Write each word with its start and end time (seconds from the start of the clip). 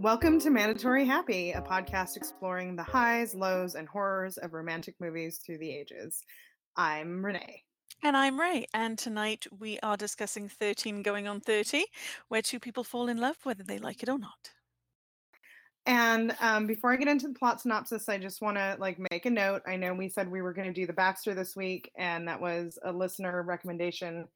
Welcome 0.00 0.40
to 0.40 0.48
Mandatory 0.48 1.04
Happy, 1.04 1.52
a 1.52 1.60
podcast 1.60 2.16
exploring 2.16 2.74
the 2.74 2.82
highs, 2.82 3.34
lows, 3.34 3.74
and 3.74 3.86
horrors 3.86 4.38
of 4.38 4.54
romantic 4.54 4.94
movies 4.98 5.42
through 5.44 5.58
the 5.58 5.70
ages. 5.70 6.22
I'm 6.74 7.22
Renee. 7.22 7.62
And 8.02 8.16
I'm 8.16 8.40
Ray, 8.40 8.64
and 8.72 8.96
tonight 8.98 9.46
we 9.58 9.78
are 9.80 9.98
discussing 9.98 10.48
13 10.48 11.02
Going 11.02 11.28
on 11.28 11.40
30, 11.40 11.84
where 12.28 12.40
two 12.40 12.58
people 12.58 12.82
fall 12.82 13.08
in 13.08 13.18
love 13.18 13.36
whether 13.42 13.62
they 13.62 13.76
like 13.76 14.02
it 14.02 14.08
or 14.08 14.18
not. 14.18 14.52
And 15.84 16.34
um, 16.40 16.66
before 16.66 16.94
I 16.94 16.96
get 16.96 17.08
into 17.08 17.28
the 17.28 17.34
plot 17.34 17.60
synopsis, 17.60 18.08
I 18.08 18.16
just 18.16 18.40
want 18.40 18.56
to 18.56 18.78
like 18.80 18.98
make 19.10 19.26
a 19.26 19.30
note. 19.30 19.60
I 19.66 19.76
know 19.76 19.92
we 19.92 20.08
said 20.08 20.30
we 20.30 20.40
were 20.40 20.54
going 20.54 20.68
to 20.68 20.72
do 20.72 20.86
the 20.86 20.94
Baxter 20.94 21.34
this 21.34 21.54
week, 21.54 21.90
and 21.98 22.26
that 22.26 22.40
was 22.40 22.78
a 22.82 22.90
listener 22.90 23.42
recommendation 23.42 24.28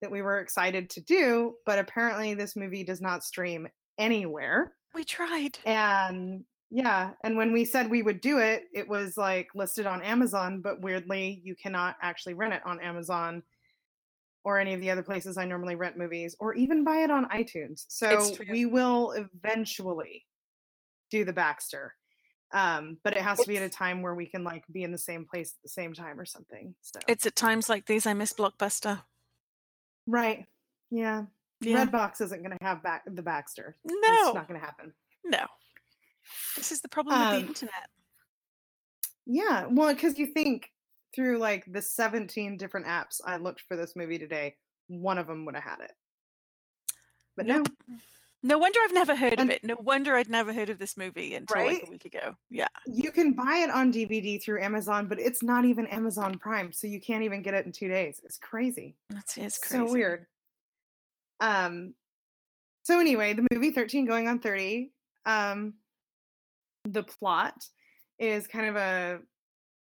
that 0.00 0.10
we 0.10 0.22
were 0.22 0.40
excited 0.40 0.88
to 0.88 1.02
do. 1.02 1.56
But 1.66 1.78
apparently, 1.78 2.32
this 2.32 2.56
movie 2.56 2.84
does 2.84 3.02
not 3.02 3.22
stream 3.22 3.68
anywhere. 3.98 4.72
We 4.94 5.04
tried. 5.04 5.58
And 5.64 6.44
yeah, 6.70 7.10
and 7.24 7.36
when 7.36 7.52
we 7.52 7.64
said 7.64 7.90
we 7.90 8.02
would 8.02 8.20
do 8.20 8.38
it, 8.38 8.64
it 8.72 8.88
was 8.88 9.16
like 9.16 9.48
listed 9.54 9.86
on 9.86 10.02
Amazon, 10.02 10.60
but 10.60 10.80
weirdly, 10.80 11.40
you 11.44 11.54
cannot 11.56 11.96
actually 12.02 12.34
rent 12.34 12.54
it 12.54 12.62
on 12.64 12.80
Amazon 12.80 13.42
or 14.44 14.58
any 14.58 14.72
of 14.72 14.80
the 14.80 14.90
other 14.90 15.02
places 15.02 15.36
I 15.36 15.44
normally 15.44 15.74
rent 15.74 15.98
movies, 15.98 16.34
or 16.40 16.54
even 16.54 16.82
buy 16.82 16.98
it 16.98 17.10
on 17.10 17.28
iTunes. 17.28 17.84
So 17.88 18.32
we 18.48 18.64
will 18.64 19.12
eventually 19.12 20.24
do 21.10 21.24
the 21.24 21.32
Baxter. 21.32 21.94
Um, 22.52 22.98
but 23.04 23.16
it 23.16 23.22
has 23.22 23.40
to 23.40 23.48
be 23.48 23.58
at 23.58 23.62
a 23.62 23.68
time 23.68 24.02
where 24.02 24.14
we 24.14 24.26
can 24.26 24.42
like 24.42 24.64
be 24.72 24.82
in 24.82 24.92
the 24.92 24.98
same 24.98 25.24
place 25.24 25.52
at 25.52 25.62
the 25.62 25.68
same 25.68 25.92
time 25.92 26.18
or 26.18 26.24
something. 26.24 26.74
So 26.80 26.98
it's 27.06 27.26
at 27.26 27.36
times 27.36 27.68
like 27.68 27.86
these 27.86 28.06
I 28.06 28.14
miss 28.14 28.32
Blockbuster. 28.32 29.02
Right. 30.06 30.46
Yeah. 30.90 31.26
Yeah. 31.60 31.84
Redbox 31.84 32.20
isn't 32.20 32.42
going 32.42 32.56
to 32.56 32.64
have 32.64 32.82
back 32.82 33.02
the 33.06 33.22
Baxter. 33.22 33.76
No, 33.84 33.96
it's 34.02 34.34
not 34.34 34.48
going 34.48 34.60
to 34.60 34.66
happen. 34.66 34.92
No. 35.24 35.46
This 36.56 36.72
is 36.72 36.80
the 36.80 36.88
problem 36.88 37.16
um, 37.16 37.20
with 37.22 37.30
the 37.30 37.42
um, 37.42 37.48
internet. 37.48 37.88
Yeah, 39.26 39.66
well, 39.70 39.92
because 39.94 40.18
you 40.18 40.26
think 40.26 40.70
through 41.14 41.38
like 41.38 41.64
the 41.70 41.82
17 41.82 42.56
different 42.56 42.86
apps 42.86 43.20
I 43.24 43.36
looked 43.36 43.62
for 43.62 43.76
this 43.76 43.94
movie 43.96 44.18
today, 44.18 44.56
one 44.88 45.18
of 45.18 45.26
them 45.26 45.44
would 45.44 45.54
have 45.54 45.64
had 45.64 45.80
it. 45.80 45.92
But 47.36 47.46
nope. 47.46 47.68
no. 47.88 47.96
No 48.42 48.56
wonder 48.56 48.78
I've 48.82 48.94
never 48.94 49.14
heard 49.14 49.34
and, 49.38 49.50
of 49.50 49.56
it. 49.56 49.64
No 49.64 49.76
wonder 49.78 50.16
I'd 50.16 50.30
never 50.30 50.52
heard 50.52 50.70
of 50.70 50.78
this 50.78 50.96
movie 50.96 51.34
until 51.34 51.56
right? 51.56 51.74
like 51.74 51.86
a 51.86 51.90
week 51.90 52.06
ago. 52.06 52.34
Yeah. 52.48 52.68
You 52.86 53.10
can 53.12 53.32
buy 53.34 53.62
it 53.62 53.70
on 53.70 53.92
DVD 53.92 54.42
through 54.42 54.62
Amazon, 54.62 55.08
but 55.08 55.20
it's 55.20 55.42
not 55.42 55.66
even 55.66 55.86
Amazon 55.88 56.38
Prime, 56.38 56.72
so 56.72 56.86
you 56.86 57.00
can't 57.00 57.22
even 57.22 57.42
get 57.42 57.52
it 57.52 57.66
in 57.66 57.72
two 57.72 57.88
days. 57.88 58.20
It's 58.24 58.38
crazy. 58.38 58.96
That's 59.10 59.36
it's 59.36 59.58
crazy. 59.58 59.86
So 59.86 59.92
weird. 59.92 60.26
Um 61.40 61.94
so 62.82 62.98
anyway, 62.98 63.34
the 63.34 63.46
movie 63.52 63.70
13 63.70 64.06
going 64.06 64.28
on 64.28 64.38
30. 64.38 64.92
Um 65.26 65.74
the 66.84 67.02
plot 67.02 67.54
is 68.18 68.46
kind 68.46 68.66
of 68.66 68.76
a 68.76 69.20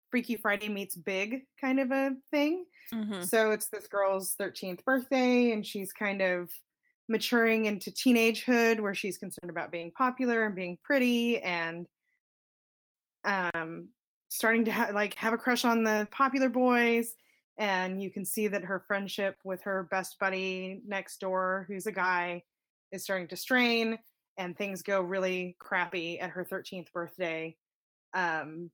Freaky 0.10 0.36
Friday 0.36 0.68
meets 0.70 0.96
Big 0.96 1.44
kind 1.60 1.80
of 1.80 1.92
a 1.92 2.12
thing. 2.32 2.66
Mm-hmm. 2.94 3.24
So 3.24 3.52
it's 3.52 3.70
this 3.70 3.88
girl's 3.88 4.36
13th 4.40 4.84
birthday, 4.84 5.52
and 5.52 5.66
she's 5.66 5.94
kind 5.94 6.22
of 6.22 6.50
maturing 7.08 7.66
into 7.66 7.92
teenagehood 7.92 8.80
where 8.80 8.94
she's 8.94 9.18
concerned 9.18 9.50
about 9.50 9.72
being 9.72 9.92
popular 9.92 10.46
and 10.46 10.56
being 10.56 10.78
pretty 10.84 11.40
and 11.40 11.88
um, 13.24 13.90
starting 14.30 14.66
to 14.66 14.72
ha- 14.72 14.92
like 14.94 15.16
have 15.16 15.34
a 15.34 15.38
crush 15.38 15.66
on 15.66 15.84
the 15.84 16.08
popular 16.12 16.50
boys 16.50 17.14
and 17.62 18.02
you 18.02 18.10
can 18.10 18.26
see 18.26 18.48
that 18.48 18.64
her 18.64 18.84
friendship 18.88 19.38
with 19.44 19.62
her 19.62 19.88
best 19.92 20.18
buddy 20.20 20.82
next 20.88 21.20
door 21.20 21.66
who's 21.68 21.86
a 21.86 21.92
guy 21.92 22.42
is 22.92 23.04
starting 23.04 23.28
to 23.28 23.38
strain 23.38 24.00
and 24.40 24.58
things 24.58 24.82
go 24.82 25.00
really 25.00 25.56
crappy 25.60 26.20
at 26.20 26.32
her 26.32 26.44
13th 26.44 26.92
birthday. 26.92 27.56
Um, 28.16 28.72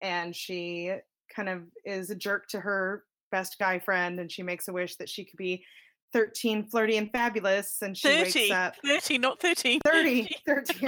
and 0.00 0.36
she 0.36 0.92
kind 1.34 1.48
of 1.48 1.62
is 1.84 2.10
a 2.10 2.14
jerk 2.14 2.46
to 2.50 2.60
her 2.60 3.02
best 3.32 3.56
guy 3.58 3.80
friend, 3.80 4.20
and 4.20 4.30
she 4.30 4.44
makes 4.44 4.68
a 4.68 4.72
wish 4.72 4.94
that 4.96 5.08
she 5.08 5.24
could 5.24 5.36
be 5.36 5.64
13, 6.12 6.68
flirty, 6.68 6.98
and 6.98 7.10
fabulous. 7.10 7.78
And 7.82 7.96
she 7.96 8.06
30, 8.06 8.22
wakes 8.22 8.50
up 8.52 8.74
30, 8.84 9.18
not 9.18 9.40
13. 9.40 9.80
30, 9.84 10.28
30. 10.46 10.86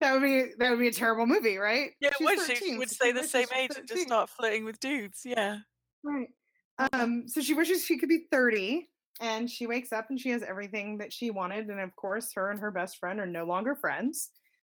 that 0.00 0.12
would 0.12 0.22
be 0.22 0.46
that 0.58 0.70
would 0.70 0.80
be 0.80 0.88
a 0.88 0.92
terrible 0.92 1.26
movie, 1.26 1.58
right? 1.58 1.90
Yeah, 2.00 2.10
She's 2.18 2.24
would 2.24 2.38
13, 2.40 2.56
she 2.56 2.78
would 2.78 2.90
stay 2.90 3.12
the 3.12 3.22
same 3.22 3.46
age 3.56 3.70
and 3.78 3.86
just 3.86 4.02
start 4.02 4.30
flirting 4.30 4.64
with 4.64 4.80
dudes. 4.80 5.20
Yeah. 5.24 5.58
Right. 6.06 6.28
Um, 6.92 7.24
so 7.26 7.40
she 7.40 7.54
wishes 7.54 7.84
she 7.84 7.98
could 7.98 8.08
be 8.08 8.26
30 8.30 8.88
and 9.20 9.50
she 9.50 9.66
wakes 9.66 9.92
up 9.92 10.06
and 10.10 10.20
she 10.20 10.30
has 10.30 10.42
everything 10.42 10.98
that 10.98 11.12
she 11.12 11.30
wanted 11.30 11.68
and 11.68 11.80
of 11.80 11.96
course 11.96 12.32
her 12.34 12.50
and 12.50 12.60
her 12.60 12.70
best 12.70 12.98
friend 12.98 13.18
are 13.18 13.26
no 13.26 13.44
longer 13.44 13.74
friends 13.74 14.30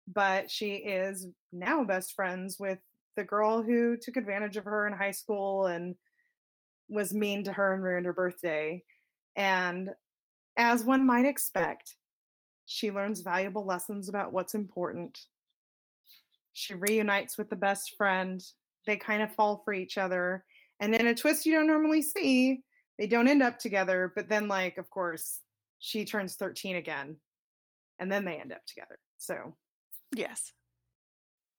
but 0.09 0.51
she 0.51 0.73
is 0.77 1.29
now 1.53 1.85
best 1.85 2.15
friends 2.15 2.57
with 2.59 2.79
the 3.17 3.23
girl 3.23 3.63
who 3.63 3.97
took 3.97 4.17
advantage 4.17 4.57
of 4.57 4.65
her 4.65 4.87
in 4.87 4.93
high 4.95 5.11
school 5.11 5.67
and 5.67 5.95
was 6.89 7.13
mean 7.13 7.45
to 7.45 7.53
her 7.53 7.75
and 7.75 7.83
ruined 7.83 8.07
her 8.07 8.15
birthday 8.15 8.83
and 9.37 9.91
as 10.57 10.83
one 10.83 11.07
might 11.07 11.27
expect 11.27 11.97
she 12.65 12.91
learns 12.91 13.21
valuable 13.21 13.67
lessons 13.67 14.09
about 14.09 14.33
what's 14.33 14.55
important 14.55 15.19
she 16.55 16.75
reunites 16.75 17.37
with 17.37 17.51
the 17.51 17.57
best 17.57 17.95
friend 17.97 18.43
they 18.87 18.97
kind 18.97 19.23
of 19.23 19.35
fall 19.35 19.61
for 19.65 19.75
each 19.75 19.99
other 19.99 20.45
and 20.81 20.95
in 20.95 21.07
a 21.07 21.15
twist 21.15 21.47
you 21.47 21.55
don't 21.55 21.67
normally 21.67 22.03
see 22.03 22.63
they 22.99 23.07
don't 23.07 23.29
end 23.29 23.43
up 23.43 23.59
together, 23.59 24.13
but 24.15 24.29
then 24.29 24.49
like 24.49 24.77
of 24.77 24.91
course 24.91 25.41
she 25.79 26.05
turns 26.05 26.35
13 26.35 26.77
again 26.77 27.17
and 27.99 28.11
then 28.11 28.25
they 28.25 28.37
end 28.37 28.53
up 28.53 28.65
together. 28.67 28.99
So 29.19 29.55
yes. 30.15 30.53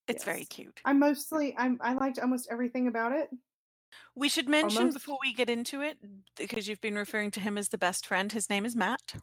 It's 0.08 0.20
yes. 0.20 0.24
very 0.26 0.46
cute. 0.46 0.80
I'm 0.84 1.00
mostly 1.00 1.56
I'm 1.58 1.78
I 1.82 1.94
liked 1.94 2.20
almost 2.20 2.48
everything 2.52 2.88
about 2.88 3.14
it. 3.14 3.30
We 4.16 4.30
should 4.30 4.50
mention 4.50 4.80
almost. 4.80 4.98
before 4.98 5.18
we 5.22 5.34
get 5.34 5.50
into 5.50 5.82
it, 5.82 5.98
because 6.38 6.68
you've 6.68 6.82
been 6.82 6.96
referring 6.96 7.32
to 7.32 7.40
him 7.40 7.58
as 7.58 7.70
the 7.70 7.78
best 7.78 8.06
friend. 8.06 8.32
His 8.32 8.50
name 8.50 8.66
is 8.66 8.76
Matt. 8.76 9.16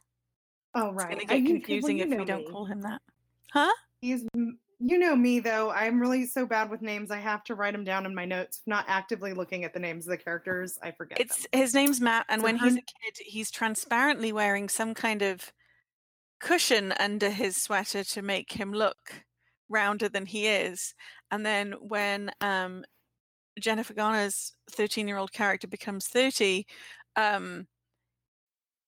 Oh 0.75 0.91
right. 0.91 1.17
It's 1.17 1.25
going 1.25 1.45
to 1.45 1.51
get 1.51 1.65
confusing 1.65 1.99
if 1.99 2.09
we 2.09 2.17
me. 2.17 2.25
don't 2.25 2.49
call 2.49 2.65
him 2.65 2.81
that. 2.81 3.01
Huh? 3.51 3.71
He's 4.01 4.25
you 4.79 4.97
know 4.97 5.15
me 5.15 5.39
though. 5.39 5.69
I'm 5.71 5.99
really 5.99 6.25
so 6.25 6.45
bad 6.45 6.69
with 6.69 6.81
names. 6.81 7.11
I 7.11 7.19
have 7.19 7.43
to 7.45 7.55
write 7.55 7.73
them 7.73 7.83
down 7.83 8.05
in 8.05 8.15
my 8.15 8.25
notes. 8.25 8.61
Not 8.65 8.85
actively 8.87 9.33
looking 9.33 9.63
at 9.63 9.73
the 9.73 9.79
names 9.79 10.05
of 10.05 10.11
the 10.11 10.17
characters, 10.17 10.79
I 10.81 10.91
forget. 10.91 11.19
It's 11.19 11.47
them. 11.47 11.61
his 11.61 11.73
name's 11.73 11.99
Matt, 11.99 12.25
and 12.29 12.41
so 12.41 12.45
when 12.45 12.57
he's 12.57 12.73
a 12.73 12.77
kid, 12.77 13.17
he's 13.25 13.51
transparently 13.51 14.31
wearing 14.31 14.69
some 14.69 14.93
kind 14.93 15.21
of 15.21 15.51
cushion 16.39 16.93
under 16.99 17.29
his 17.29 17.57
sweater 17.57 18.03
to 18.03 18.21
make 18.21 18.53
him 18.53 18.71
look 18.71 19.25
rounder 19.69 20.09
than 20.09 20.25
he 20.25 20.47
is. 20.47 20.93
And 21.31 21.45
then 21.45 21.73
when 21.81 22.31
um, 22.41 22.83
Jennifer 23.59 23.93
Garner's 23.93 24.53
13 24.71 25.07
year 25.07 25.17
old 25.17 25.31
character 25.31 25.67
becomes 25.67 26.07
30, 26.07 26.65
um, 27.15 27.67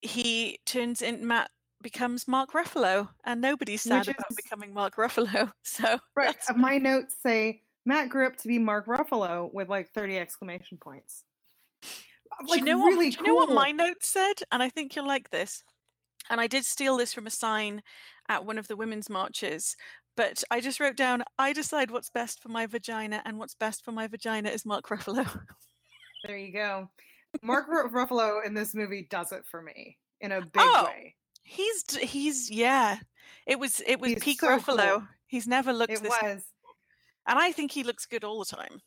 he 0.01 0.59
turns 0.65 1.01
in 1.01 1.27
Matt 1.27 1.51
becomes 1.81 2.27
Mark 2.27 2.53
Ruffalo, 2.53 3.09
and 3.23 3.41
nobody's 3.41 3.81
sad 3.81 4.07
Which 4.07 4.15
about 4.15 4.31
is, 4.31 4.37
becoming 4.37 4.73
Mark 4.73 4.95
Ruffalo. 4.95 5.51
So 5.63 5.99
right, 6.15 6.35
uh, 6.49 6.53
my 6.53 6.77
notes 6.77 7.15
say 7.21 7.61
Matt 7.85 8.09
grew 8.09 8.27
up 8.27 8.37
to 8.37 8.47
be 8.47 8.59
Mark 8.59 8.87
Ruffalo 8.87 9.53
with 9.53 9.69
like 9.69 9.89
thirty 9.91 10.17
exclamation 10.17 10.77
points. 10.77 11.23
Like, 12.47 12.59
do 12.63 12.69
you 12.69 12.77
know 12.77 12.85
really 12.85 13.07
what? 13.07 13.17
Cool. 13.17 13.27
you 13.27 13.33
know 13.33 13.35
what 13.35 13.51
my 13.51 13.71
notes 13.71 14.09
said? 14.09 14.35
And 14.51 14.63
I 14.63 14.69
think 14.69 14.95
you'll 14.95 15.07
like 15.07 15.29
this. 15.29 15.63
And 16.29 16.39
I 16.39 16.47
did 16.47 16.65
steal 16.65 16.97
this 16.97 17.13
from 17.13 17.27
a 17.27 17.31
sign 17.31 17.81
at 18.29 18.45
one 18.45 18.57
of 18.57 18.67
the 18.67 18.77
women's 18.77 19.09
marches. 19.09 19.75
But 20.17 20.43
I 20.51 20.61
just 20.61 20.79
wrote 20.79 20.97
down, 20.97 21.23
I 21.39 21.53
decide 21.53 21.89
what's 21.89 22.09
best 22.09 22.41
for 22.41 22.49
my 22.49 22.65
vagina, 22.65 23.21
and 23.25 23.37
what's 23.37 23.55
best 23.55 23.83
for 23.83 23.91
my 23.91 24.07
vagina 24.07 24.49
is 24.49 24.65
Mark 24.65 24.87
Ruffalo. 24.89 25.27
There 26.27 26.37
you 26.37 26.53
go. 26.53 26.87
Mark 27.41 27.67
Ruffalo 27.67 28.45
in 28.45 28.53
this 28.53 28.75
movie 28.75 29.07
does 29.09 29.31
it 29.31 29.43
for 29.49 29.59
me 29.59 29.97
in 30.19 30.31
a 30.31 30.41
big 30.41 30.51
oh, 30.57 30.85
way. 30.85 31.15
He's 31.43 31.83
he's 31.97 32.49
yeah. 32.49 32.97
It 33.45 33.59
was 33.59 33.81
it 33.85 33.99
was 33.99 34.11
he's 34.11 34.23
peak 34.23 34.41
so 34.41 34.47
Ruffalo. 34.47 34.89
Cool. 34.89 35.07
He's 35.27 35.47
never 35.47 35.73
looked. 35.73 35.93
It 35.93 36.03
this 36.03 36.09
was, 36.21 36.43
and 37.27 37.39
I 37.39 37.51
think 37.51 37.71
he 37.71 37.83
looks 37.83 38.05
good 38.05 38.23
all 38.23 38.39
the 38.39 38.45
time. 38.45 38.81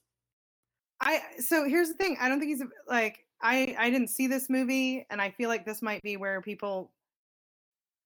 I 1.01 1.21
so 1.39 1.69
here's 1.69 1.89
the 1.89 1.95
thing. 1.95 2.17
I 2.21 2.29
don't 2.29 2.39
think 2.39 2.51
he's 2.51 2.63
like 2.87 3.25
I 3.43 3.75
I 3.79 3.91
didn't 3.91 4.09
see 4.09 4.27
this 4.27 4.49
movie, 4.49 5.07
and 5.11 5.21
I 5.21 5.31
feel 5.31 5.49
like 5.49 5.67
this 5.67 5.83
might 5.83 6.03
be 6.03 6.17
where 6.17 6.41
people 6.41 6.93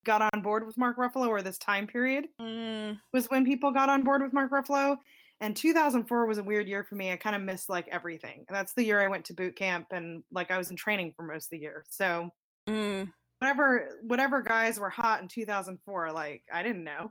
got 0.04 0.22
on 0.32 0.42
board 0.42 0.66
with 0.66 0.78
Mark 0.78 0.96
Ruffalo, 0.96 1.28
or 1.28 1.42
this 1.42 1.58
time 1.58 1.86
period 1.86 2.26
mm. 2.40 2.98
was 3.12 3.26
when 3.26 3.44
people 3.44 3.70
got 3.72 3.88
on 3.90 4.02
board 4.02 4.22
with 4.22 4.32
Mark 4.32 4.50
Ruffalo. 4.50 4.96
And 5.40 5.54
2004 5.54 6.26
was 6.26 6.38
a 6.38 6.42
weird 6.42 6.66
year 6.66 6.82
for 6.82 6.96
me. 6.96 7.12
I 7.12 7.16
kind 7.16 7.36
of 7.36 7.42
missed 7.42 7.68
like 7.68 7.86
everything. 7.88 8.44
And 8.48 8.56
that's 8.56 8.72
the 8.72 8.82
year 8.82 9.00
I 9.00 9.06
went 9.06 9.24
to 9.26 9.34
boot 9.34 9.54
camp, 9.54 9.88
and 9.92 10.22
like 10.32 10.50
I 10.50 10.58
was 10.58 10.70
in 10.70 10.76
training 10.76 11.12
for 11.16 11.22
most 11.22 11.46
of 11.46 11.50
the 11.50 11.58
year. 11.58 11.84
So 11.90 12.30
mm 12.68 13.08
whatever 13.38 13.98
whatever 14.02 14.42
guys 14.42 14.78
were 14.80 14.90
hot 14.90 15.22
in 15.22 15.28
2004 15.28 16.12
like 16.12 16.42
i 16.52 16.62
didn't 16.62 16.84
know 16.84 17.10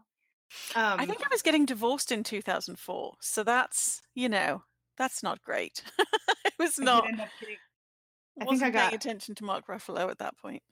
um, 0.75 0.99
i 0.99 1.05
think 1.05 1.21
i 1.25 1.27
was 1.31 1.41
getting 1.41 1.65
divorced 1.65 2.11
in 2.11 2.23
2004 2.23 3.13
so 3.21 3.43
that's 3.43 4.01
you 4.15 4.29
know 4.29 4.63
that's 4.97 5.21
not 5.23 5.41
great 5.41 5.83
it 6.45 6.53
was 6.59 6.77
not 6.79 7.03
I, 7.05 7.11
getting, 7.11 7.25
I 8.41 8.45
think 8.45 8.63
i 8.63 8.69
got 8.69 8.93
attention 8.93 9.35
to 9.35 9.43
mark 9.43 9.67
ruffalo 9.67 10.09
at 10.09 10.19
that 10.19 10.37
point 10.37 10.63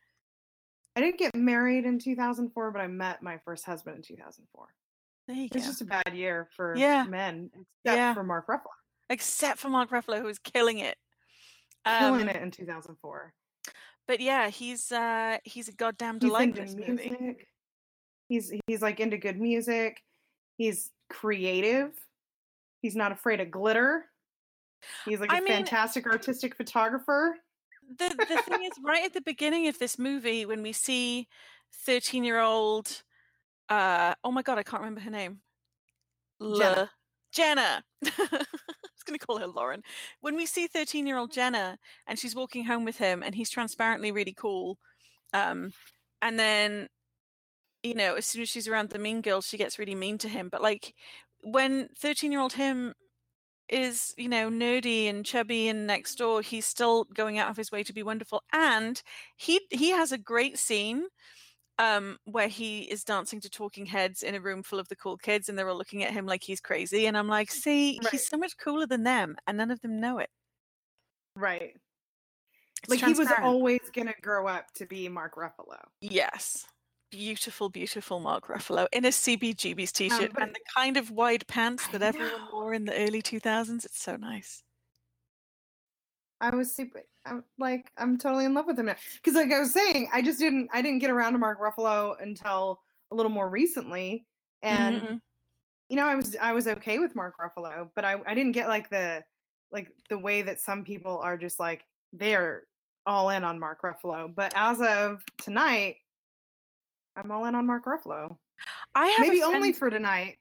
I 0.97 1.01
didn't 1.01 1.19
get 1.19 1.35
married 1.35 1.83
in 1.83 1.99
2004, 1.99 2.71
but 2.71 2.79
I 2.79 2.87
met 2.87 3.21
my 3.21 3.37
first 3.39 3.65
husband 3.65 3.97
in 3.97 4.01
2004. 4.01 4.67
There 5.27 5.35
you 5.35 5.43
It 5.47 5.53
was 5.53 5.63
go. 5.63 5.67
just 5.69 5.81
a 5.81 5.85
bad 5.85 6.13
year 6.13 6.47
for 6.55 6.73
Yeah. 6.77 7.03
men, 7.03 7.49
except 7.53 7.67
Yeah. 7.97 8.13
for 8.13 8.23
Mark 8.23 8.47
Ruffalo, 8.47 8.71
Except 9.09 9.59
for 9.59 9.67
Mark 9.67 9.89
Ruffalo, 9.89 10.19
who 10.19 10.23
was 10.23 10.39
killing 10.39 10.79
it. 10.79 10.97
killing 11.85 12.21
Um, 12.21 12.29
it 12.29 12.37
in 12.41 12.49
2004. 12.49 13.33
But 14.07 14.19
yeah, 14.19 14.49
he's 14.49 14.91
uh 14.91 15.37
he's 15.43 15.67
a 15.67 15.71
goddamn 15.73 16.15
He's 16.15 16.21
delight. 16.29 16.49
into 16.49 16.61
This 16.61 16.75
movie. 16.75 17.37
He's 18.29 18.53
he's 18.67 18.81
like 18.81 18.99
into 18.99 19.17
good 19.17 19.39
music. 19.39 20.01
He's 20.57 20.91
creative. 21.09 21.91
He's 22.81 22.95
not 22.95 23.11
afraid 23.11 23.39
of 23.39 23.51
glitter. 23.51 24.05
He's 25.05 25.19
like 25.19 25.31
a 25.31 25.35
I 25.35 25.39
mean- 25.39 25.47
fantastic 25.53 26.05
artistic 26.05 26.55
photographer. 26.55 27.35
the 27.99 28.09
the 28.09 28.41
thing 28.43 28.63
is 28.63 28.71
right 28.83 29.03
at 29.05 29.13
the 29.13 29.21
beginning 29.21 29.67
of 29.67 29.77
this 29.79 29.97
movie 29.99 30.45
when 30.45 30.61
we 30.63 30.71
see 30.73 31.27
13 31.85 32.23
year 32.23 32.39
old 32.39 33.03
uh 33.69 34.13
oh 34.23 34.31
my 34.31 34.41
god 34.41 34.57
i 34.57 34.63
can't 34.63 34.81
remember 34.81 35.01
her 35.01 35.11
name 35.11 35.39
Jenna. 36.41 36.75
Le- 36.75 36.91
jenna 37.31 37.83
going 39.05 39.17
to 39.19 39.25
call 39.25 39.39
her 39.39 39.47
lauren. 39.47 39.81
When 40.21 40.35
we 40.35 40.45
see 40.45 40.67
13 40.67 41.07
year 41.07 41.17
old 41.17 41.31
jenna 41.31 41.77
and 42.07 42.17
she's 42.17 42.35
walking 42.35 42.65
home 42.65 42.85
with 42.85 42.97
him 42.97 43.23
and 43.23 43.35
he's 43.35 43.49
transparently 43.49 44.11
really 44.11 44.33
cool 44.33 44.77
um 45.33 45.71
and 46.21 46.39
then 46.39 46.87
you 47.83 47.93
know 47.93 48.15
as 48.15 48.25
soon 48.25 48.41
as 48.41 48.49
she's 48.49 48.67
around 48.67 48.89
the 48.89 48.99
mean 48.99 49.21
girls 49.21 49.47
she 49.47 49.57
gets 49.57 49.79
really 49.79 49.95
mean 49.95 50.17
to 50.17 50.29
him 50.29 50.49
but 50.51 50.61
like 50.61 50.93
when 51.43 51.87
13 51.99 52.31
year 52.31 52.41
old 52.41 52.53
him 52.53 52.93
is 53.69 54.13
you 54.17 54.29
know 54.29 54.49
nerdy 54.49 55.09
and 55.09 55.25
chubby 55.25 55.67
and 55.67 55.87
next 55.87 56.15
door 56.15 56.41
he's 56.41 56.65
still 56.65 57.05
going 57.15 57.39
out 57.39 57.49
of 57.49 57.57
his 57.57 57.71
way 57.71 57.83
to 57.83 57.93
be 57.93 58.03
wonderful 58.03 58.43
and 58.53 59.01
he 59.35 59.59
he 59.71 59.89
has 59.89 60.11
a 60.11 60.17
great 60.17 60.57
scene 60.57 61.03
um 61.77 62.17
where 62.23 62.47
he 62.47 62.81
is 62.83 63.03
dancing 63.03 63.39
to 63.41 63.49
talking 63.49 63.85
heads 63.85 64.23
in 64.23 64.33
a 64.35 64.39
room 64.39 64.63
full 64.63 64.79
of 64.79 64.87
the 64.87 64.95
cool 64.95 65.17
kids 65.17 65.49
and 65.49 65.57
they're 65.57 65.67
all 65.69 65.77
looking 65.77 66.03
at 66.03 66.11
him 66.13 66.25
like 66.25 66.41
he's 66.43 66.61
crazy 66.61 67.05
and 67.05 67.17
i'm 67.17 67.27
like 67.27 67.51
see 67.51 67.99
Right. 68.03 68.11
he's 68.11 68.27
so 68.27 68.37
much 68.37 68.57
cooler 68.57 68.85
than 68.85 69.03
them 69.03 69.35
and 69.45 69.57
none 69.57 69.71
of 69.71 69.81
them 69.81 69.99
know 69.99 70.19
it 70.19 70.29
Right. 71.37 71.75
It's 72.83 72.89
like 72.89 73.03
he 73.03 73.13
was 73.13 73.27
always 73.41 73.81
gonna 73.93 74.13
grow 74.21 74.47
up 74.47 74.71
to 74.75 74.85
be 74.85 75.09
Mark 75.09 75.35
Ruffalo. 75.35 75.79
yes 75.99 76.65
beautiful 77.11 77.69
beautiful 77.69 78.19
mark 78.19 78.47
ruffalo 78.47 78.87
in 78.91 79.05
a 79.05 79.09
cbgb's 79.09 79.91
t-shirt 79.91 80.33
but- 80.33 80.43
and 80.43 80.53
the 80.55 80.59
kind 80.75 80.97
of 80.97 81.11
wide 81.11 81.45
pants 81.47 81.87
that 81.89 82.01
everyone 82.01 82.47
wore 82.51 82.73
in 82.73 82.83
the 82.85 82.93
early 82.93 83.21
2000s 83.21 83.85
it's 83.85 84.01
so 84.01 84.15
nice 84.15 84.61
I 86.41 86.53
was 86.53 86.75
super. 86.75 87.01
I'm 87.25 87.43
like 87.57 87.91
I'm 87.97 88.17
totally 88.17 88.45
in 88.45 88.53
love 88.53 88.65
with 88.67 88.77
him 88.79 88.85
now. 88.87 88.95
Because 89.15 89.33
like 89.33 89.51
I 89.51 89.59
was 89.59 89.73
saying, 89.73 90.09
I 90.13 90.21
just 90.21 90.39
didn't. 90.39 90.69
I 90.73 90.81
didn't 90.81 90.99
get 90.99 91.09
around 91.09 91.33
to 91.33 91.39
Mark 91.39 91.59
Ruffalo 91.59 92.15
until 92.21 92.81
a 93.11 93.15
little 93.15 93.31
more 93.31 93.49
recently, 93.49 94.25
and 94.61 95.01
Mhm. 95.01 95.21
you 95.89 95.95
know 95.95 96.05
I 96.07 96.15
was 96.15 96.35
I 96.41 96.53
was 96.53 96.67
okay 96.67 96.99
with 96.99 97.15
Mark 97.15 97.35
Ruffalo, 97.39 97.89
but 97.95 98.05
I 98.05 98.15
I 98.25 98.33
didn't 98.35 98.51
get 98.53 98.67
like 98.67 98.89
the 98.89 99.23
like 99.71 99.91
the 100.09 100.17
way 100.17 100.41
that 100.43 100.59
some 100.61 100.83
people 100.83 101.19
are 101.19 101.37
just 101.37 101.59
like 101.59 101.83
they're 102.13 102.63
all 103.05 103.29
in 103.29 103.43
on 103.43 103.59
Mark 103.59 103.81
Ruffalo. 103.81 104.33
But 104.33 104.53
as 104.55 104.79
of 104.81 105.23
tonight, 105.37 105.97
I'm 107.15 107.31
all 107.31 107.45
in 107.45 107.55
on 107.55 107.65
Mark 107.65 107.85
Ruffalo. 107.85 108.37
i 108.95 109.07
have 109.07 109.19
Maybe 109.27 109.39
friend- 109.39 109.55
only 109.55 109.73
for 109.73 109.89
tonight. 109.89 110.37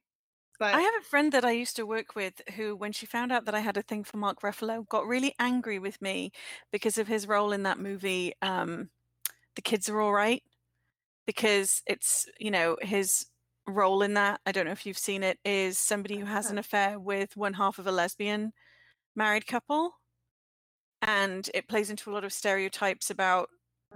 But 0.58 0.80
I 0.80 0.82
have 0.82 0.94
a 0.96 1.04
friend 1.04 1.32
that 1.32 1.44
I 1.44 1.52
used 1.52 1.76
to 1.76 1.86
work 1.86 2.14
with 2.16 2.42
who, 2.56 2.74
when 2.74 2.92
she 2.92 3.06
found 3.06 3.32
out 3.32 3.44
that 3.44 3.54
I 3.54 3.60
had 3.60 3.76
a 3.76 3.82
thing 3.82 4.04
for 4.04 4.16
Mark 4.16 4.40
Ruffalo, 4.42 4.88
got 4.88 5.06
really 5.06 5.34
angry 5.38 5.78
with 5.78 6.02
me 6.02 6.32
because 6.72 6.98
of 6.98 7.06
his 7.08 7.26
role 7.28 7.52
in 7.52 7.62
that 7.62 7.78
movie, 7.78 8.34
um, 8.42 8.90
The 9.56 9.62
Kids 9.62 9.88
Are 9.88 10.00
All 10.00 10.12
Right. 10.14 10.42
Because 11.26 11.82
it's, 11.86 12.26
you 12.40 12.50
know, 12.50 12.76
his 12.82 13.26
role 13.68 14.02
in 14.02 14.14
that, 14.14 14.40
I 14.46 14.52
don't 14.52 14.66
know 14.66 14.72
if 14.72 14.86
you've 14.86 14.98
seen 14.98 15.22
it, 15.24 15.38
is 15.44 15.78
somebody 15.78 16.18
who 16.18 16.26
has 16.26 16.50
an 16.50 16.58
affair 16.58 17.00
with 17.00 17.36
one 17.36 17.54
half 17.54 17.78
of 17.78 17.86
a 17.86 17.92
lesbian 17.92 18.52
married 19.16 19.46
couple. 19.46 19.94
And 21.02 21.48
it 21.54 21.68
plays 21.68 21.90
into 21.90 22.10
a 22.10 22.14
lot 22.14 22.24
of 22.24 22.32
stereotypes 22.32 23.10
about 23.10 23.50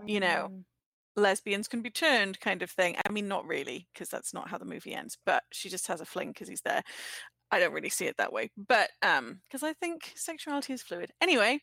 you 0.07 0.21
know, 0.21 0.49
Mm, 0.49 0.65
lesbians 1.19 1.69
can 1.69 1.83
be 1.83 1.91
turned 1.91 2.41
kind 2.41 2.63
of 2.63 2.71
thing. 2.71 2.97
I 3.07 3.11
mean, 3.11 3.29
not 3.29 3.47
really, 3.47 3.87
because 3.93 4.09
that's 4.09 4.33
not 4.35 4.49
how 4.49 4.59
the 4.59 4.65
movie 4.65 4.95
ends, 4.95 5.19
but 5.25 5.43
she 5.53 5.69
just 5.69 5.87
has 5.89 6.01
a 6.01 6.07
fling 6.07 6.29
because 6.29 6.49
he's 6.49 6.63
there. 6.63 6.83
I 7.51 7.61
don't 7.61 7.73
really 7.73 7.89
see 7.89 8.05
it 8.05 8.19
that 8.19 8.33
way, 8.33 8.51
but 8.59 8.91
um, 9.01 9.41
because 9.49 9.63
I 9.63 9.73
think 9.73 10.13
sexuality 10.15 10.75
is 10.75 10.83
fluid. 10.83 11.13
Anyway, 11.23 11.61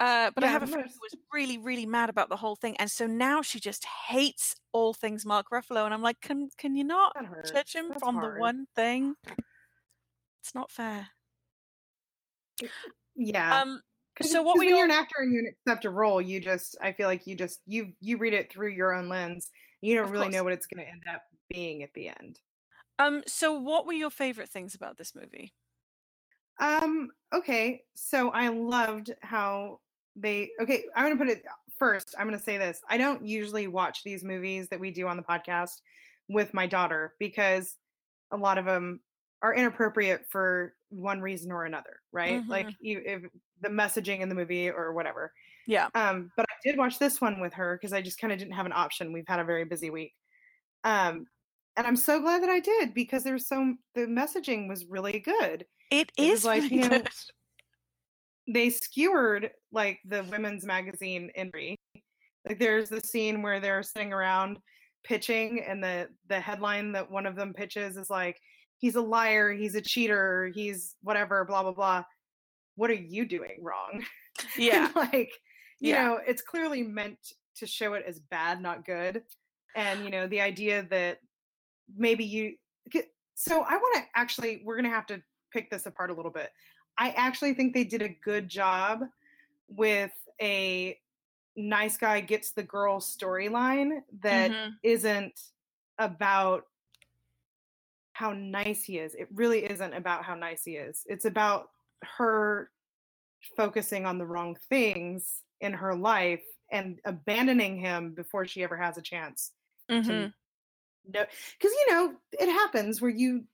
uh, 0.00 0.30
but 0.34 0.44
I 0.44 0.46
have 0.46 0.62
a 0.62 0.66
friend 0.66 0.88
who 0.88 0.98
was 1.02 1.14
really, 1.32 1.58
really 1.58 1.84
mad 1.84 2.08
about 2.08 2.30
the 2.30 2.36
whole 2.36 2.56
thing, 2.56 2.74
and 2.78 2.90
so 2.90 3.06
now 3.06 3.42
she 3.42 3.60
just 3.60 3.84
hates 4.08 4.54
all 4.72 4.94
things 4.94 5.26
Mark 5.26 5.48
Ruffalo, 5.52 5.84
and 5.84 5.92
I'm 5.92 6.00
like, 6.00 6.20
can 6.22 6.48
can 6.56 6.74
you 6.74 6.84
not 6.84 7.14
judge 7.52 7.74
him 7.74 7.88
That's 7.90 8.00
from 8.00 8.14
hard. 8.14 8.36
the 8.36 8.40
one 8.40 8.66
thing? 8.74 9.14
It's 10.40 10.54
not 10.54 10.70
fair. 10.70 11.08
Yeah. 13.14 13.60
Um, 13.60 13.82
so 14.22 14.42
what 14.42 14.58
when 14.58 14.68
your- 14.68 14.78
you're 14.78 14.84
an 14.86 14.90
actor 14.92 15.16
and 15.20 15.32
you 15.32 15.48
accept 15.48 15.84
a 15.84 15.90
role, 15.90 16.20
you 16.20 16.40
just 16.40 16.76
I 16.80 16.92
feel 16.92 17.06
like 17.08 17.26
you 17.26 17.34
just 17.36 17.60
you 17.66 17.92
you 18.00 18.16
read 18.18 18.34
it 18.34 18.50
through 18.52 18.70
your 18.70 18.94
own 18.94 19.08
lens. 19.08 19.50
You 19.82 19.94
don't 19.96 20.10
really 20.10 20.24
course. 20.26 20.34
know 20.34 20.44
what 20.44 20.52
it's 20.52 20.66
going 20.66 20.84
to 20.84 20.90
end 20.90 21.02
up 21.12 21.22
being 21.50 21.82
at 21.82 21.92
the 21.94 22.08
end. 22.08 22.40
um, 22.98 23.22
so 23.26 23.52
what 23.52 23.86
were 23.86 23.92
your 23.92 24.10
favorite 24.10 24.48
things 24.48 24.74
about 24.74 24.96
this 24.96 25.14
movie? 25.14 25.52
Um. 26.58 27.10
Okay. 27.34 27.82
So 27.94 28.30
I 28.30 28.48
loved 28.48 29.12
how 29.20 29.80
they. 30.16 30.50
Okay. 30.60 30.84
I'm 30.94 31.04
gonna 31.04 31.16
put 31.16 31.28
it 31.28 31.44
first. 31.78 32.14
I'm 32.18 32.26
gonna 32.26 32.38
say 32.38 32.56
this. 32.56 32.80
I 32.88 32.96
don't 32.96 33.26
usually 33.26 33.66
watch 33.68 34.02
these 34.04 34.24
movies 34.24 34.68
that 34.68 34.80
we 34.80 34.90
do 34.90 35.06
on 35.06 35.16
the 35.18 35.22
podcast 35.22 35.80
with 36.28 36.54
my 36.54 36.66
daughter 36.66 37.14
because 37.18 37.76
a 38.32 38.36
lot 38.36 38.56
of 38.58 38.64
them 38.64 39.00
are 39.42 39.54
inappropriate 39.54 40.24
for 40.30 40.74
one 40.88 41.20
reason 41.20 41.52
or 41.52 41.64
another, 41.66 42.00
right? 42.10 42.42
Like 42.48 42.68
you, 42.80 43.02
if 43.04 43.22
the 43.60 43.68
messaging 43.68 44.20
in 44.20 44.28
the 44.28 44.34
movie 44.34 44.70
or 44.70 44.92
whatever. 44.92 45.32
Yeah. 45.66 45.88
Um, 45.94 46.30
but 46.36 46.46
I 46.48 46.54
did 46.64 46.78
watch 46.78 46.98
this 46.98 47.20
one 47.20 47.40
with 47.40 47.52
her 47.54 47.76
because 47.80 47.92
I 47.92 48.00
just 48.00 48.20
kind 48.20 48.32
of 48.32 48.38
didn't 48.38 48.54
have 48.54 48.66
an 48.66 48.72
option. 48.72 49.12
We've 49.12 49.26
had 49.26 49.40
a 49.40 49.44
very 49.44 49.64
busy 49.64 49.90
week. 49.90 50.14
Um, 50.84 51.26
and 51.76 51.86
I'm 51.86 51.96
so 51.96 52.20
glad 52.20 52.42
that 52.42 52.50
I 52.50 52.60
did 52.60 52.94
because 52.94 53.24
there's 53.24 53.48
so 53.48 53.74
the 53.94 54.02
messaging 54.02 54.68
was 54.68 54.86
really 54.86 55.18
good. 55.18 55.66
It 55.90 56.10
It 56.16 56.22
is 56.22 56.44
like, 56.44 56.62
really 56.62 56.76
you 56.76 56.82
know, 56.82 56.88
good. 56.88 57.08
They 58.48 58.70
skewered 58.70 59.50
like 59.72 59.98
the 60.04 60.24
women's 60.30 60.64
magazine 60.64 61.30
entry. 61.34 61.76
Like 62.48 62.60
there's 62.60 62.88
the 62.88 63.00
scene 63.00 63.42
where 63.42 63.58
they're 63.58 63.82
sitting 63.82 64.12
around 64.12 64.58
pitching 65.04 65.62
and 65.66 65.82
the 65.82 66.08
the 66.28 66.40
headline 66.40 66.92
that 66.92 67.10
one 67.10 67.26
of 67.26 67.36
them 67.36 67.52
pitches 67.52 67.96
is 67.96 68.08
like 68.08 68.40
he's 68.78 68.94
a 68.94 69.00
liar, 69.00 69.52
he's 69.52 69.74
a 69.74 69.80
cheater, 69.80 70.50
he's 70.54 70.94
whatever, 71.02 71.44
blah 71.44 71.62
blah 71.62 71.72
blah. 71.72 72.04
What 72.76 72.90
are 72.90 72.94
you 72.94 73.26
doing 73.26 73.58
wrong? 73.62 74.04
Yeah. 74.56 74.90
like 74.94 75.32
you 75.80 75.90
Yeah. 75.92 76.04
know 76.04 76.20
it's 76.26 76.42
clearly 76.42 76.82
meant 76.82 77.32
to 77.56 77.66
show 77.66 77.94
it 77.94 78.04
as 78.06 78.18
bad 78.20 78.60
not 78.62 78.84
good 78.84 79.22
and 79.74 80.04
you 80.04 80.10
know 80.10 80.26
the 80.26 80.40
idea 80.40 80.82
that 80.90 81.20
maybe 81.94 82.24
you 82.24 82.56
so 83.34 83.62
i 83.62 83.76
want 83.76 83.94
to 83.96 84.02
actually 84.14 84.62
we're 84.64 84.74
going 84.74 84.84
to 84.84 84.90
have 84.90 85.06
to 85.06 85.22
pick 85.52 85.70
this 85.70 85.84
apart 85.86 86.10
a 86.10 86.14
little 86.14 86.30
bit 86.30 86.50
i 86.98 87.10
actually 87.10 87.52
think 87.52 87.74
they 87.74 87.84
did 87.84 88.00
a 88.02 88.08
good 88.24 88.48
job 88.48 89.00
with 89.68 90.12
a 90.40 90.98
nice 91.56 91.96
guy 91.98 92.20
gets 92.20 92.52
the 92.52 92.62
girl 92.62 93.00
storyline 93.00 94.00
that 94.22 94.50
Mhm. 94.50 94.74
not 94.82 95.52
about 95.98 96.64
how 98.12 98.32
nice 98.32 98.82
he 98.82 98.98
is. 98.98 99.14
It 99.14 99.28
really 99.32 99.64
isn't 99.64 99.92
about 99.92 100.24
how 100.24 100.34
nice 100.34 100.64
he 100.64 100.76
is. 100.76 101.04
It's 101.06 101.26
about 101.26 101.70
her 102.04 102.70
focusing 103.56 104.04
on 104.06 104.18
the 104.18 104.26
wrong 104.26 104.56
things 104.68 105.42
in 105.60 105.72
her 105.72 105.94
life 105.94 106.42
and 106.70 106.98
abandoning 107.04 107.76
him 107.76 108.12
before 108.12 108.44
she 108.46 108.62
ever 108.62 108.76
has 108.76 108.98
a 108.98 109.02
chance 109.02 109.52
Mhm. 109.90 110.04
to 110.04 110.12
know. 110.12 110.32
Because, 111.58 111.72
you 111.72 111.86
know, 111.90 112.16
it 112.32 112.48
happens 112.48 113.00
where 113.00 113.10
you 113.10 113.46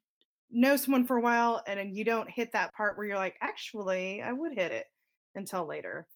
know 0.50 0.76
someone 0.76 1.06
for 1.06 1.16
a 1.16 1.20
while 1.20 1.62
and 1.66 1.78
then 1.78 1.94
you 1.94 2.04
don't 2.04 2.28
hit 2.30 2.52
that 2.52 2.72
part 2.74 2.96
where 2.96 3.06
you're 3.06 3.16
like, 3.18 3.36
actually, 3.40 4.22
I 4.22 4.32
would 4.32 4.52
hit 4.54 4.72
it 4.72 4.86
until 5.34 5.66
later. 5.66 6.06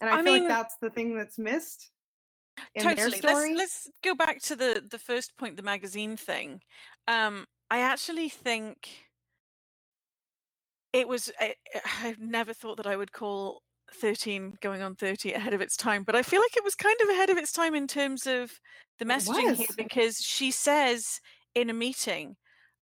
And 0.00 0.10
I, 0.10 0.14
I 0.14 0.22
feel 0.22 0.32
mean- 0.32 0.42
like 0.44 0.48
that's 0.48 0.76
the 0.80 0.90
thing 0.90 1.16
that's 1.16 1.38
missed 1.38 1.90
in 2.74 2.82
totally. 2.84 3.10
their 3.10 3.18
story. 3.18 3.54
Let's 3.54 3.86
let's 3.86 3.90
go 4.02 4.14
back 4.14 4.40
to 4.42 4.56
the 4.56 4.84
the 4.88 4.98
first 4.98 5.36
point, 5.36 5.56
the 5.56 5.62
magazine 5.62 6.16
thing. 6.16 6.62
Um, 7.08 7.46
I 7.70 7.80
actually 7.80 8.28
think 8.28 8.88
it 10.94 11.06
was. 11.06 11.30
I, 11.38 11.54
I've 12.02 12.20
never 12.20 12.54
thought 12.54 12.78
that 12.78 12.86
I 12.86 12.96
would 12.96 13.12
call 13.12 13.60
thirteen 13.92 14.54
going 14.62 14.80
on 14.80 14.94
thirty 14.94 15.34
ahead 15.34 15.52
of 15.52 15.60
its 15.60 15.76
time, 15.76 16.04
but 16.04 16.16
I 16.16 16.22
feel 16.22 16.40
like 16.40 16.56
it 16.56 16.64
was 16.64 16.74
kind 16.74 16.96
of 17.02 17.10
ahead 17.10 17.28
of 17.28 17.36
its 17.36 17.52
time 17.52 17.74
in 17.74 17.86
terms 17.86 18.26
of 18.26 18.50
the 18.98 19.04
messaging 19.04 19.54
here 19.56 19.66
because 19.76 20.16
she 20.16 20.50
says 20.50 21.20
in 21.54 21.68
a 21.68 21.74
meeting. 21.74 22.36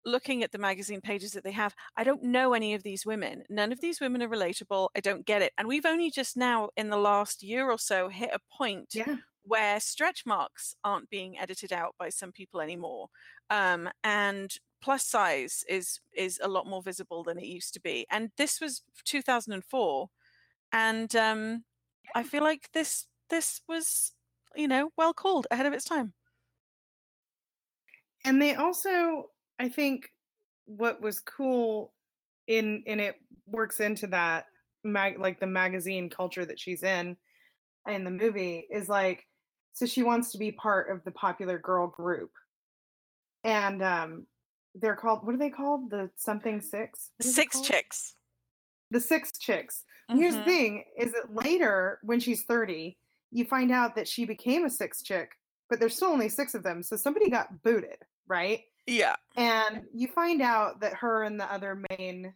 Looking 0.06 0.42
at 0.42 0.54
the 0.54 0.58
magazine 0.58 1.02
pages 1.02 1.32
that 1.32 1.44
they 1.44 1.52
have, 1.52 1.76
I 1.98 2.06
don't 2.06 2.24
know 2.24 2.54
any 2.54 2.74
of 2.74 2.82
these 2.82 3.06
women. 3.06 3.44
None 3.50 3.74
of 3.74 3.82
these 3.82 4.00
women 4.00 4.24
are 4.24 4.30
relatable. 4.30 4.88
I 4.96 5.02
don't 5.02 5.26
get 5.26 5.42
it. 5.42 5.52
And 5.58 5.68
we've 5.68 5.86
only 5.86 6.10
just 6.10 6.38
now, 6.38 6.70
in 6.78 6.90
the 6.90 6.98
last 6.98 7.44
year 7.44 7.70
or 7.70 7.78
so, 7.78 8.08
hit 8.08 8.30
a 8.34 8.40
point 8.58 8.88
yeah. 8.94 9.18
where 9.44 9.82
stretch 9.82 10.24
marks 10.26 10.76
aren't 10.82 11.10
being 11.10 11.38
edited 11.38 11.74
out 11.74 11.94
by 12.00 12.08
some 12.08 12.32
people 12.32 12.62
anymore. 12.62 13.10
Um, 13.50 13.90
and 14.02 14.50
plus 14.82 15.06
size 15.06 15.64
is 15.70 16.00
is 16.16 16.40
a 16.44 16.48
lot 16.48 16.68
more 16.68 16.82
visible 16.82 17.24
than 17.24 17.38
it 17.38 17.46
used 17.46 17.74
to 17.74 17.82
be. 17.82 18.06
And 18.12 18.32
this 18.38 18.60
was 18.62 18.84
2004, 19.06 20.10
and 20.72 21.16
um, 21.16 21.64
I 22.16 22.24
feel 22.24 22.44
like 22.44 22.70
this 22.74 23.08
this 23.30 23.62
was 23.68 24.14
you 24.56 24.68
know 24.68 24.92
well 24.98 25.14
called 25.14 25.48
ahead 25.52 25.66
of 25.66 25.74
its 25.74 25.86
time. 25.86 26.14
And 28.26 28.42
they 28.42 28.56
also, 28.56 29.30
I 29.60 29.70
think, 29.70 30.12
what 30.66 31.02
was 31.02 31.20
cool 31.20 31.94
in 32.48 32.84
in 32.86 33.00
it 33.00 33.16
works 33.46 33.80
into 33.80 34.08
that 34.08 34.46
mag 34.84 35.20
like 35.20 35.40
the 35.40 35.48
magazine 35.48 36.10
culture 36.10 36.46
that 36.46 36.60
she's 36.60 36.84
in 36.84 37.16
in 37.88 38.04
the 38.04 38.12
movie 38.12 38.68
is 38.70 38.90
like 38.90 39.26
so 39.74 39.86
she 39.86 40.04
wants 40.04 40.32
to 40.32 40.38
be 40.38 40.52
part 40.52 40.90
of 40.90 41.04
the 41.04 41.12
popular 41.12 41.58
girl 41.58 41.88
group 41.88 42.32
and 43.44 43.82
um 43.82 44.26
they're 44.82 44.96
called 44.96 45.26
what 45.26 45.36
are 45.36 45.40
they 45.40 45.50
called 45.50 45.90
the 45.90 46.10
something 46.16 46.62
six 46.62 47.12
six 47.22 47.62
chicks 47.62 48.16
the 48.92 49.00
six 49.00 49.32
chicks 49.40 49.84
mm-hmm. 50.10 50.20
here's 50.20 50.34
the 50.34 50.40
mm-hmm. 50.40 50.50
thing 50.50 50.84
is 50.98 51.12
that 51.12 51.34
later 51.34 52.00
when 52.04 52.20
she's 52.20 52.44
30 52.44 52.98
you 53.32 53.46
find 53.46 53.72
out 53.72 53.96
that 53.96 54.08
she 54.08 54.26
became 54.26 54.66
a 54.66 54.70
six 54.70 55.02
chick 55.02 55.32
but 55.70 55.80
there's 55.80 55.96
still 55.96 56.10
only 56.10 56.30
six 56.30 56.54
of 56.54 56.64
them 56.64 56.82
so 56.82 56.96
somebody 56.96 57.30
got 57.30 57.62
booted 57.64 57.98
right 58.28 58.62
yeah 58.86 59.16
and 59.36 59.82
you 59.94 60.08
find 60.08 60.42
out 60.42 60.80
that 60.82 60.94
her 60.94 61.24
and 61.24 61.40
the 61.40 61.52
other 61.52 61.82
main 61.98 62.34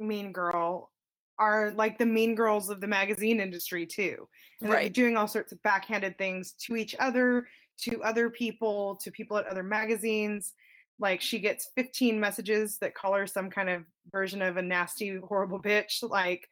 mean 0.00 0.32
girl 0.32 0.90
are 1.38 1.72
like 1.76 1.98
the 1.98 2.06
mean 2.06 2.34
girls 2.34 2.68
of 2.68 2.80
the 2.80 2.86
magazine 2.86 3.40
industry 3.40 3.86
too 3.86 4.28
and 4.60 4.70
right. 4.70 4.92
doing 4.92 5.16
all 5.16 5.28
sorts 5.28 5.52
of 5.52 5.62
backhanded 5.62 6.16
things 6.18 6.52
to 6.52 6.76
each 6.76 6.96
other 6.98 7.46
to 7.78 8.02
other 8.02 8.28
people 8.28 8.96
to 8.96 9.10
people 9.10 9.36
at 9.36 9.46
other 9.46 9.62
magazines 9.62 10.54
like 10.98 11.20
she 11.20 11.38
gets 11.38 11.70
15 11.76 12.18
messages 12.18 12.78
that 12.78 12.94
call 12.94 13.14
her 13.14 13.26
some 13.26 13.50
kind 13.50 13.68
of 13.68 13.84
version 14.10 14.42
of 14.42 14.56
a 14.56 14.62
nasty 14.62 15.16
horrible 15.16 15.60
bitch 15.60 16.02
like 16.08 16.48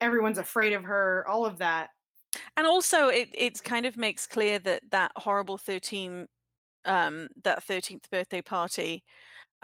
everyone's 0.00 0.38
afraid 0.38 0.72
of 0.72 0.84
her 0.84 1.26
all 1.28 1.44
of 1.44 1.58
that. 1.58 1.90
And 2.56 2.66
also 2.66 3.08
it 3.08 3.28
it 3.32 3.62
kind 3.62 3.86
of 3.86 3.96
makes 3.96 4.26
clear 4.26 4.58
that 4.60 4.82
that 4.90 5.12
horrible 5.16 5.58
13 5.58 6.26
um 6.84 7.28
that 7.42 7.66
13th 7.66 8.10
birthday 8.10 8.42
party 8.42 9.04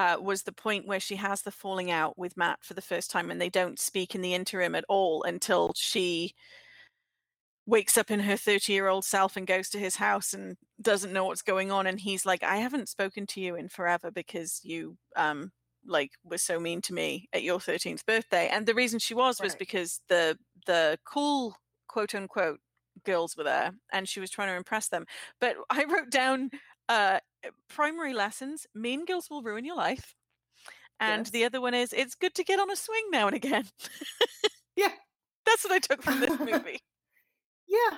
uh, 0.00 0.16
was 0.18 0.44
the 0.44 0.52
point 0.52 0.86
where 0.86 0.98
she 0.98 1.16
has 1.16 1.42
the 1.42 1.50
falling 1.50 1.90
out 1.90 2.16
with 2.16 2.34
Matt 2.34 2.58
for 2.62 2.72
the 2.72 2.80
first 2.80 3.10
time, 3.10 3.30
and 3.30 3.38
they 3.38 3.50
don't 3.50 3.78
speak 3.78 4.14
in 4.14 4.22
the 4.22 4.32
interim 4.32 4.74
at 4.74 4.86
all 4.88 5.22
until 5.24 5.72
she 5.76 6.32
wakes 7.70 7.96
up 7.96 8.10
in 8.10 8.20
her 8.20 8.36
30 8.36 8.72
year 8.72 8.88
old 8.88 9.04
self 9.04 9.36
and 9.36 9.46
goes 9.46 9.68
to 9.70 9.78
his 9.78 9.96
house 9.96 10.32
and 10.34 10.56
doesn't 10.82 11.12
know 11.12 11.24
what's 11.24 11.42
going 11.42 11.70
on 11.70 11.86
and 11.86 12.00
he's 12.00 12.26
like 12.26 12.42
i 12.42 12.56
haven't 12.56 12.88
spoken 12.88 13.26
to 13.26 13.40
you 13.40 13.54
in 13.54 13.68
forever 13.68 14.10
because 14.10 14.60
you 14.64 14.96
um 15.14 15.52
like 15.86 16.12
were 16.24 16.38
so 16.38 16.58
mean 16.60 16.80
to 16.82 16.94
me 16.94 17.28
at 17.32 17.42
your 17.42 17.58
13th 17.58 18.04
birthday. 18.06 18.48
And 18.48 18.66
the 18.66 18.74
reason 18.74 18.98
she 18.98 19.14
was 19.14 19.40
right. 19.40 19.46
was 19.46 19.54
because 19.54 20.00
the 20.08 20.38
the 20.66 20.98
cool 21.04 21.56
quote 21.88 22.14
unquote 22.14 22.60
girls 23.04 23.36
were 23.36 23.44
there 23.44 23.72
and 23.92 24.08
she 24.08 24.20
was 24.20 24.30
trying 24.30 24.48
to 24.48 24.56
impress 24.56 24.88
them. 24.88 25.04
But 25.40 25.56
i 25.70 25.84
wrote 25.84 26.10
down 26.10 26.50
uh 26.88 27.20
primary 27.68 28.12
lessons 28.12 28.66
mean 28.74 29.04
girls 29.04 29.28
will 29.30 29.42
ruin 29.42 29.64
your 29.64 29.76
life. 29.76 30.14
And 30.98 31.20
yes. 31.20 31.30
the 31.30 31.44
other 31.44 31.60
one 31.60 31.74
is 31.74 31.92
it's 31.92 32.14
good 32.14 32.34
to 32.34 32.44
get 32.44 32.60
on 32.60 32.70
a 32.70 32.76
swing 32.76 33.04
now 33.10 33.26
and 33.26 33.36
again. 33.36 33.64
Yeah. 34.76 34.92
That's 35.46 35.64
what 35.64 35.72
i 35.72 35.78
took 35.78 36.02
from 36.02 36.20
this 36.20 36.38
movie 36.38 36.80
yeah 37.70 37.96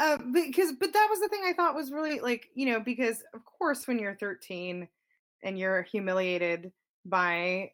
uh, 0.00 0.18
because 0.32 0.72
but 0.78 0.92
that 0.92 1.06
was 1.10 1.20
the 1.20 1.28
thing 1.28 1.42
i 1.44 1.52
thought 1.52 1.74
was 1.74 1.92
really 1.92 2.20
like 2.20 2.48
you 2.54 2.66
know 2.66 2.80
because 2.80 3.22
of 3.34 3.44
course 3.44 3.86
when 3.86 3.98
you're 3.98 4.16
13 4.16 4.88
and 5.44 5.58
you're 5.58 5.82
humiliated 5.82 6.72
by 7.04 7.70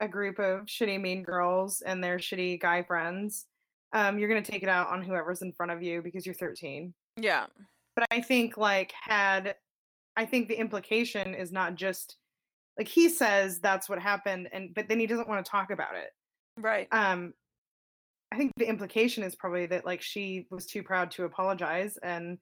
a 0.00 0.08
group 0.08 0.38
of 0.38 0.66
shitty 0.66 1.00
mean 1.00 1.22
girls 1.22 1.82
and 1.82 2.02
their 2.02 2.18
shitty 2.18 2.60
guy 2.60 2.82
friends 2.82 3.46
um, 3.94 4.18
you're 4.18 4.28
going 4.28 4.42
to 4.42 4.50
take 4.50 4.62
it 4.62 4.70
out 4.70 4.88
on 4.88 5.02
whoever's 5.02 5.42
in 5.42 5.52
front 5.52 5.70
of 5.70 5.82
you 5.82 6.02
because 6.02 6.24
you're 6.24 6.34
13 6.34 6.92
yeah 7.20 7.46
but 7.94 8.06
i 8.10 8.20
think 8.20 8.56
like 8.56 8.92
had 9.00 9.54
I 10.16 10.26
think 10.26 10.48
the 10.48 10.58
implication 10.58 11.34
is 11.34 11.52
not 11.52 11.74
just 11.74 12.16
like 12.78 12.88
he 12.88 13.08
says 13.08 13.60
that's 13.60 13.88
what 13.88 13.98
happened 13.98 14.48
and 14.52 14.74
but 14.74 14.88
then 14.88 14.98
he 14.98 15.06
doesn't 15.06 15.28
want 15.28 15.44
to 15.44 15.50
talk 15.50 15.70
about 15.70 15.94
it. 15.94 16.10
Right. 16.58 16.88
Um 16.92 17.34
I 18.32 18.36
think 18.36 18.52
the 18.56 18.68
implication 18.68 19.22
is 19.22 19.34
probably 19.34 19.66
that 19.66 19.84
like 19.84 20.00
she 20.00 20.46
was 20.50 20.64
too 20.64 20.82
proud 20.82 21.10
to 21.12 21.24
apologize 21.24 21.98
and 22.02 22.38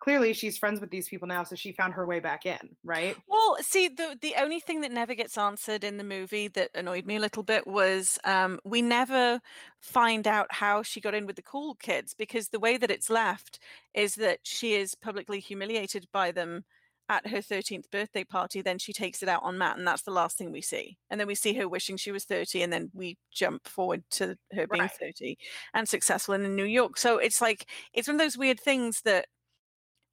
clearly 0.00 0.32
she's 0.32 0.56
friends 0.56 0.80
with 0.80 0.90
these 0.90 1.08
people 1.08 1.26
now 1.26 1.42
so 1.42 1.56
she 1.56 1.72
found 1.72 1.92
her 1.92 2.06
way 2.06 2.20
back 2.20 2.46
in 2.46 2.76
right? 2.84 3.16
Well 3.26 3.56
see 3.60 3.88
the 3.88 4.16
the 4.22 4.34
only 4.38 4.60
thing 4.60 4.80
that 4.82 4.92
never 4.92 5.16
gets 5.16 5.36
answered 5.36 5.82
in 5.82 5.96
the 5.96 6.04
movie 6.04 6.46
that 6.48 6.70
annoyed 6.76 7.04
me 7.04 7.16
a 7.16 7.20
little 7.20 7.42
bit 7.42 7.66
was 7.66 8.16
um, 8.24 8.60
we 8.64 8.80
never 8.80 9.40
find 9.80 10.28
out 10.28 10.46
how 10.50 10.84
she 10.84 11.00
got 11.00 11.14
in 11.14 11.26
with 11.26 11.34
the 11.34 11.42
cool 11.42 11.74
kids 11.74 12.14
because 12.14 12.48
the 12.48 12.60
way 12.60 12.76
that 12.76 12.90
it's 12.90 13.10
left 13.10 13.58
is 13.94 14.14
that 14.14 14.38
she 14.44 14.74
is 14.74 14.94
publicly 14.94 15.40
humiliated 15.40 16.06
by 16.12 16.30
them 16.30 16.64
at 17.08 17.26
her 17.28 17.38
13th 17.38 17.90
birthday 17.90 18.24
party, 18.24 18.60
then 18.60 18.78
she 18.78 18.92
takes 18.92 19.22
it 19.22 19.28
out 19.28 19.42
on 19.42 19.56
Matt, 19.56 19.78
and 19.78 19.86
that's 19.86 20.02
the 20.02 20.10
last 20.10 20.36
thing 20.36 20.52
we 20.52 20.60
see. 20.60 20.98
And 21.08 21.18
then 21.18 21.26
we 21.26 21.34
see 21.34 21.54
her 21.54 21.68
wishing 21.68 21.96
she 21.96 22.12
was 22.12 22.24
30, 22.24 22.62
and 22.62 22.72
then 22.72 22.90
we 22.92 23.16
jump 23.32 23.66
forward 23.66 24.04
to 24.12 24.36
her 24.52 24.66
being 24.66 24.82
right. 24.82 24.90
30 24.90 25.38
and 25.74 25.88
successful 25.88 26.34
in 26.34 26.54
New 26.54 26.64
York. 26.64 26.98
So 26.98 27.18
it's 27.18 27.40
like, 27.40 27.66
it's 27.92 28.08
one 28.08 28.16
of 28.16 28.20
those 28.20 28.36
weird 28.36 28.60
things 28.60 29.00
that 29.02 29.26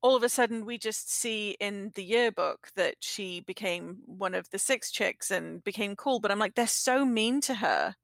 all 0.01 0.15
of 0.15 0.23
a 0.23 0.29
sudden 0.29 0.65
we 0.65 0.77
just 0.77 1.11
see 1.11 1.57
in 1.59 1.91
the 1.95 2.03
yearbook 2.03 2.69
that 2.75 2.95
she 2.99 3.41
became 3.41 3.97
one 4.05 4.35
of 4.35 4.47
the 4.51 4.59
six 4.59 4.91
chicks 4.91 5.31
and 5.31 5.63
became 5.63 5.95
cool. 5.95 6.19
But 6.19 6.31
I'm 6.31 6.39
like, 6.39 6.55
they're 6.55 6.67
so 6.67 7.05
mean 7.05 7.41
to 7.41 7.55
her 7.55 7.95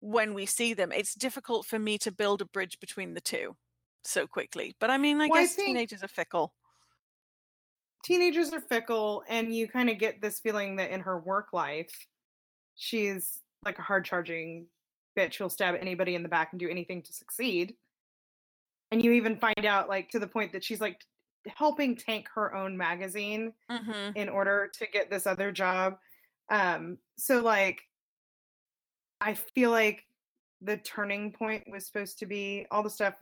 when 0.00 0.34
we 0.34 0.44
see 0.46 0.74
them. 0.74 0.92
It's 0.92 1.14
difficult 1.14 1.66
for 1.66 1.78
me 1.78 1.98
to 1.98 2.12
build 2.12 2.42
a 2.42 2.46
bridge 2.46 2.78
between 2.78 3.14
the 3.14 3.20
two 3.20 3.56
so 4.04 4.26
quickly. 4.26 4.76
But 4.80 4.90
I 4.90 4.98
mean, 4.98 5.20
I 5.20 5.28
well, 5.28 5.40
guess 5.40 5.52
I 5.52 5.56
think- 5.56 5.68
teenagers 5.68 6.02
are 6.02 6.08
fickle 6.08 6.52
teenagers 8.02 8.52
are 8.52 8.60
fickle 8.60 9.22
and 9.28 9.54
you 9.54 9.68
kind 9.68 9.90
of 9.90 9.98
get 9.98 10.20
this 10.20 10.40
feeling 10.40 10.76
that 10.76 10.90
in 10.90 11.00
her 11.00 11.18
work 11.18 11.48
life 11.52 12.06
she's 12.74 13.40
like 13.64 13.78
a 13.78 13.82
hard 13.82 14.04
charging 14.04 14.66
bitch 15.18 15.36
who'll 15.36 15.50
stab 15.50 15.74
anybody 15.80 16.14
in 16.14 16.22
the 16.22 16.28
back 16.28 16.48
and 16.52 16.60
do 16.60 16.68
anything 16.68 17.02
to 17.02 17.12
succeed. 17.12 17.74
And 18.90 19.04
you 19.04 19.12
even 19.12 19.36
find 19.36 19.66
out 19.66 19.88
like 19.88 20.08
to 20.10 20.18
the 20.18 20.26
point 20.26 20.52
that 20.52 20.64
she's 20.64 20.80
like 20.80 21.00
helping 21.46 21.96
tank 21.96 22.26
her 22.34 22.54
own 22.54 22.76
magazine 22.76 23.52
mm-hmm. 23.70 24.16
in 24.16 24.28
order 24.28 24.70
to 24.78 24.86
get 24.92 25.10
this 25.10 25.26
other 25.26 25.52
job. 25.52 25.96
Um 26.48 26.98
so 27.16 27.40
like 27.40 27.82
i 29.20 29.34
feel 29.34 29.70
like 29.70 30.04
the 30.62 30.78
turning 30.78 31.30
point 31.30 31.62
was 31.70 31.86
supposed 31.86 32.18
to 32.18 32.26
be 32.26 32.66
all 32.70 32.82
the 32.82 32.90
stuff 32.90 33.14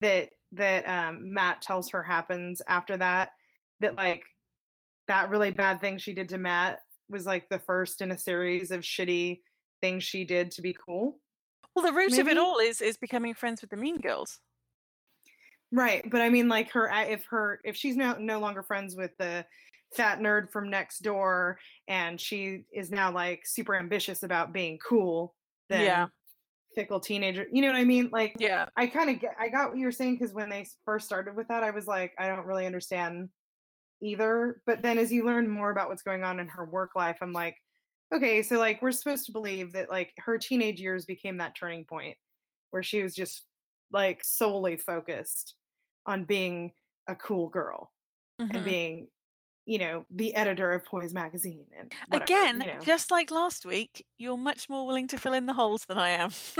that 0.00 0.30
that 0.52 0.88
um, 0.88 1.32
Matt 1.32 1.62
tells 1.62 1.90
her 1.90 2.02
happens 2.02 2.62
after 2.68 2.96
that 2.96 3.30
that 3.80 3.96
like 3.96 4.22
that 5.08 5.30
really 5.30 5.50
bad 5.50 5.80
thing 5.80 5.98
she 5.98 6.14
did 6.14 6.28
to 6.30 6.38
Matt 6.38 6.80
was 7.08 7.26
like 7.26 7.48
the 7.48 7.58
first 7.58 8.00
in 8.00 8.10
a 8.10 8.18
series 8.18 8.70
of 8.70 8.80
shitty 8.80 9.40
things 9.80 10.04
she 10.04 10.24
did 10.24 10.50
to 10.52 10.62
be 10.62 10.74
cool. 10.86 11.18
Well, 11.74 11.84
the 11.84 11.92
root 11.92 12.12
maybe? 12.12 12.22
of 12.22 12.28
it 12.28 12.38
all 12.38 12.58
is 12.58 12.80
is 12.80 12.96
becoming 12.96 13.34
friends 13.34 13.60
with 13.60 13.70
the 13.70 13.76
mean 13.76 14.00
girls. 14.00 14.38
Right, 15.72 16.08
but 16.08 16.20
I 16.20 16.28
mean 16.28 16.48
like 16.48 16.70
her 16.72 16.90
if 16.92 17.24
her 17.30 17.60
if 17.64 17.76
she's 17.76 17.96
no 17.96 18.14
no 18.18 18.38
longer 18.38 18.62
friends 18.62 18.96
with 18.96 19.10
the 19.18 19.44
fat 19.94 20.20
nerd 20.20 20.50
from 20.50 20.70
next 20.70 21.00
door 21.00 21.58
and 21.88 22.20
she 22.20 22.64
is 22.72 22.90
now 22.90 23.12
like 23.12 23.42
super 23.44 23.76
ambitious 23.76 24.22
about 24.22 24.52
being 24.52 24.78
cool, 24.78 25.34
then 25.68 25.82
yeah. 25.82 26.06
fickle 26.74 27.00
teenager. 27.00 27.46
You 27.50 27.62
know 27.62 27.68
what 27.68 27.76
I 27.76 27.84
mean? 27.84 28.08
Like 28.12 28.36
yeah. 28.38 28.66
I 28.76 28.86
kind 28.86 29.10
of 29.10 29.20
get 29.20 29.34
I 29.38 29.48
got 29.48 29.70
what 29.70 29.78
you 29.78 29.86
were 29.86 29.92
saying 29.92 30.14
because 30.14 30.32
when 30.32 30.48
they 30.48 30.66
first 30.84 31.06
started 31.06 31.36
with 31.36 31.48
that, 31.48 31.62
I 31.62 31.70
was 31.70 31.86
like, 31.86 32.12
I 32.18 32.28
don't 32.28 32.46
really 32.46 32.66
understand 32.66 33.28
either. 34.02 34.60
But 34.66 34.82
then 34.82 34.98
as 34.98 35.12
you 35.12 35.24
learn 35.24 35.48
more 35.48 35.70
about 35.70 35.88
what's 35.88 36.02
going 36.02 36.24
on 36.24 36.40
in 36.40 36.48
her 36.48 36.64
work 36.64 36.90
life, 36.94 37.18
I'm 37.20 37.32
like, 37.32 37.56
okay, 38.14 38.42
so 38.42 38.58
like 38.58 38.82
we're 38.82 38.92
supposed 38.92 39.26
to 39.26 39.32
believe 39.32 39.72
that 39.72 39.90
like 39.90 40.12
her 40.18 40.38
teenage 40.38 40.80
years 40.80 41.04
became 41.04 41.38
that 41.38 41.56
turning 41.56 41.84
point 41.84 42.16
where 42.70 42.82
she 42.82 43.02
was 43.02 43.14
just 43.14 43.44
like 43.92 44.22
solely 44.24 44.76
focused 44.76 45.54
on 46.06 46.24
being 46.24 46.72
a 47.08 47.14
cool 47.14 47.48
girl 47.48 47.92
mm-hmm. 48.40 48.54
and 48.54 48.64
being 48.64 49.08
you 49.66 49.78
know 49.78 50.04
the 50.10 50.34
editor 50.34 50.72
of 50.72 50.84
poise 50.84 51.14
magazine 51.14 51.64
and 51.78 51.92
whatever, 52.08 52.24
again 52.24 52.60
you 52.60 52.66
know. 52.66 52.80
just 52.84 53.10
like 53.10 53.30
last 53.30 53.64
week 53.64 54.04
you're 54.18 54.36
much 54.36 54.68
more 54.68 54.86
willing 54.86 55.08
to 55.08 55.16
fill 55.16 55.32
in 55.32 55.46
the 55.46 55.54
holes 55.54 55.84
than 55.88 55.96
i 55.96 56.10
am 56.10 56.28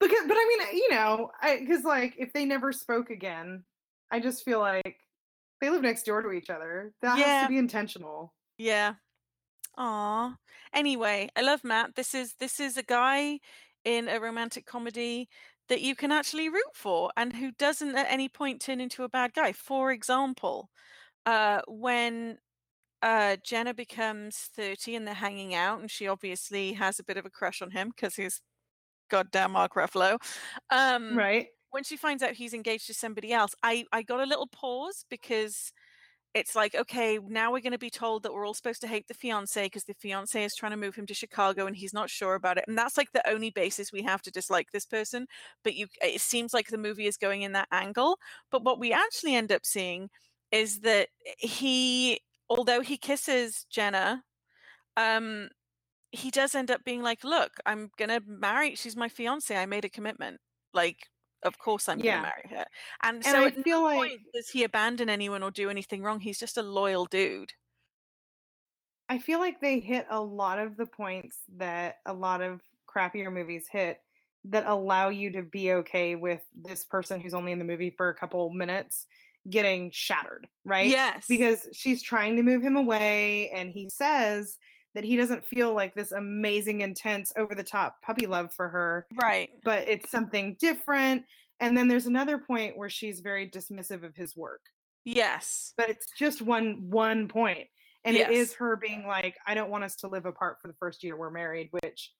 because 0.00 0.24
but 0.28 0.36
i 0.36 0.46
mean 0.48 0.78
you 0.78 0.90
know 0.90 1.30
because 1.58 1.82
like 1.82 2.14
if 2.18 2.32
they 2.32 2.44
never 2.44 2.72
spoke 2.72 3.10
again 3.10 3.64
i 4.12 4.20
just 4.20 4.44
feel 4.44 4.60
like 4.60 4.98
they 5.60 5.70
live 5.70 5.82
next 5.82 6.04
door 6.04 6.22
to 6.22 6.32
each 6.32 6.50
other. 6.50 6.92
That 7.02 7.18
yeah. 7.18 7.24
has 7.24 7.42
to 7.44 7.48
be 7.48 7.58
intentional. 7.58 8.32
Yeah. 8.58 8.94
Aw. 9.78 10.34
Anyway, 10.72 11.28
I 11.36 11.42
love 11.42 11.64
Matt. 11.64 11.94
This 11.94 12.14
is 12.14 12.34
this 12.38 12.60
is 12.60 12.76
a 12.76 12.82
guy 12.82 13.40
in 13.84 14.08
a 14.08 14.20
romantic 14.20 14.66
comedy 14.66 15.28
that 15.68 15.80
you 15.80 15.94
can 15.94 16.12
actually 16.12 16.48
root 16.48 16.74
for 16.74 17.10
and 17.16 17.34
who 17.34 17.50
doesn't 17.52 17.96
at 17.96 18.06
any 18.08 18.28
point 18.28 18.60
turn 18.60 18.80
into 18.80 19.02
a 19.02 19.08
bad 19.08 19.32
guy. 19.34 19.52
For 19.52 19.90
example, 19.90 20.70
uh, 21.24 21.60
when 21.66 22.38
uh, 23.02 23.36
Jenna 23.42 23.74
becomes 23.74 24.50
30 24.56 24.96
and 24.96 25.06
they're 25.06 25.14
hanging 25.14 25.54
out, 25.54 25.80
and 25.80 25.90
she 25.90 26.08
obviously 26.08 26.72
has 26.74 26.98
a 26.98 27.04
bit 27.04 27.16
of 27.16 27.26
a 27.26 27.30
crush 27.30 27.62
on 27.62 27.70
him 27.70 27.92
because 27.94 28.14
he's 28.14 28.40
goddamn 29.10 29.52
Mark 29.52 29.74
Ruffalo. 29.74 30.18
Um, 30.70 31.16
right. 31.16 31.48
When 31.70 31.84
she 31.84 31.96
finds 31.96 32.22
out 32.22 32.32
he's 32.32 32.54
engaged 32.54 32.86
to 32.86 32.94
somebody 32.94 33.32
else, 33.32 33.54
I, 33.62 33.84
I 33.92 34.02
got 34.02 34.20
a 34.20 34.26
little 34.26 34.46
pause 34.46 35.04
because 35.10 35.72
it's 36.36 36.54
like, 36.54 36.74
okay, 36.74 37.18
now 37.26 37.50
we're 37.50 37.62
going 37.62 37.72
to 37.72 37.78
be 37.78 37.88
told 37.88 38.22
that 38.22 38.32
we're 38.34 38.46
all 38.46 38.52
supposed 38.52 38.82
to 38.82 38.86
hate 38.86 39.08
the 39.08 39.14
fiance 39.14 39.64
because 39.64 39.84
the 39.84 39.94
fiance 39.94 40.44
is 40.44 40.54
trying 40.54 40.72
to 40.72 40.76
move 40.76 40.94
him 40.94 41.06
to 41.06 41.14
Chicago 41.14 41.66
and 41.66 41.74
he's 41.74 41.94
not 41.94 42.10
sure 42.10 42.34
about 42.34 42.58
it. 42.58 42.64
And 42.68 42.76
that's 42.76 42.98
like 42.98 43.10
the 43.12 43.26
only 43.26 43.48
basis 43.48 43.90
we 43.90 44.02
have 44.02 44.20
to 44.20 44.30
dislike 44.30 44.68
this 44.70 44.84
person. 44.84 45.26
But 45.64 45.76
you, 45.76 45.86
it 46.02 46.20
seems 46.20 46.52
like 46.52 46.68
the 46.68 46.76
movie 46.76 47.06
is 47.06 47.16
going 47.16 47.40
in 47.40 47.52
that 47.52 47.68
angle. 47.72 48.18
But 48.50 48.64
what 48.64 48.78
we 48.78 48.92
actually 48.92 49.34
end 49.34 49.50
up 49.50 49.64
seeing 49.64 50.10
is 50.52 50.80
that 50.80 51.08
he, 51.38 52.20
although 52.50 52.82
he 52.82 52.98
kisses 52.98 53.64
Jenna, 53.70 54.22
um, 54.98 55.48
he 56.10 56.30
does 56.30 56.54
end 56.54 56.70
up 56.70 56.84
being 56.84 57.02
like, 57.02 57.24
look, 57.24 57.52
I'm 57.64 57.88
going 57.96 58.10
to 58.10 58.20
marry, 58.26 58.74
she's 58.74 58.96
my 58.96 59.08
fiance. 59.08 59.56
I 59.56 59.64
made 59.64 59.86
a 59.86 59.90
commitment. 59.90 60.40
Like, 60.74 60.98
of 61.42 61.58
course 61.58 61.88
I'm 61.88 62.00
Yeah. 62.00 62.02
going 62.02 62.14
to 62.14 62.18
marry 62.18 62.48
her. 62.50 62.66
And, 63.02 63.24
And 63.24 63.36
so 63.36 63.44
I 63.44 63.46
at 63.46 63.56
feel 63.62 63.82
no 63.82 63.82
like 63.82 64.14
point 64.14 64.22
does 64.32 64.48
he 64.50 64.64
abandon 64.64 65.10
anyone 65.10 65.42
or 65.42 65.50
do 65.50 65.68
anything 65.70 66.02
wrong. 66.02 66.20
He's 66.20 66.38
just 66.38 66.56
a 66.56 66.62
loyal 66.62 67.04
dude. 67.06 67.54
I 69.08 69.18
feel 69.18 69.38
like 69.38 69.60
they 69.60 69.78
hit 69.80 70.06
a 70.10 70.20
lot 70.20 70.58
of 70.58 70.76
the 70.76 70.86
points 70.86 71.38
that 71.56 71.96
a 72.06 72.12
lot 72.12 72.42
of 72.42 72.62
crappier 72.88 73.32
movies 73.32 73.68
hit 73.70 74.00
that 74.44 74.66
allow 74.66 75.08
you 75.08 75.30
to 75.32 75.42
be 75.42 75.72
okay 75.72 76.14
with 76.16 76.42
this 76.54 76.84
person 76.84 77.20
who's 77.20 77.34
only 77.34 77.52
in 77.52 77.58
the 77.58 77.64
movie 77.64 77.90
for 77.90 78.08
a 78.08 78.14
couple 78.14 78.50
minutes 78.50 79.06
getting 79.48 79.90
shattered, 79.92 80.48
right? 80.64 80.96
Yes. 80.96 81.26
Because 81.28 81.68
she's 81.72 82.02
trying 82.02 82.36
to 82.36 82.42
move 82.42 82.62
him 82.62 82.76
away 82.76 83.50
and 83.50 83.70
he 83.70 83.88
says 83.90 84.58
that 84.96 85.04
he 85.04 85.16
doesn't 85.16 85.46
feel 85.46 85.72
like 85.72 85.94
this 85.94 86.10
amazing 86.10 86.80
intense 86.80 87.32
over 87.36 87.54
the 87.54 87.62
top 87.62 88.02
puppy 88.02 88.26
love 88.26 88.52
for 88.52 88.68
her, 88.68 89.06
right. 89.20 89.50
but 89.62 89.86
it's 89.88 90.10
something 90.10 90.56
different. 90.58 91.22
And 91.60 91.76
then 91.76 91.86
there's 91.86 92.06
another 92.06 92.38
point 92.38 92.76
where 92.76 92.90
she's 92.90 93.20
very 93.20 93.48
dismissive 93.48 94.02
of 94.02 94.16
his 94.16 94.36
work. 94.36 94.62
Yes. 95.04 95.72
But 95.76 95.90
it's 95.90 96.06
just 96.18 96.42
one 96.42 96.88
one 96.90 97.28
point 97.28 97.68
and 98.06 98.16
it 98.16 98.30
is 98.30 98.54
her 98.54 98.76
being 98.76 99.06
like 99.06 99.36
i 99.46 99.54
don't 99.54 99.70
want 99.70 99.84
us 99.84 99.96
to 99.96 100.08
live 100.08 100.24
apart 100.24 100.56
for 100.62 100.68
the 100.68 100.76
first 100.78 101.02
year 101.02 101.16
we're 101.16 101.30
married 101.30 101.68
which 101.72 102.12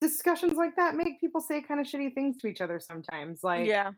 discussions 0.00 0.54
like 0.54 0.76
that 0.76 0.94
make 0.94 1.20
people 1.20 1.40
say 1.40 1.62
kind 1.62 1.80
of 1.80 1.86
shitty 1.86 2.14
things 2.14 2.36
to 2.36 2.46
each 2.46 2.60
other 2.60 2.78
sometimes 2.78 3.40
like 3.42 3.66
yeah. 3.66 3.90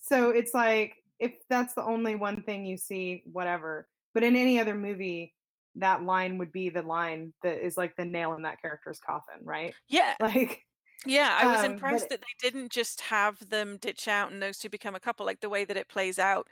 so 0.00 0.30
it's 0.30 0.54
like 0.54 0.94
if 1.18 1.32
that's 1.50 1.74
the 1.74 1.84
only 1.84 2.14
one 2.14 2.42
thing 2.44 2.64
you 2.64 2.76
see 2.76 3.22
whatever 3.30 3.88
but 4.14 4.22
in 4.22 4.36
any 4.36 4.60
other 4.60 4.74
movie 4.74 5.34
that 5.76 6.02
line 6.02 6.38
would 6.38 6.52
be 6.52 6.68
the 6.68 6.82
line 6.82 7.32
that 7.42 7.64
is 7.64 7.76
like 7.76 7.96
the 7.96 8.04
nail 8.04 8.34
in 8.34 8.42
that 8.42 8.60
character's 8.60 9.00
coffin 9.00 9.44
right 9.44 9.74
Yeah. 9.88 10.14
like 10.20 10.62
Yeah, 11.06 11.36
I 11.40 11.46
was 11.46 11.62
um 11.62 11.72
impressed 11.72 12.08
that 12.10 12.20
they 12.20 12.48
didn't 12.50 12.70
just 12.70 13.00
have 13.00 13.48
them 13.48 13.78
ditch 13.78 14.06
out 14.08 14.32
and 14.32 14.42
those 14.42 14.58
two 14.58 14.68
become 14.68 14.94
a 14.94 15.00
couple. 15.00 15.24
Like 15.24 15.40
the 15.40 15.48
way 15.48 15.64
that 15.64 15.76
it 15.76 15.88
plays 15.88 16.18
out 16.18 16.46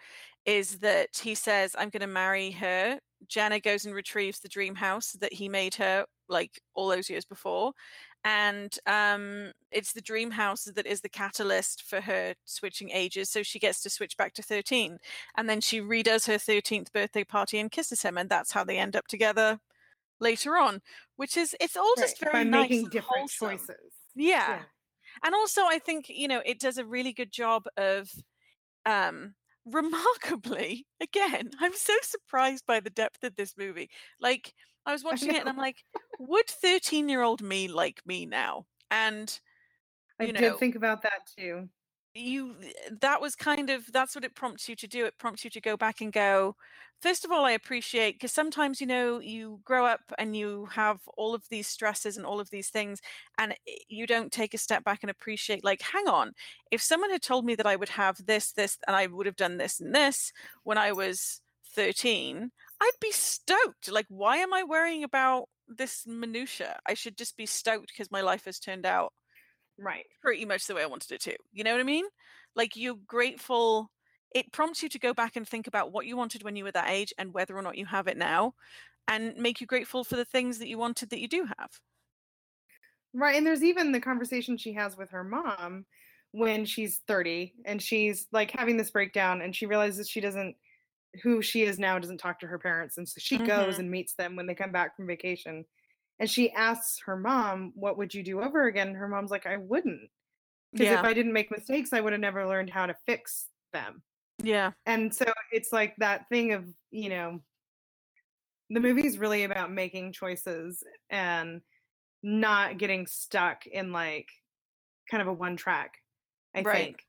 is 0.46 0.78
that 0.78 1.10
he 1.22 1.34
says, 1.34 1.75
I'm 1.78 1.90
going 1.90 2.00
to 2.00 2.06
marry 2.06 2.50
her. 2.52 2.98
Jenna 3.26 3.60
goes 3.60 3.84
and 3.84 3.94
retrieves 3.94 4.40
the 4.40 4.48
dream 4.48 4.75
house 4.76 5.12
that 5.20 5.32
he 5.34 5.48
made 5.48 5.75
her 5.75 6.06
like 6.28 6.60
all 6.75 6.88
those 6.88 7.10
years 7.10 7.25
before. 7.26 7.72
And 8.28 8.78
um, 8.87 9.52
it's 9.70 9.92
the 9.92 10.02
dream 10.02 10.32
house 10.32 10.64
that 10.64 10.87
is 10.87 11.00
the 11.00 11.08
catalyst 11.08 11.82
for 11.82 12.02
her 12.02 12.35
switching 12.44 12.90
ages. 12.90 13.30
So 13.30 13.42
she 13.42 13.58
gets 13.58 13.80
to 13.82 13.90
switch 13.90 14.16
back 14.18 14.35
to 14.35 14.42
13. 14.42 14.99
And 15.37 15.49
then 15.49 15.61
she 15.62 15.80
redoes 15.80 16.26
her 16.26 16.38
13th 16.38 16.92
birthday 16.92 17.24
party 17.24 17.59
and 17.59 17.70
kisses 17.70 18.03
him. 18.03 18.18
And 18.18 18.29
that's 18.29 18.53
how 18.53 18.64
they 18.64 18.79
end 18.79 18.96
up 18.96 19.07
together 19.07 19.61
later 20.20 20.57
on, 20.57 20.83
which 21.16 21.37
is, 21.37 21.57
it's 21.61 21.76
all 21.76 21.94
right 21.96 22.07
just 22.07 22.20
very 22.20 22.33
by 22.33 22.44
nice 22.44 22.68
making 22.70 22.90
different 22.90 23.31
wholesome. 23.31 23.48
choices 23.48 23.92
Yeah. 24.14 24.59
yeah 24.59 24.62
And 25.24 25.35
also, 25.35 25.62
I 25.64 25.79
think, 25.79 26.09
you 26.09 26.29
know, 26.29 26.42
it 26.44 26.61
does 26.61 26.79
a 26.79 26.85
really 26.85 27.12
good 27.12 27.33
job 27.33 27.66
of 27.76 28.11
um 28.87 29.35
remarkably 29.68 30.87
again 31.00 31.50
i'm 31.61 31.74
so 31.74 31.94
surprised 32.03 32.64
by 32.66 32.81
the 32.81 32.90
depth 32.90 33.22
of 33.22 33.37
this 33.37 33.55
movie 33.59 33.90
like 34.20 34.55
i 34.87 34.93
was 34.93 35.05
i 35.07 35.09
watching 35.09 35.31
it 35.31 35.41
and 35.41 35.49
i'm 35.49 35.57
like 35.57 35.85
would 36.19 36.49
13 36.49 37.09
year 37.09 37.23
old 37.23 37.43
me 37.43 37.69
like 37.69 38.03
me 38.07 38.27
now? 38.27 38.67
And 38.91 39.38
i 40.21 40.25
you 40.25 40.33
did 40.33 40.59
think 40.59 40.75
about 40.75 41.03
that 41.03 41.31
too. 41.37 41.69
You 42.14 42.57
eh, 42.62 42.91
that 43.01 43.21
was 43.21 43.35
kind 43.35 43.71
of 43.71 43.93
that's 43.93 44.14
what 44.14 44.25
it 44.25 44.35
prompts 44.35 44.69
you 44.69 44.77
to 44.77 44.88
do. 44.88 45.05
It 45.05 45.19
prompts 45.19 45.45
you 45.45 45.51
to 45.51 45.61
go 45.61 45.77
back 45.77 46.01
and 46.01 46.12
go. 46.12 46.57
First 47.01 47.25
of 47.25 47.31
all 47.31 47.45
i 47.45 47.53
appreciate 47.53 48.17
because 48.17 48.33
sometimes 48.33 48.81
you 48.81 48.87
know 48.88 49.21
you 49.21 49.61
grow 49.64 49.87
up 49.87 50.01
and 50.19 50.37
you 50.37 50.67
have 50.73 50.99
all 51.17 51.33
of 51.33 51.45
these 51.49 51.69
stresses 51.69 52.17
and 52.17 52.27
all 52.27 52.41
of 52.41 52.51
these 52.51 52.71
things 52.71 53.01
and 53.38 53.53
eh, 53.53 53.77
you 53.88 54.05
don't 54.05 54.33
take 54.33 54.53
a 54.53 54.59
step 54.59 54.83
back 54.83 55.05
and 55.05 55.11
appreciate 55.11 55.62
like 55.62 55.81
hang 55.81 56.09
on 56.09 56.33
if 56.73 56.83
someone 56.83 57.11
had 57.12 57.23
told 57.23 57.45
me 57.45 57.55
that 57.55 57.67
i 57.69 57.77
would 57.77 57.91
have 57.91 58.27
this 58.27 58.51
this 58.51 58.79
and 58.88 58.97
i 58.97 59.07
would 59.07 59.27
have 59.27 59.37
done 59.37 59.59
this 59.59 59.79
and 59.79 59.95
this 59.95 60.33
when 60.64 60.77
i 60.77 60.91
was 60.91 61.41
13 61.73 62.51
i'd 62.81 62.91
be 63.01 63.12
stoked 63.12 63.91
like 63.91 64.07
why 64.09 64.37
am 64.38 64.53
i 64.53 64.62
worrying 64.62 65.05
about 65.05 65.49
this 65.69 66.05
minutia 66.07 66.79
i 66.87 66.95
should 66.95 67.17
just 67.17 67.37
be 67.37 67.47
stoked 67.47 67.88
because 67.88 68.11
my 68.11 68.21
life 68.21 68.45
has 68.45 68.59
turned 68.59 68.87
out 68.87 69.12
right 69.79 70.07
pretty 70.21 70.45
much 70.45 70.67
the 70.67 70.75
way 70.75 70.83
I 70.83 70.87
wanted 70.87 71.12
it 71.12 71.23
to. 71.23 71.37
You 71.53 71.64
know 71.64 71.73
what 71.73 71.81
I 71.81 71.85
mean? 71.85 72.05
Like 72.55 72.77
you're 72.77 72.97
grateful. 73.07 73.91
It 74.35 74.53
prompts 74.53 74.83
you 74.83 74.88
to 74.91 74.99
go 74.99 75.14
back 75.14 75.37
and 75.37 75.49
think 75.49 75.67
about 75.67 75.93
what 75.93 76.07
you 76.07 76.17
wanted 76.17 76.43
when 76.43 76.57
you 76.57 76.64
were 76.64 76.73
that 76.73 76.91
age 76.91 77.14
and 77.17 77.33
whether 77.33 77.57
or 77.57 77.62
not 77.62 77.79
you 77.79 77.87
have 77.87 78.09
it 78.09 78.19
now, 78.19 78.53
and 79.07 79.35
make 79.37 79.61
you 79.61 79.67
grateful 79.67 80.05
for 80.05 80.17
the 80.17 80.25
things 80.25 80.59
that 80.59 80.69
you 80.69 80.77
wanted 80.77 81.11
that 81.11 81.21
you 81.21 81.29
do 81.29 81.47
have. 81.59 81.71
Right. 83.14 83.37
And 83.37 83.47
there's 83.47 83.62
even 83.62 83.93
the 83.93 84.01
conversation 84.01 84.59
she 84.59 84.75
has 84.75 84.97
with 84.97 85.11
her 85.11 85.25
mom 85.25 85.87
when 86.33 86.67
she's 86.67 87.01
30 87.09 87.55
and 87.64 87.81
she's 87.81 88.27
like 88.33 88.51
having 88.51 88.77
this 88.77 88.91
breakdown 88.91 89.41
and 89.41 89.57
she 89.57 89.64
realizes 89.64 90.11
she 90.11 90.21
doesn't, 90.21 90.57
who 91.23 91.42
she 91.42 91.62
is 91.62 91.79
now, 91.79 91.99
doesn't 91.99 92.18
talk 92.18 92.40
to 92.40 92.47
her 92.47 92.59
parents. 92.59 92.99
And 92.99 93.09
so 93.09 93.16
she 93.18 93.38
goes 93.38 93.75
hmm 93.75 93.81
and 93.81 93.90
meets 93.90 94.14
them 94.14 94.37
when 94.37 94.47
they 94.47 94.55
come 94.55 94.73
back 94.73 94.97
from 94.97 95.07
vacation. 95.07 95.64
And 96.21 96.29
she 96.31 96.51
asks 96.53 97.01
her 97.07 97.16
mom, 97.16 97.73
What 97.75 97.97
would 97.99 98.14
you 98.14 98.23
do 98.23 98.42
over 98.42 98.66
again? 98.66 98.94
Her 98.94 99.09
mom's 99.09 99.31
like, 99.31 99.47
I 99.47 99.57
wouldn't. 99.57 100.11
Because 100.73 100.92
if 100.92 101.05
I 101.05 101.14
didn't 101.14 101.33
make 101.33 101.51
mistakes, 101.51 101.92
I 101.92 102.01
would 102.01 102.12
have 102.12 102.21
never 102.21 102.47
learned 102.47 102.71
how 102.71 102.87
to 102.87 102.97
fix 103.07 103.49
them. 103.73 104.03
Yeah. 104.42 104.73
And 104.87 105.14
so 105.14 105.27
it's 105.53 105.73
like 105.73 105.97
that 105.97 106.29
thing 106.29 106.53
of, 106.53 106.64
you 106.90 107.09
know, 107.09 107.40
the 108.71 108.81
movie's 108.81 109.18
really 109.18 109.44
about 109.44 109.73
making 109.73 110.12
choices 110.12 110.83
and 111.11 111.62
not 112.23 112.79
getting 112.79 113.07
stuck 113.07 113.66
in 113.66 113.92
like 113.92 114.29
kind 115.11 115.21
of 115.23 115.29
a 115.29 115.33
one 115.33 115.57
track 115.57 115.94
i 116.55 116.62
Right. 116.62 116.88
think 116.88 117.05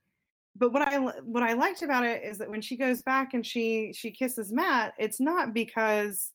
but 0.59 0.71
what 0.71 0.81
i 0.81 0.97
what 0.97 1.43
i 1.43 1.53
liked 1.53 1.81
about 1.81 2.05
it 2.05 2.23
is 2.23 2.37
that 2.37 2.49
when 2.49 2.61
she 2.61 2.77
goes 2.77 3.01
back 3.01 3.33
and 3.33 3.45
she 3.45 3.93
she 3.93 4.11
kisses 4.11 4.51
matt 4.51 4.93
it's 4.99 5.19
not 5.19 5.53
because 5.53 6.31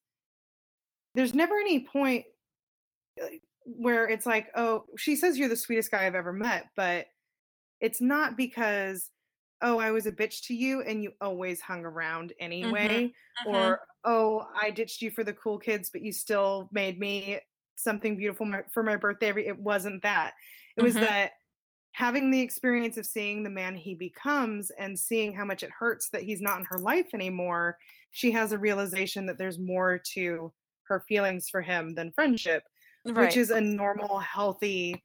there's 1.14 1.34
never 1.34 1.58
any 1.58 1.80
point 1.80 2.24
where 3.64 4.08
it's 4.08 4.26
like 4.26 4.48
oh 4.56 4.84
she 4.96 5.16
says 5.16 5.38
you're 5.38 5.48
the 5.48 5.56
sweetest 5.56 5.90
guy 5.90 6.06
i've 6.06 6.14
ever 6.14 6.32
met 6.32 6.66
but 6.76 7.06
it's 7.80 8.00
not 8.00 8.36
because 8.36 9.10
oh 9.62 9.78
i 9.78 9.90
was 9.90 10.06
a 10.06 10.12
bitch 10.12 10.42
to 10.42 10.54
you 10.54 10.82
and 10.82 11.02
you 11.02 11.12
always 11.20 11.60
hung 11.60 11.84
around 11.84 12.30
hmm 12.30 12.44
anyway 12.44 13.12
hmm 13.44 13.50
or 13.50 13.80
oh 14.04 14.46
i 14.60 14.70
ditched 14.70 15.02
you 15.02 15.10
for 15.10 15.24
the 15.24 15.32
cool 15.32 15.58
kids 15.58 15.90
but 15.90 16.02
you 16.02 16.12
still 16.12 16.68
made 16.72 16.98
me 16.98 17.38
something 17.76 18.16
beautiful 18.16 18.50
for 18.72 18.82
my 18.82 18.96
birthday 18.96 19.32
it 19.36 19.58
wasn't 19.58 20.02
that. 20.02 20.32
It 20.76 20.82
was 20.82 20.94
hmm 20.94 21.00
that 21.00 21.32
having 21.94 22.28
the 22.32 22.40
experience 22.40 22.96
of 22.96 23.06
seeing 23.06 23.44
the 23.44 23.50
man 23.50 23.72
he 23.76 23.94
becomes 23.94 24.70
and 24.78 24.98
seeing 24.98 25.32
how 25.32 25.44
much 25.44 25.62
it 25.62 25.70
hurts 25.70 26.08
that 26.10 26.22
he's 26.22 26.40
not 26.42 26.58
in 26.58 26.64
her 26.64 26.78
life 26.78 27.06
anymore 27.14 27.78
she 28.10 28.30
has 28.32 28.50
a 28.52 28.58
realization 28.58 29.26
that 29.26 29.38
there's 29.38 29.58
more 29.60 29.96
to 29.98 30.52
her 30.88 31.00
feelings 31.08 31.48
for 31.48 31.62
him 31.62 31.94
than 31.94 32.10
friendship 32.12 32.64
which 33.04 33.36
is 33.36 33.50
a 33.50 33.60
normal 33.60 34.18
healthy 34.18 35.02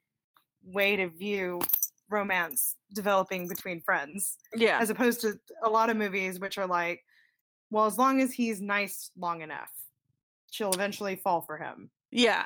way 0.64 0.96
to 0.96 1.10
view 1.10 1.62
romance 2.10 2.76
developing 2.96 3.48
between 3.48 3.82
friends 3.82 4.38
Yeah. 4.56 4.80
as 4.80 4.90
opposed 4.90 5.22
to 5.22 5.40
a 5.64 5.70
lot 5.70 5.90
of 5.92 5.98
movies 5.98 6.40
which 6.40 6.58
are 6.58 6.68
like 6.68 7.04
well 7.70 7.86
as 7.86 8.00
long 8.00 8.20
as 8.20 8.34
he's 8.34 8.62
nice 8.62 9.12
long 9.16 9.42
enough 9.42 9.70
she'll 10.50 10.72
eventually 10.74 11.16
fall 11.18 11.42
for 11.42 11.58
him 11.58 11.92
Yeah. 12.10 12.46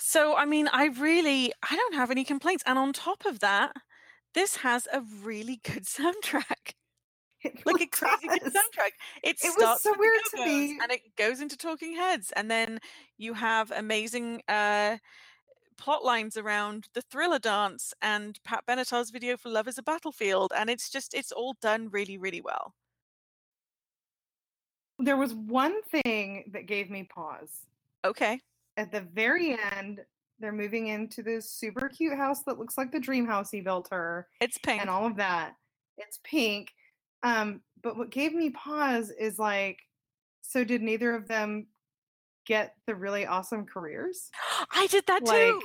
So, 0.00 0.36
I 0.36 0.44
mean, 0.44 0.68
I 0.72 0.86
really, 0.86 1.52
I 1.68 1.74
don't 1.74 1.94
have 1.94 2.12
any 2.12 2.24
complaints. 2.24 2.62
And 2.64 2.78
on 2.78 2.92
top 2.92 3.26
of 3.26 3.40
that, 3.40 3.72
this 4.32 4.56
has 4.56 4.86
a 4.92 5.02
really 5.22 5.60
good 5.64 5.84
soundtrack. 5.84 6.74
it 7.42 7.66
like 7.66 7.80
a 7.82 7.86
crazy 7.86 8.28
good 8.28 8.42
soundtrack. 8.42 8.92
It 9.24 9.36
it 9.42 9.44
was 9.44 9.54
starts 9.54 9.82
so 9.82 9.94
weird 9.98 10.20
to 10.30 10.44
me 10.44 10.78
and 10.80 10.92
it 10.92 11.00
goes 11.16 11.40
into 11.40 11.56
Talking 11.56 11.96
Heads, 11.96 12.32
and 12.36 12.48
then 12.48 12.78
you 13.16 13.34
have 13.34 13.72
amazing 13.72 14.40
uh, 14.46 14.98
plot 15.76 16.04
lines 16.04 16.36
around 16.36 16.86
the 16.94 17.02
thriller 17.02 17.40
dance 17.40 17.92
and 18.00 18.38
Pat 18.44 18.64
Benatar's 18.68 19.10
video 19.10 19.36
for 19.36 19.48
Love 19.48 19.66
is 19.66 19.78
a 19.78 19.82
Battlefield. 19.82 20.52
And 20.56 20.70
it's 20.70 20.90
just, 20.90 21.12
it's 21.12 21.32
all 21.32 21.56
done 21.60 21.88
really, 21.90 22.18
really 22.18 22.40
well. 22.40 22.72
There 25.00 25.16
was 25.16 25.34
one 25.34 25.82
thing 25.82 26.50
that 26.52 26.66
gave 26.66 26.88
me 26.88 27.02
pause. 27.04 27.66
Okay. 28.04 28.40
At 28.78 28.92
the 28.92 29.00
very 29.00 29.58
end, 29.74 30.00
they're 30.38 30.52
moving 30.52 30.86
into 30.86 31.22
this 31.22 31.50
super 31.50 31.88
cute 31.88 32.16
house 32.16 32.44
that 32.44 32.58
looks 32.58 32.78
like 32.78 32.92
the 32.92 33.00
dream 33.00 33.26
house 33.26 33.50
he 33.50 33.60
built 33.60 33.88
her. 33.90 34.28
It's 34.40 34.56
pink. 34.56 34.80
And 34.80 34.88
all 34.88 35.04
of 35.04 35.16
that. 35.16 35.54
It's 35.96 36.20
pink. 36.22 36.72
Um, 37.24 37.60
but 37.82 37.96
what 37.98 38.10
gave 38.10 38.32
me 38.32 38.50
pause 38.50 39.10
is 39.10 39.36
like, 39.38 39.80
so 40.42 40.62
did 40.62 40.80
neither 40.80 41.12
of 41.14 41.26
them 41.26 41.66
get 42.46 42.74
the 42.86 42.94
really 42.94 43.26
awesome 43.26 43.66
careers? 43.66 44.30
I 44.70 44.86
did 44.86 45.04
that 45.08 45.24
Like- 45.24 45.36
too. 45.48 45.60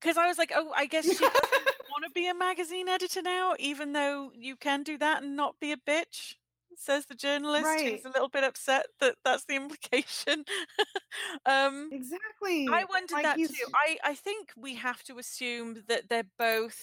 Because 0.00 0.18
I 0.18 0.26
was 0.26 0.36
like, 0.38 0.52
oh, 0.54 0.72
I 0.76 0.86
guess 0.86 1.04
she 1.06 1.12
doesn't 1.14 1.22
want 1.32 2.04
to 2.04 2.10
be 2.14 2.28
a 2.28 2.34
magazine 2.34 2.86
editor 2.88 3.22
now, 3.22 3.54
even 3.58 3.92
though 3.94 4.30
you 4.34 4.54
can 4.56 4.82
do 4.82 4.98
that 4.98 5.22
and 5.22 5.36
not 5.36 5.58
be 5.58 5.72
a 5.72 5.76
bitch, 5.78 6.34
says 6.76 7.06
the 7.06 7.14
journalist, 7.14 7.64
Right. 7.64 7.92
who's 7.92 8.04
a 8.04 8.08
little 8.10 8.28
bit 8.28 8.44
upset 8.44 8.86
that 9.00 9.16
that's 9.24 9.44
the 9.44 9.54
implication. 9.56 10.44
um, 11.46 11.88
Exactly. 11.92 12.68
I 12.70 12.84
wondered 12.90 13.12
Like, 13.14 13.24
that 13.24 13.36
he's- 13.38 13.50
too. 13.52 13.64
I, 13.74 13.98
I 14.04 14.14
think 14.14 14.50
we 14.56 14.74
have 14.76 15.02
to 15.04 15.18
assume 15.18 15.82
that 15.88 16.08
they're 16.08 16.26
both 16.38 16.78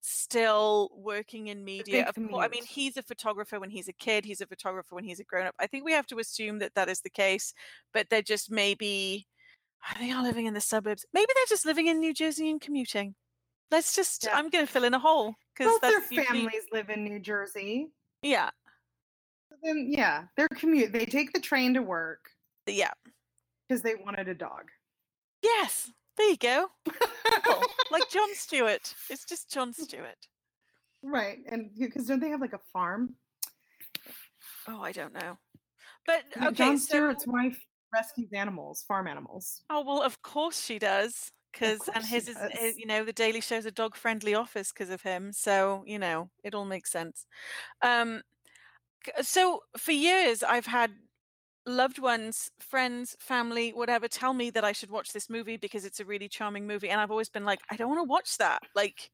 still 0.00 0.90
working 0.96 1.46
in 1.48 1.64
media. 1.64 2.06
Of 2.06 2.14
course, 2.14 2.44
I 2.44 2.48
mean, 2.48 2.64
he's 2.64 2.96
a 2.96 3.02
photographer 3.02 3.58
when 3.58 3.70
he's 3.70 3.88
a 3.88 3.92
kid. 3.92 4.24
He's 4.24 4.40
a 4.40 4.46
photographer 4.46 4.94
when 4.94 5.04
he's 5.04 5.20
a 5.20 5.24
grown 5.24 5.46
up. 5.46 5.54
I 5.58 5.66
think 5.66 5.84
we 5.84 5.92
have 5.92 6.06
to 6.08 6.18
assume 6.18 6.58
that 6.58 6.74
that 6.74 6.88
is 6.88 7.00
the 7.00 7.10
case. 7.10 7.54
But 7.92 8.10
they're 8.10 8.22
just 8.22 8.50
maybe 8.50 9.26
they 9.98 10.10
are 10.10 10.22
living 10.22 10.46
in 10.46 10.54
the 10.54 10.60
suburbs. 10.60 11.06
Maybe 11.14 11.26
they're 11.34 11.44
just 11.48 11.64
living 11.66 11.86
in 11.86 12.00
New 12.00 12.12
Jersey 12.14 12.50
and 12.50 12.60
commuting. 12.60 13.14
Let's 13.70 13.94
just. 13.96 14.24
Yeah. 14.24 14.36
I'm 14.36 14.50
going 14.50 14.66
to 14.66 14.70
fill 14.72 14.84
in 14.84 14.92
a 14.94 14.98
hole 14.98 15.34
because 15.56 15.72
Both 15.72 15.80
their 15.80 16.00
usually- 16.02 16.24
families 16.26 16.62
live 16.72 16.90
in 16.90 17.04
New 17.04 17.18
Jersey. 17.18 17.88
Yeah, 18.22 18.50
Then 19.64 19.86
yeah, 19.90 20.24
their 20.36 20.48
commute. 20.48 20.92
They 20.92 21.06
take 21.06 21.32
the 21.32 21.40
train 21.40 21.74
to 21.74 21.82
work 21.82 22.28
yeah. 22.66 22.92
because 23.66 23.82
they 23.82 23.94
wanted 23.94 24.28
a 24.28 24.34
dog. 24.34 24.68
Yes, 25.42 25.90
there 26.16 26.28
you 26.28 26.36
go. 26.36 26.68
Like 27.90 28.08
Jon 28.10 28.28
Stewart. 28.34 28.94
It's 29.08 29.24
just 29.24 29.50
Jon 29.50 29.72
Stewart. 29.72 30.28
right, 31.02 31.38
and 31.50 31.70
because 31.78 32.06
don't 32.06 32.20
they 32.20 32.28
have 32.28 32.42
like 32.42 32.52
a 32.52 32.60
farm? 32.72 33.14
Oh, 34.68 34.82
I 34.82 34.92
don't 34.92 35.14
know. 35.14 35.38
But 36.06 36.24
okay, 36.36 36.52
Jon 36.52 36.78
so 36.78 36.84
Stewart's 36.84 37.26
wife 37.26 37.58
rescues 37.92 38.32
animals, 38.34 38.84
farm 38.86 39.06
animals. 39.06 39.62
Oh 39.70 39.82
well, 39.82 40.02
of 40.02 40.20
course 40.20 40.62
she 40.62 40.78
does, 40.78 41.30
because 41.52 41.88
and 41.94 42.04
his 42.04 42.28
is 42.28 42.36
his, 42.52 42.78
you 42.78 42.86
know 42.86 43.04
the 43.04 43.12
Daily 43.14 43.40
Show's 43.40 43.64
a 43.64 43.70
dog 43.70 43.96
friendly 43.96 44.34
office 44.34 44.72
because 44.72 44.90
of 44.90 45.00
him, 45.00 45.32
so 45.32 45.84
you 45.86 45.98
know 45.98 46.28
it 46.42 46.54
all 46.54 46.66
makes 46.66 46.92
sense. 46.92 47.26
Um, 47.80 48.20
so 49.22 49.60
for 49.76 49.92
years 49.92 50.42
I've 50.42 50.66
had 50.66 50.92
loved 51.66 51.98
ones, 51.98 52.50
friends, 52.60 53.16
family, 53.18 53.70
whatever, 53.70 54.08
tell 54.08 54.34
me 54.34 54.50
that 54.50 54.64
I 54.64 54.72
should 54.72 54.90
watch 54.90 55.12
this 55.12 55.30
movie 55.30 55.56
because 55.56 55.84
it's 55.84 56.00
a 56.00 56.04
really 56.04 56.28
charming 56.28 56.66
movie, 56.66 56.90
and 56.90 57.00
I've 57.00 57.10
always 57.10 57.28
been 57.28 57.44
like, 57.44 57.60
I 57.70 57.76
don't 57.76 57.88
want 57.88 58.00
to 58.00 58.10
watch 58.10 58.38
that. 58.38 58.62
Like, 58.74 59.10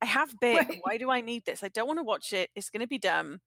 I 0.00 0.06
have 0.06 0.34
big. 0.40 0.68
Right. 0.68 0.80
Why 0.82 0.98
do 0.98 1.10
I 1.10 1.20
need 1.20 1.44
this? 1.44 1.62
I 1.62 1.68
don't 1.68 1.86
want 1.86 1.98
to 1.98 2.04
watch 2.04 2.32
it. 2.32 2.50
It's 2.54 2.70
going 2.70 2.80
to 2.80 2.86
be 2.88 2.98
dumb. 2.98 3.40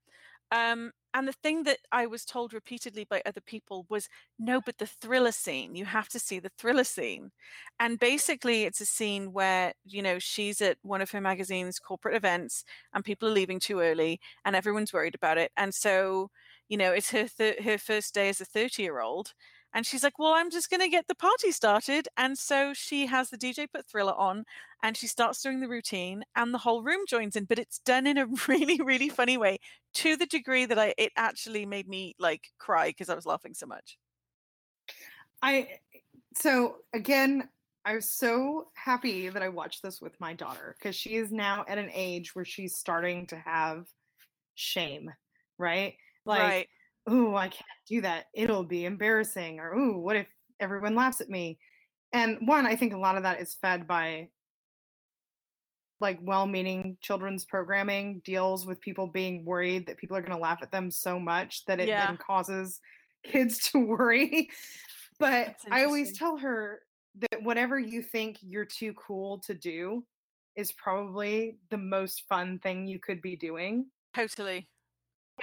Um, 0.51 0.91
and 1.15 1.27
the 1.27 1.33
thing 1.33 1.63
that 1.63 1.79
I 1.91 2.05
was 2.07 2.25
told 2.25 2.53
repeatedly 2.53 3.05
by 3.05 3.23
other 3.25 3.41
people 3.41 3.87
was, 3.89 4.09
no, 4.37 4.61
but 4.61 4.77
the 4.77 4.85
thriller 4.85 5.31
scene, 5.31 5.73
you 5.75 5.85
have 5.85 6.09
to 6.09 6.19
see 6.19 6.39
the 6.39 6.51
thriller 6.59 6.83
scene. 6.83 7.31
And 7.79 7.97
basically, 7.99 8.63
it's 8.65 8.81
a 8.81 8.85
scene 8.85 9.33
where, 9.33 9.73
you 9.85 10.01
know, 10.03 10.19
she's 10.19 10.61
at 10.61 10.77
one 10.83 11.01
of 11.01 11.11
her 11.11 11.21
magazine's 11.21 11.79
corporate 11.79 12.15
events 12.15 12.65
and 12.93 13.03
people 13.05 13.29
are 13.29 13.31
leaving 13.33 13.59
too 13.59 13.79
early 13.79 14.19
and 14.43 14.55
everyone's 14.55 14.93
worried 14.93 15.15
about 15.15 15.37
it. 15.37 15.51
And 15.57 15.73
so, 15.73 16.31
you 16.69 16.77
know, 16.77 16.91
it's 16.91 17.11
her, 17.11 17.27
th- 17.29 17.63
her 17.63 17.77
first 17.77 18.13
day 18.13 18.29
as 18.29 18.41
a 18.41 18.45
30 18.45 18.83
year 18.83 18.99
old. 18.99 19.33
And 19.75 19.85
she's 19.85 20.03
like, 20.03 20.17
well, 20.17 20.31
I'm 20.31 20.49
just 20.49 20.69
going 20.69 20.79
to 20.79 20.87
get 20.87 21.09
the 21.09 21.15
party 21.15 21.51
started. 21.51 22.07
And 22.15 22.37
so 22.37 22.73
she 22.73 23.07
has 23.07 23.29
the 23.29 23.37
DJ 23.37 23.67
put 23.69 23.85
thriller 23.85 24.13
on 24.13 24.45
and 24.81 24.95
she 24.95 25.05
starts 25.05 25.41
doing 25.41 25.59
the 25.59 25.67
routine 25.67 26.23
and 26.33 26.53
the 26.53 26.59
whole 26.59 26.81
room 26.81 27.01
joins 27.09 27.35
in, 27.35 27.43
but 27.43 27.59
it's 27.59 27.79
done 27.79 28.07
in 28.07 28.17
a 28.17 28.25
really, 28.47 28.79
really 28.81 29.09
funny 29.09 29.37
way 29.37 29.59
to 29.95 30.15
the 30.15 30.25
degree 30.25 30.65
that 30.65 30.79
I 30.79 30.93
it 30.97 31.11
actually 31.17 31.65
made 31.65 31.89
me 31.89 32.15
like 32.19 32.47
cry 32.57 32.87
because 32.87 33.09
I 33.09 33.15
was 33.15 33.25
laughing 33.25 33.53
so 33.53 33.65
much. 33.65 33.97
I 35.41 35.79
so 36.37 36.77
again, 36.93 37.49
I 37.83 37.95
was 37.95 38.09
so 38.09 38.67
happy 38.75 39.27
that 39.27 39.43
I 39.43 39.49
watched 39.49 39.83
this 39.83 40.01
with 40.01 40.17
my 40.21 40.33
daughter 40.33 40.73
because 40.79 40.95
she 40.95 41.15
is 41.15 41.33
now 41.33 41.65
at 41.67 41.77
an 41.77 41.89
age 41.93 42.33
where 42.33 42.45
she's 42.45 42.77
starting 42.77 43.27
to 43.27 43.35
have 43.35 43.85
shame, 44.55 45.11
right? 45.57 45.95
Like, 46.25 46.39
right. 46.39 46.67
Ooh, 47.09 47.35
I 47.35 47.47
can't 47.49 47.65
do 47.87 48.01
that. 48.01 48.25
It'll 48.33 48.63
be 48.63 48.85
embarrassing. 48.85 49.59
Or 49.59 49.73
ooh, 49.75 49.99
what 49.99 50.15
if 50.15 50.27
everyone 50.59 50.95
laughs 50.95 51.21
at 51.21 51.29
me? 51.29 51.57
And 52.13 52.37
one, 52.47 52.65
I 52.65 52.75
think 52.75 52.93
a 52.93 52.97
lot 52.97 53.17
of 53.17 53.23
that 53.23 53.41
is 53.41 53.55
fed 53.61 53.87
by 53.87 54.29
like 56.01 56.19
well-meaning 56.21 56.97
children's 57.01 57.45
programming 57.45 58.21
deals 58.25 58.65
with 58.65 58.81
people 58.81 59.07
being 59.07 59.45
worried 59.45 59.87
that 59.87 59.97
people 59.97 60.15
are 60.17 60.21
going 60.21 60.33
to 60.35 60.41
laugh 60.41 60.59
at 60.61 60.71
them 60.71 60.91
so 60.91 61.17
much 61.19 61.63
that 61.65 61.79
it 61.79 61.87
Yeah. 61.87 62.07
then 62.07 62.17
causes 62.17 62.79
kids 63.23 63.69
to 63.71 63.79
worry. 63.79 64.49
But 65.19 65.55
I 65.71 65.85
always 65.85 66.17
tell 66.17 66.37
her 66.37 66.81
that 67.19 67.41
whatever 67.43 67.79
you 67.79 68.01
think 68.01 68.37
you're 68.41 68.65
too 68.65 68.93
cool 68.93 69.39
to 69.45 69.53
do 69.53 70.05
is 70.57 70.73
probably 70.73 71.57
the 71.69 71.77
most 71.77 72.23
fun 72.27 72.59
thing 72.59 72.85
you 72.87 72.99
could 72.99 73.21
be 73.21 73.35
doing. 73.37 73.85
Totally. 74.13 74.67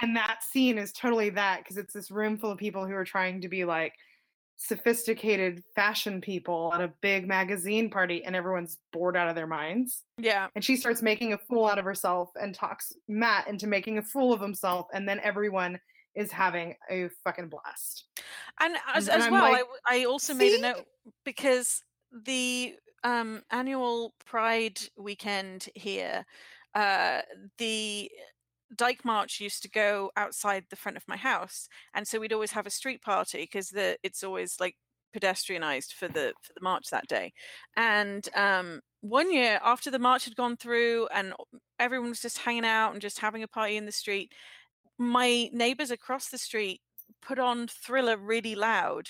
And 0.01 0.15
that 0.15 0.43
scene 0.43 0.77
is 0.77 0.91
totally 0.91 1.29
that 1.31 1.59
because 1.59 1.77
it's 1.77 1.93
this 1.93 2.11
room 2.11 2.37
full 2.37 2.51
of 2.51 2.57
people 2.57 2.85
who 2.85 2.93
are 2.93 3.05
trying 3.05 3.41
to 3.41 3.49
be 3.49 3.65
like 3.65 3.93
sophisticated 4.57 5.63
fashion 5.75 6.21
people 6.21 6.71
at 6.73 6.81
a 6.81 6.91
big 7.01 7.27
magazine 7.27 7.89
party 7.89 8.23
and 8.23 8.35
everyone's 8.35 8.77
bored 8.91 9.17
out 9.17 9.27
of 9.27 9.35
their 9.35 9.47
minds. 9.47 10.03
Yeah. 10.17 10.47
And 10.55 10.63
she 10.63 10.75
starts 10.77 11.01
making 11.01 11.33
a 11.33 11.37
fool 11.37 11.65
out 11.65 11.79
of 11.79 11.85
herself 11.85 12.29
and 12.35 12.55
talks 12.55 12.93
Matt 13.07 13.47
into 13.47 13.67
making 13.67 13.97
a 13.97 14.03
fool 14.03 14.31
of 14.31 14.39
himself. 14.39 14.87
And 14.93 15.07
then 15.07 15.19
everyone 15.21 15.79
is 16.15 16.31
having 16.31 16.75
a 16.89 17.09
fucking 17.23 17.49
blast. 17.49 18.05
And 18.59 18.77
as, 18.93 19.09
And 19.09 19.23
as 19.23 19.31
well, 19.31 19.43
I, 19.43 19.51
like, 19.51 19.59
w- 19.61 19.79
I 19.87 20.05
also 20.05 20.33
made 20.33 20.59
a 20.59 20.61
note 20.61 20.85
because 21.25 21.83
the 22.25 22.75
um, 23.03 23.41
annual 23.51 24.13
Pride 24.25 24.79
weekend 24.97 25.67
here, 25.75 26.25
uh, 26.75 27.21
the 27.57 28.09
Dyke 28.75 29.05
March 29.05 29.39
used 29.39 29.61
to 29.63 29.69
go 29.69 30.11
outside 30.15 30.65
the 30.69 30.75
front 30.75 30.97
of 30.97 31.07
my 31.07 31.17
house, 31.17 31.67
and 31.93 32.07
so 32.07 32.19
we'd 32.19 32.33
always 32.33 32.51
have 32.51 32.67
a 32.67 32.71
street 32.71 33.01
party 33.01 33.39
because 33.43 33.69
the 33.69 33.97
it's 34.03 34.23
always 34.23 34.59
like 34.59 34.75
pedestrianized 35.15 35.93
for 35.93 36.07
the 36.07 36.33
for 36.41 36.53
the 36.53 36.63
march 36.63 36.89
that 36.89 37.07
day. 37.07 37.33
And 37.77 38.27
um, 38.35 38.81
one 39.01 39.31
year 39.31 39.59
after 39.63 39.91
the 39.91 39.99
march 39.99 40.25
had 40.25 40.35
gone 40.35 40.57
through 40.57 41.07
and 41.13 41.33
everyone 41.79 42.09
was 42.09 42.21
just 42.21 42.39
hanging 42.39 42.65
out 42.65 42.93
and 42.93 43.01
just 43.01 43.19
having 43.19 43.43
a 43.43 43.47
party 43.47 43.77
in 43.77 43.85
the 43.85 43.91
street, 43.91 44.31
my 44.97 45.49
neighbors 45.53 45.91
across 45.91 46.29
the 46.29 46.37
street 46.37 46.81
put 47.21 47.39
on 47.39 47.67
Thriller 47.67 48.17
really 48.17 48.55
loud. 48.55 49.09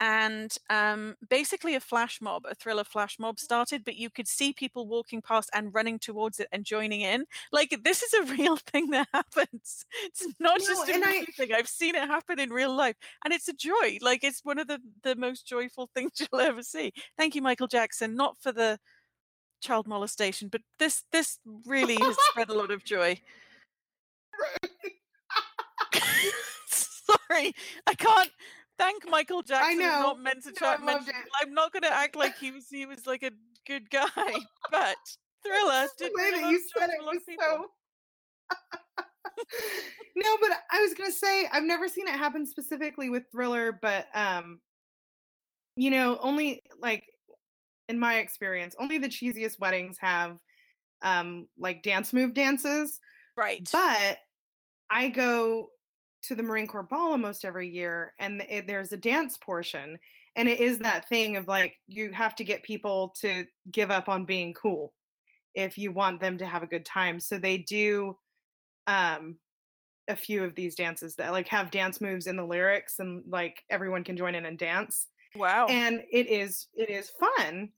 And 0.00 0.54
um, 0.70 1.16
basically, 1.30 1.74
a 1.76 1.80
flash 1.80 2.20
mob, 2.20 2.42
a 2.48 2.54
thriller 2.54 2.84
flash 2.84 3.18
mob 3.18 3.38
started, 3.38 3.84
but 3.84 3.96
you 3.96 4.10
could 4.10 4.26
see 4.28 4.52
people 4.52 4.86
walking 4.88 5.22
past 5.22 5.48
and 5.54 5.72
running 5.72 5.98
towards 5.98 6.40
it 6.40 6.48
and 6.52 6.64
joining 6.64 7.00
in. 7.02 7.24
Like, 7.52 7.78
this 7.84 8.02
is 8.02 8.12
a 8.14 8.24
real 8.36 8.56
thing 8.56 8.90
that 8.90 9.08
happens. 9.14 9.86
It's 10.04 10.26
not 10.40 10.58
No, 10.60 10.66
just 10.66 10.88
a 10.88 10.94
I- 10.94 11.24
thing. 11.36 11.52
I've 11.54 11.68
seen 11.68 11.94
it 11.94 12.02
happen 12.08 12.38
in 12.38 12.50
real 12.50 12.74
life, 12.74 12.96
and 13.24 13.32
it's 13.32 13.48
a 13.48 13.52
joy. 13.54 13.98
Like, 14.02 14.24
it's 14.24 14.44
one 14.44 14.58
of 14.58 14.66
the, 14.66 14.80
the 15.04 15.14
most 15.16 15.46
joyful 15.46 15.88
things 15.94 16.12
you'll 16.18 16.40
ever 16.40 16.62
see. 16.62 16.92
Thank 17.16 17.34
you, 17.34 17.42
Michael 17.42 17.68
Jackson. 17.68 18.16
Not 18.16 18.36
for 18.40 18.52
the 18.52 18.78
child 19.62 19.86
molestation, 19.86 20.48
but 20.48 20.60
this 20.78 21.04
this 21.12 21.38
really 21.64 21.96
has 21.96 22.16
spread 22.30 22.50
a 22.50 22.54
lot 22.54 22.70
of 22.70 22.84
joy. 22.84 23.18
Sorry, 26.68 27.54
I 27.86 27.94
can't 27.94 28.30
thank 28.78 29.08
Michael 29.08 29.42
Jackson. 29.42 29.72
is 29.72 29.78
know. 29.78 30.00
not 30.00 30.20
meant 30.20 30.42
to 30.44 30.50
No, 30.50 30.54
try. 30.54 30.74
I 30.74 30.78
meant 30.78 31.04
to- 31.06 31.10
it. 31.10 31.16
I'm 31.42 31.54
not 31.54 31.72
going 31.72 31.82
to 31.82 31.92
act 31.92 32.16
like 32.16 32.36
he 32.38 32.50
was 32.50 32.66
he 32.70 32.86
was 32.86 33.06
like 33.06 33.22
a 33.22 33.30
good 33.66 33.90
guy, 33.90 34.08
but 34.70 34.96
Thriller 35.44 35.86
the 35.98 36.10
way 36.14 36.30
that 36.32 36.50
you 36.50 36.60
said 36.76 36.88
it 36.90 37.02
was 37.04 37.18
so. 37.38 37.66
no, 40.16 40.36
but 40.40 40.50
I 40.70 40.80
was 40.82 40.94
gonna 40.94 41.10
say 41.12 41.46
I've 41.52 41.64
never 41.64 41.88
seen 41.88 42.06
it 42.08 42.14
happen 42.14 42.46
specifically 42.46 43.10
with 43.10 43.24
Thriller, 43.32 43.78
but 43.80 44.06
um, 44.14 44.60
you 45.76 45.90
know, 45.90 46.18
only 46.22 46.62
like 46.80 47.04
in 47.88 47.98
my 47.98 48.16
experience, 48.18 48.74
only 48.78 48.98
the 48.98 49.08
cheesiest 49.08 49.58
weddings 49.58 49.96
have 50.00 50.38
um 51.02 51.46
like 51.58 51.82
dance 51.82 52.12
move 52.12 52.32
dances. 52.34 52.98
right. 53.36 53.68
But 53.72 54.18
I 54.90 55.08
go 55.08 55.68
to 56.28 56.34
the 56.34 56.42
Marine 56.42 56.66
Corps 56.66 56.82
Ball 56.82 57.12
almost 57.12 57.44
every 57.44 57.68
year, 57.68 58.12
and 58.18 58.42
it, 58.48 58.66
there's 58.66 58.92
a 58.92 58.96
dance 58.96 59.36
portion, 59.36 59.98
and 60.36 60.48
it 60.48 60.60
is 60.60 60.78
that 60.78 61.08
thing 61.08 61.36
of 61.36 61.46
like 61.48 61.76
you 61.86 62.10
have 62.12 62.34
to 62.36 62.44
get 62.44 62.62
people 62.62 63.14
to 63.20 63.44
give 63.70 63.90
up 63.90 64.08
on 64.08 64.24
being 64.24 64.52
cool 64.54 64.92
if 65.54 65.78
you 65.78 65.92
want 65.92 66.20
them 66.20 66.36
to 66.38 66.46
have 66.46 66.62
a 66.62 66.66
good 66.66 66.84
time 66.84 67.20
so 67.20 67.38
they 67.38 67.58
do 67.58 68.16
um 68.88 69.36
a 70.08 70.16
few 70.16 70.44
of 70.44 70.54
these 70.54 70.74
dances 70.74 71.14
that 71.16 71.30
like 71.32 71.48
have 71.48 71.70
dance 71.70 72.00
moves 72.00 72.26
in 72.26 72.36
the 72.36 72.44
lyrics 72.44 72.98
and 72.98 73.22
like 73.28 73.62
everyone 73.70 74.04
can 74.04 74.16
join 74.16 74.34
in 74.34 74.44
and 74.46 74.58
dance 74.58 75.06
Wow. 75.36 75.66
and 75.66 76.02
it 76.12 76.26
is 76.28 76.66
it 76.74 76.90
is 76.90 77.10
fun 77.10 77.70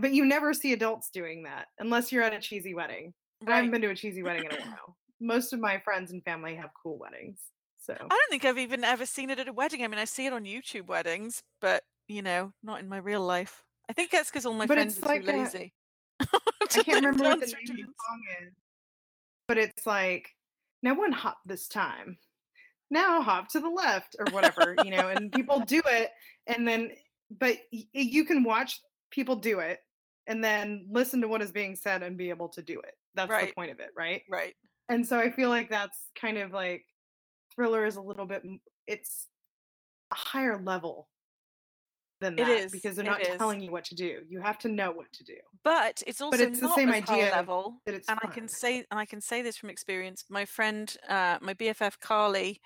but 0.00 0.12
you 0.12 0.24
never 0.24 0.52
see 0.54 0.72
adults 0.72 1.10
doing 1.10 1.42
that 1.44 1.66
unless 1.78 2.12
you're 2.12 2.22
at 2.22 2.34
a 2.34 2.40
cheesy 2.40 2.74
wedding 2.74 3.12
and 3.40 3.50
i 3.50 3.56
haven't 3.56 3.70
been 3.72 3.80
to 3.82 3.88
a 3.90 3.94
cheesy 3.94 4.22
wedding 4.22 4.44
in 4.44 4.52
a 4.52 4.60
while 4.60 4.95
most 5.20 5.52
of 5.52 5.60
my 5.60 5.78
friends 5.78 6.10
and 6.12 6.22
family 6.24 6.54
have 6.56 6.70
cool 6.82 6.98
weddings 6.98 7.38
so 7.78 7.94
I 7.94 7.98
don't 8.08 8.30
think 8.30 8.44
I've 8.44 8.58
even 8.58 8.82
ever 8.84 9.06
seen 9.06 9.30
it 9.30 9.38
at 9.38 9.46
a 9.46 9.52
wedding. 9.52 9.84
I 9.84 9.86
mean, 9.86 10.00
I 10.00 10.06
see 10.06 10.26
it 10.26 10.32
on 10.32 10.44
YouTube 10.44 10.86
weddings, 10.88 11.44
but 11.60 11.84
you 12.08 12.20
know, 12.20 12.52
not 12.62 12.80
in 12.80 12.88
my 12.88 12.96
real 12.96 13.20
life. 13.20 13.62
I 13.88 13.92
think 13.92 14.10
that's 14.10 14.28
because 14.28 14.44
all 14.44 14.54
my 14.54 14.66
But 14.66 14.74
friends 14.74 15.00
are 15.00 15.06
like 15.08 15.24
too 15.24 15.30
a- 15.30 15.36
lazy. 15.44 15.72
i 16.20 16.26
can't 16.82 16.88
remember 16.96 17.22
what 17.24 17.38
the 17.40 17.46
name 17.46 17.70
of 17.70 17.76
the 17.76 17.82
song 17.84 18.22
is 18.42 18.52
but 19.46 19.58
it's 19.58 19.86
like 19.86 20.30
now 20.82 20.94
one 20.94 21.12
hop 21.12 21.38
this 21.46 21.68
time 21.68 22.18
now 22.90 23.20
hop 23.22 23.48
to 23.50 23.60
the 23.60 23.68
left 23.68 24.16
or 24.18 24.26
whatever 24.30 24.74
you 24.74 24.90
know 24.90 25.08
and 25.08 25.30
people 25.30 25.60
do 25.60 25.80
it 25.86 26.10
and 26.48 26.66
then 26.66 26.90
but 27.38 27.56
y- 27.72 27.84
you 27.92 28.24
can 28.24 28.42
watch 28.42 28.80
people 29.10 29.36
do 29.36 29.60
it 29.60 29.78
and 30.26 30.42
then 30.42 30.86
listen 30.90 31.20
to 31.20 31.28
what 31.28 31.42
is 31.42 31.52
being 31.52 31.76
said 31.76 32.02
and 32.02 32.16
be 32.16 32.30
able 32.30 32.48
to 32.48 32.62
do 32.62 32.80
it 32.80 32.94
that's 33.14 33.30
the 33.48 33.52
point 33.52 33.70
of 33.70 33.78
it 33.78 33.90
right 33.96 34.22
Right. 34.28 34.54
And 34.88 35.06
so 35.06 35.18
i 35.18 35.30
feel 35.30 35.48
like 35.48 35.68
that's 35.70 35.98
kind 36.20 36.38
of 36.38 36.52
like 36.52 36.84
thriller 37.54 37.84
is 37.84 37.96
a 37.96 38.00
little 38.00 38.26
bit 38.26 38.42
it's 38.86 39.28
a 40.12 40.14
higher 40.14 40.60
level 40.62 41.08
than 42.20 42.34
that 42.36 42.46
that 42.46 42.58
is, 42.58 42.72
because 42.72 42.96
they're 42.96 43.04
it 43.04 43.08
not 43.08 43.20
is. 43.20 43.36
telling 43.36 43.60
you 43.60 43.70
what 43.70 43.84
to 43.84 43.94
do 43.94 44.20
you 44.28 44.40
have 44.40 44.58
to 44.58 44.68
know 44.68 44.90
what 44.90 45.12
to 45.12 45.22
do 45.24 45.34
But 45.64 46.02
it's 46.06 46.20
also 46.20 46.38
but 46.38 46.46
it's 46.46 46.60
the 46.60 46.72
same 46.74 46.90
idea 46.90 47.30
level. 47.30 47.80
that 47.84 47.94
it's 47.94 48.08
and 48.08 48.18
I 48.22 48.28
can 48.28 48.48
say 48.48 48.84
and 48.90 48.98
I 49.00 49.04
can 49.04 49.20
say 49.20 49.42
this 49.42 49.56
from 49.56 49.68
experience. 49.68 50.24
My 50.30 50.44
friend, 50.44 50.94
uh, 51.08 51.38
my 51.42 51.54
BFF 51.54 51.98
Carly, 52.00 52.60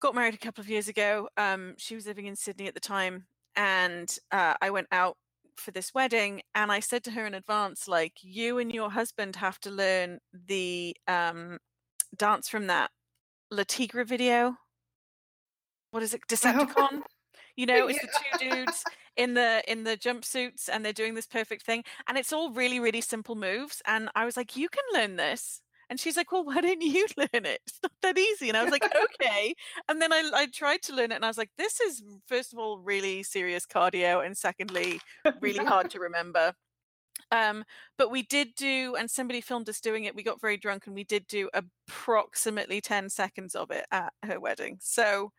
got 0.00 0.14
married 0.14 0.34
a 0.34 0.38
couple 0.38 0.60
of 0.60 0.68
years 0.68 0.88
ago. 0.88 1.28
Um, 1.36 1.74
she 1.78 1.94
was 1.94 2.06
living 2.06 2.26
in 2.26 2.34
Sydney 2.36 2.66
at 2.66 2.74
the 2.74 2.80
time, 2.80 3.26
and 3.56 4.14
uh, 4.32 4.54
I 4.60 4.70
went 4.70 4.88
out 4.92 5.16
for 5.60 5.70
this 5.70 5.94
wedding, 5.94 6.42
and 6.54 6.72
I 6.72 6.80
said 6.80 7.04
to 7.04 7.12
her 7.12 7.26
in 7.26 7.34
advance, 7.34 7.86
like, 7.86 8.14
you 8.22 8.58
and 8.58 8.72
your 8.72 8.90
husband 8.90 9.36
have 9.36 9.60
to 9.60 9.70
learn 9.70 10.18
the 10.32 10.96
um, 11.06 11.58
dance 12.16 12.48
from 12.48 12.66
that 12.66 12.90
Le 13.50 13.64
Tigre 13.64 14.04
video. 14.04 14.56
What 15.90 16.02
is 16.02 16.14
it, 16.14 16.22
Deceptacon? 16.28 17.02
You 17.56 17.66
know, 17.66 17.88
it's 17.88 18.00
the 18.00 18.08
two 18.08 18.50
dudes 18.50 18.84
in 19.16 19.34
the 19.34 19.62
in 19.70 19.84
the 19.84 19.96
jumpsuits 19.96 20.68
and 20.72 20.84
they're 20.84 20.92
doing 20.92 21.14
this 21.14 21.26
perfect 21.26 21.66
thing 21.66 21.84
and 22.08 22.16
it's 22.16 22.32
all 22.32 22.52
really 22.52 22.78
really 22.80 23.00
simple 23.00 23.34
moves 23.34 23.82
and 23.86 24.08
I 24.14 24.24
was 24.24 24.36
like 24.36 24.56
you 24.56 24.68
can 24.68 24.84
learn 24.94 25.16
this 25.16 25.60
and 25.90 26.00
she's 26.00 26.16
like 26.16 26.32
well 26.32 26.44
why 26.44 26.60
don't 26.60 26.80
you 26.80 27.06
learn 27.16 27.44
it 27.44 27.60
it's 27.66 27.78
not 27.82 27.92
that 28.02 28.18
easy 28.18 28.48
and 28.48 28.56
I 28.56 28.62
was 28.62 28.72
like 28.72 28.84
okay 29.04 29.54
and 29.88 30.00
then 30.00 30.12
I, 30.12 30.30
I 30.32 30.46
tried 30.46 30.82
to 30.82 30.94
learn 30.94 31.12
it 31.12 31.16
and 31.16 31.24
I 31.24 31.28
was 31.28 31.38
like 31.38 31.50
this 31.58 31.80
is 31.80 32.02
first 32.26 32.52
of 32.52 32.58
all 32.58 32.78
really 32.78 33.22
serious 33.22 33.66
cardio 33.66 34.24
and 34.24 34.36
secondly 34.36 35.00
really 35.40 35.64
hard 35.64 35.90
to 35.90 36.00
remember 36.00 36.54
um 37.32 37.64
but 37.98 38.10
we 38.10 38.22
did 38.22 38.54
do 38.56 38.96
and 38.98 39.10
somebody 39.10 39.40
filmed 39.40 39.68
us 39.68 39.80
doing 39.80 40.04
it 40.04 40.14
we 40.14 40.22
got 40.22 40.40
very 40.40 40.56
drunk 40.56 40.86
and 40.86 40.94
we 40.94 41.04
did 41.04 41.26
do 41.26 41.50
approximately 41.52 42.80
10 42.80 43.10
seconds 43.10 43.54
of 43.54 43.70
it 43.70 43.84
at 43.90 44.12
her 44.24 44.40
wedding 44.40 44.78
so 44.80 45.32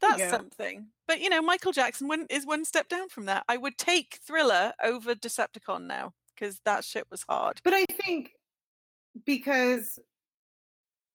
that's 0.00 0.30
something. 0.30 0.86
But 1.06 1.20
you 1.20 1.28
know, 1.28 1.42
Michael 1.42 1.72
Jackson 1.72 2.08
one, 2.08 2.26
is 2.30 2.46
one 2.46 2.64
step 2.64 2.88
down 2.88 3.08
from 3.08 3.26
that. 3.26 3.44
I 3.48 3.56
would 3.56 3.76
take 3.76 4.20
Thriller 4.26 4.72
over 4.82 5.14
Deceptacon 5.14 5.86
now 5.86 6.12
because 6.34 6.60
that 6.64 6.84
shit 6.84 7.06
was 7.10 7.24
hard. 7.28 7.60
But 7.62 7.74
I 7.74 7.84
think 7.84 8.32
because 9.26 9.98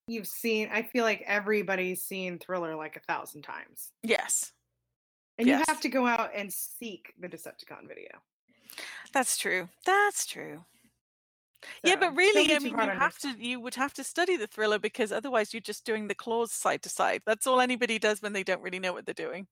you've 0.08 0.28
seen, 0.28 0.70
I 0.72 0.84
feel 0.84 1.04
like 1.04 1.24
everybody's 1.26 2.04
seen 2.04 2.40
Thriller 2.40 2.76
like 2.76 2.96
a 2.96 3.02
thousand 3.02 3.42
times. 3.42 3.92
Yes, 4.04 4.52
And 5.38 5.48
you 5.48 5.62
have 5.68 5.82
to 5.82 5.90
go 5.90 6.06
out 6.08 6.32
and 6.36 6.52
seek 6.52 7.14
the 7.20 7.28
Deceptacon 7.28 7.88
video. 7.88 8.10
that's 9.14 9.38
true. 9.38 9.70
That's 9.86 10.26
true. 10.26 10.64
yeah, 11.84 11.96
but 11.96 12.16
really, 12.16 12.54
I 12.56 12.60
mean, 12.60 12.72
you 12.72 12.78
have 12.78 13.18
to. 13.20 13.30
You 13.38 13.60
would 13.60 13.76
have 13.76 13.94
to 13.96 14.04
study 14.04 14.38
the 14.38 14.48
Thriller 14.48 14.78
because 14.80 15.12
otherwise, 15.12 15.54
you're 15.54 15.60
just 15.62 15.86
doing 15.86 16.08
the 16.08 16.16
claws 16.16 16.52
side 16.52 16.84
to 16.84 16.90
side. 16.90 17.22
That's 17.26 17.48
all 17.48 17.60
anybody 17.60 17.98
does 18.00 18.22
when 18.22 18.34
they 18.34 18.44
don't 18.44 18.62
really 18.62 18.80
know 18.80 18.94
what 18.94 19.06
they're 19.06 19.14
doing. 19.14 19.48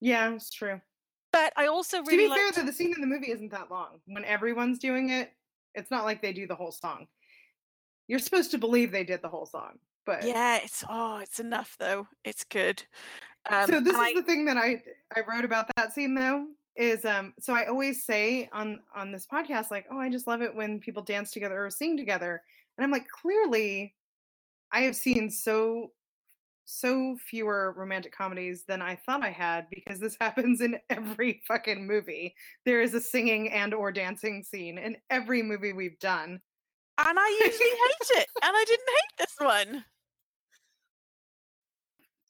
Yeah, 0.00 0.32
it's 0.32 0.48
true. 0.50 0.80
But 1.32 1.52
I 1.56 1.66
also 1.66 2.02
really 2.02 2.28
to 2.28 2.34
be 2.34 2.40
fair, 2.40 2.52
though, 2.52 2.66
the 2.66 2.72
scene 2.72 2.92
in 2.94 3.00
the 3.00 3.06
movie 3.06 3.30
isn't 3.30 3.50
that 3.50 3.70
long. 3.70 4.00
When 4.06 4.24
everyone's 4.24 4.78
doing 4.78 5.10
it, 5.10 5.32
it's 5.74 5.90
not 5.90 6.04
like 6.04 6.22
they 6.22 6.32
do 6.32 6.46
the 6.46 6.54
whole 6.54 6.72
song. 6.72 7.06
You're 8.08 8.18
supposed 8.18 8.50
to 8.52 8.58
believe 8.58 8.90
they 8.90 9.04
did 9.04 9.22
the 9.22 9.28
whole 9.28 9.46
song, 9.46 9.78
but 10.04 10.24
Yeah, 10.24 10.58
it's 10.62 10.84
oh, 10.88 11.18
it's 11.18 11.40
enough 11.40 11.76
though. 11.78 12.06
It's 12.24 12.44
good. 12.44 12.82
Um, 13.50 13.66
so 13.68 13.80
this 13.80 13.94
is 13.94 13.98
I- 14.00 14.14
the 14.14 14.22
thing 14.22 14.44
that 14.46 14.56
I 14.56 14.82
I 15.14 15.20
wrote 15.28 15.44
about 15.44 15.70
that 15.76 15.92
scene 15.92 16.14
though 16.14 16.46
is 16.76 17.04
um 17.04 17.34
so 17.40 17.54
I 17.54 17.66
always 17.66 18.04
say 18.04 18.48
on 18.52 18.80
on 18.94 19.12
this 19.12 19.26
podcast 19.26 19.70
like 19.70 19.86
oh 19.90 19.98
I 19.98 20.08
just 20.08 20.26
love 20.26 20.40
it 20.42 20.54
when 20.54 20.78
people 20.78 21.02
dance 21.02 21.30
together 21.30 21.64
or 21.64 21.70
sing 21.70 21.96
together 21.96 22.42
and 22.76 22.84
I'm 22.84 22.90
like 22.90 23.06
clearly 23.08 23.94
I 24.72 24.82
have 24.82 24.94
seen 24.94 25.30
so 25.30 25.90
so 26.70 27.16
fewer 27.16 27.74
romantic 27.76 28.12
comedies 28.16 28.64
than 28.66 28.80
I 28.80 28.96
thought 28.96 29.24
I 29.24 29.30
had 29.30 29.66
because 29.70 29.98
this 29.98 30.16
happens 30.20 30.60
in 30.60 30.78
every 30.88 31.42
fucking 31.46 31.86
movie. 31.86 32.34
There 32.64 32.80
is 32.80 32.94
a 32.94 33.00
singing 33.00 33.50
and 33.50 33.74
or 33.74 33.90
dancing 33.92 34.42
scene 34.42 34.78
in 34.78 34.96
every 35.10 35.42
movie 35.42 35.72
we've 35.72 35.98
done. 35.98 36.40
and 36.98 37.18
I 37.18 37.40
usually 37.44 37.70
hate 37.70 38.20
it, 38.22 38.26
and 38.42 38.56
I 38.56 38.64
didn't 38.66 38.88
hate 38.88 39.18
this 39.18 39.34
one. 39.38 39.84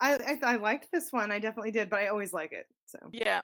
I, 0.00 0.14
I 0.14 0.54
I 0.54 0.56
liked 0.56 0.90
this 0.90 1.12
one. 1.12 1.30
I 1.30 1.38
definitely 1.38 1.72
did, 1.72 1.90
but 1.90 2.00
I 2.00 2.08
always 2.08 2.32
like 2.32 2.52
it. 2.52 2.66
So 2.86 2.98
Yeah, 3.12 3.42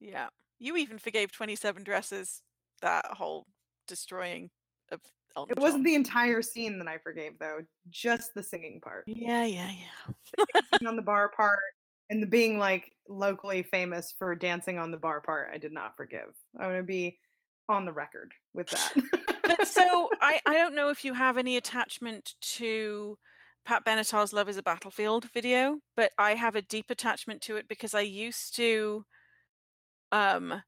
yeah. 0.00 0.28
You 0.60 0.76
even 0.76 0.98
forgave 0.98 1.32
Twenty 1.32 1.56
Seven 1.56 1.82
Dresses 1.82 2.42
that 2.82 3.04
whole 3.06 3.46
destroying 3.88 4.50
of 4.92 5.00
Elton 5.36 5.56
it 5.56 5.60
wasn't 5.60 5.84
John. 5.84 5.84
the 5.84 5.94
entire 5.94 6.42
scene 6.42 6.78
that 6.78 6.88
I 6.88 6.98
forgave 6.98 7.38
though, 7.38 7.60
just 7.90 8.34
the 8.34 8.42
singing 8.42 8.80
part. 8.80 9.04
Yeah, 9.06 9.44
yeah, 9.44 9.70
yeah. 9.70 10.60
on 10.86 10.96
the 10.96 11.02
bar 11.10 11.28
part 11.28 11.60
and 12.10 12.22
the 12.22 12.26
being 12.26 12.58
like 12.58 12.92
locally 13.08 13.62
famous 13.62 14.14
for 14.18 14.34
dancing 14.34 14.78
on 14.78 14.90
the 14.90 14.96
bar 14.96 15.20
part, 15.20 15.50
I 15.52 15.58
did 15.58 15.72
not 15.72 15.96
forgive. 15.96 16.34
I 16.58 16.66
want 16.66 16.78
to 16.78 16.82
be 16.82 17.18
on 17.68 17.84
the 17.84 17.92
record 17.92 18.32
with 18.54 18.68
that. 18.70 18.92
But 19.44 19.68
so 19.68 20.08
I 20.20 20.40
I 20.46 20.54
don't 20.54 20.74
know 20.74 20.88
if 20.90 21.04
you 21.04 21.14
have 21.14 21.36
any 21.36 21.56
attachment 21.56 22.34
to 22.40 23.18
Pat 23.64 23.84
Benatar's 23.84 24.32
"Love 24.32 24.48
Is 24.48 24.56
a 24.56 24.62
Battlefield" 24.62 25.30
video, 25.32 25.78
but 25.96 26.12
I 26.18 26.34
have 26.34 26.56
a 26.56 26.62
deep 26.62 26.90
attachment 26.90 27.42
to 27.42 27.56
it 27.56 27.68
because 27.68 27.94
I 27.94 28.00
used 28.00 28.56
to. 28.56 29.04
Um, 30.10 30.62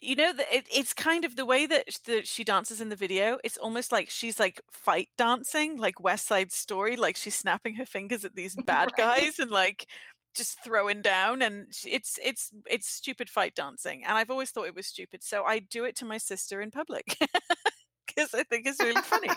you 0.00 0.16
know 0.16 0.32
that 0.32 0.46
it, 0.52 0.66
it's 0.72 0.94
kind 0.94 1.24
of 1.24 1.36
the 1.36 1.46
way 1.46 1.66
that, 1.66 1.86
that 2.06 2.26
she 2.28 2.44
dances 2.44 2.80
in 2.80 2.88
the 2.88 2.96
video. 2.96 3.38
It's 3.44 3.56
almost 3.58 3.92
like 3.92 4.10
she's 4.10 4.38
like 4.40 4.60
fight 4.70 5.08
dancing, 5.18 5.78
like 5.78 6.00
West 6.00 6.26
Side 6.26 6.52
Story, 6.52 6.96
like 6.96 7.16
she's 7.16 7.34
snapping 7.34 7.74
her 7.76 7.86
fingers 7.86 8.24
at 8.24 8.34
these 8.36 8.56
bad 8.66 8.92
Right. 8.92 8.96
guys 8.96 9.38
and 9.38 9.50
like 9.50 9.86
just 10.34 10.62
throwing 10.64 11.02
down. 11.02 11.42
And 11.42 11.66
it's 11.86 12.18
it's 12.24 12.50
it's 12.70 12.88
stupid 12.88 13.28
fight 13.30 13.54
dancing, 13.54 14.04
and 14.04 14.16
I've 14.18 14.30
always 14.30 14.50
thought 14.50 14.66
it 14.68 14.76
was 14.76 14.86
stupid. 14.86 15.22
So 15.22 15.44
I 15.44 15.60
do 15.60 15.84
it 15.84 15.96
to 15.96 16.04
my 16.06 16.18
sister 16.18 16.60
in 16.60 16.70
public 16.70 17.16
because 18.06 18.34
I 18.34 18.42
think 18.44 18.66
it's 18.66 18.80
really 18.80 19.02
funny 19.02 19.28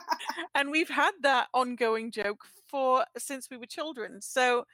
and 0.56 0.72
we've 0.72 0.90
had 0.90 1.12
that 1.22 1.48
ongoing 1.54 2.12
joke 2.12 2.46
for 2.70 3.06
since 3.18 3.50
we 3.50 3.58
were 3.58 3.66
children 3.66 4.22
so 4.22 4.66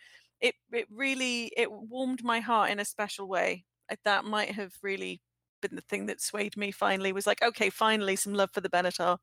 it 0.41 0.55
it 0.71 0.87
really 0.91 1.51
it 1.57 1.71
warmed 1.71 2.23
my 2.23 2.39
heart 2.39 2.69
in 2.69 2.79
a 2.79 2.85
special 2.85 3.27
way 3.27 3.65
that 4.05 4.25
might 4.25 4.51
have 4.51 4.73
really 4.81 5.21
been 5.61 5.75
the 5.75 5.81
thing 5.81 6.05
that 6.05 6.21
swayed 6.21 6.55
me 6.57 6.71
finally 6.71 7.11
was 7.11 7.27
like 7.27 7.41
okay 7.41 7.69
finally 7.69 8.15
some 8.15 8.33
love 8.33 8.51
for 8.51 8.61
the 8.61 8.69
benatar 8.69 9.17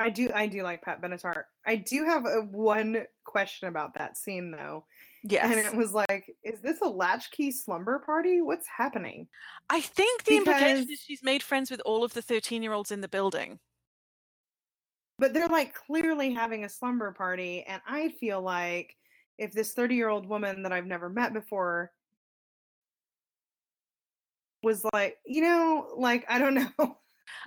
I 0.00 0.10
do 0.10 0.30
I 0.32 0.46
do 0.46 0.62
like 0.62 0.82
Pat 0.82 1.02
Benatar. 1.02 1.42
I 1.66 1.74
do 1.74 2.04
have 2.04 2.24
a 2.24 2.42
one 2.42 3.02
question 3.24 3.66
about 3.66 3.94
that 3.94 4.16
scene 4.16 4.52
though. 4.52 4.84
Yes. 5.24 5.46
And 5.50 5.58
it 5.58 5.74
was 5.74 5.92
like, 5.92 6.32
is 6.44 6.60
this 6.60 6.80
a 6.82 6.88
latchkey 6.88 7.50
slumber 7.50 7.98
party? 7.98 8.40
What's 8.40 8.68
happening? 8.68 9.26
i 9.70 9.80
think 9.80 10.22
the 10.22 10.36
implication 10.36 10.82
because- 10.82 10.90
is 10.90 11.00
she's 11.00 11.24
made 11.24 11.42
friends 11.42 11.68
with 11.68 11.82
all 11.84 12.04
of 12.04 12.14
the 12.14 12.22
13 12.22 12.62
year 12.62 12.72
olds 12.72 12.92
in 12.92 13.00
the 13.00 13.08
building 13.08 13.58
But 15.18 15.34
they're 15.34 15.48
like 15.48 15.74
clearly 15.74 16.32
having 16.32 16.64
a 16.64 16.68
slumber 16.68 17.10
party. 17.10 17.64
And 17.66 17.82
I 17.84 18.10
feel 18.20 18.40
like 18.40 18.94
if 19.36 19.52
this 19.52 19.72
30 19.72 19.96
year 19.96 20.08
old 20.10 20.28
woman 20.28 20.62
that 20.62 20.72
I've 20.72 20.86
never 20.86 21.10
met 21.10 21.32
before 21.32 21.90
was 24.62 24.84
like, 24.92 25.16
you 25.26 25.42
know, 25.42 25.94
like, 25.96 26.24
I 26.28 26.38
don't 26.38 26.54
know. 26.78 26.98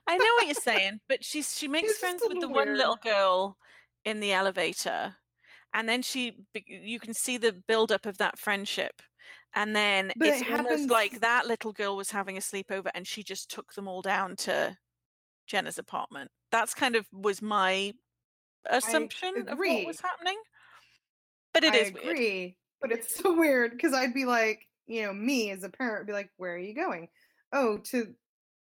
I 0.08 0.18
know 0.18 0.26
what 0.38 0.46
you're 0.46 0.54
saying, 0.56 1.00
but 1.10 1.24
she's 1.24 1.58
she 1.58 1.68
makes 1.68 1.90
just 1.90 2.00
friends 2.00 2.22
with 2.22 2.40
the 2.40 2.48
little 2.48 2.54
one 2.56 2.78
little 2.78 2.98
girl 3.04 3.58
in 4.06 4.20
the 4.20 4.34
elevator, 4.34 5.16
and 5.74 5.88
then 5.88 6.02
she 6.02 6.38
you 6.66 7.00
can 7.00 7.14
see 7.14 7.38
the 7.38 7.54
buildup 7.68 8.06
of 8.06 8.18
that 8.18 8.38
friendship, 8.40 9.02
And 9.54 9.76
then 9.76 10.12
But 10.16 10.28
it's 10.30 10.42
it 10.42 10.52
almost 10.52 10.68
happens 10.70 10.90
like 10.92 11.20
that 11.20 11.48
little 11.48 11.74
girl 11.74 11.96
was 11.98 12.12
having 12.12 12.38
a 12.38 12.42
sleepover 12.42 12.90
and 12.94 13.06
she 13.06 13.24
just 13.24 13.50
took 13.52 13.74
them 13.74 13.88
all 13.88 14.02
down 14.02 14.36
to 14.38 14.78
Jenna's 15.48 15.78
apartment. 15.78 16.32
That's 16.52 16.74
kind 16.74 16.96
of 16.96 17.08
was 17.12 17.42
my 17.42 17.94
assumption 18.70 19.48
of 19.48 19.58
what 19.58 19.86
was 19.86 20.02
happening. 20.02 20.38
But 21.54 21.64
it 21.64 21.74
I 21.74 21.78
is 21.78 21.94
weird. 21.94 22.54
but 22.82 22.92
it's 22.92 23.16
so 23.16 23.38
weird 23.38 23.72
because 23.72 23.94
I'd 23.94 24.14
be 24.14 24.26
like, 24.26 24.68
you 24.92 25.04
know, 25.04 25.14
me 25.14 25.52
as 25.52 25.64
a 25.64 25.70
parent 25.70 26.02
would 26.02 26.08
be 26.08 26.14
like, 26.14 26.30
"Where 26.38 26.54
are 26.54 26.58
you 26.58 26.76
going?" 26.76 27.08
Oh, 27.54 27.78
to 27.92 28.14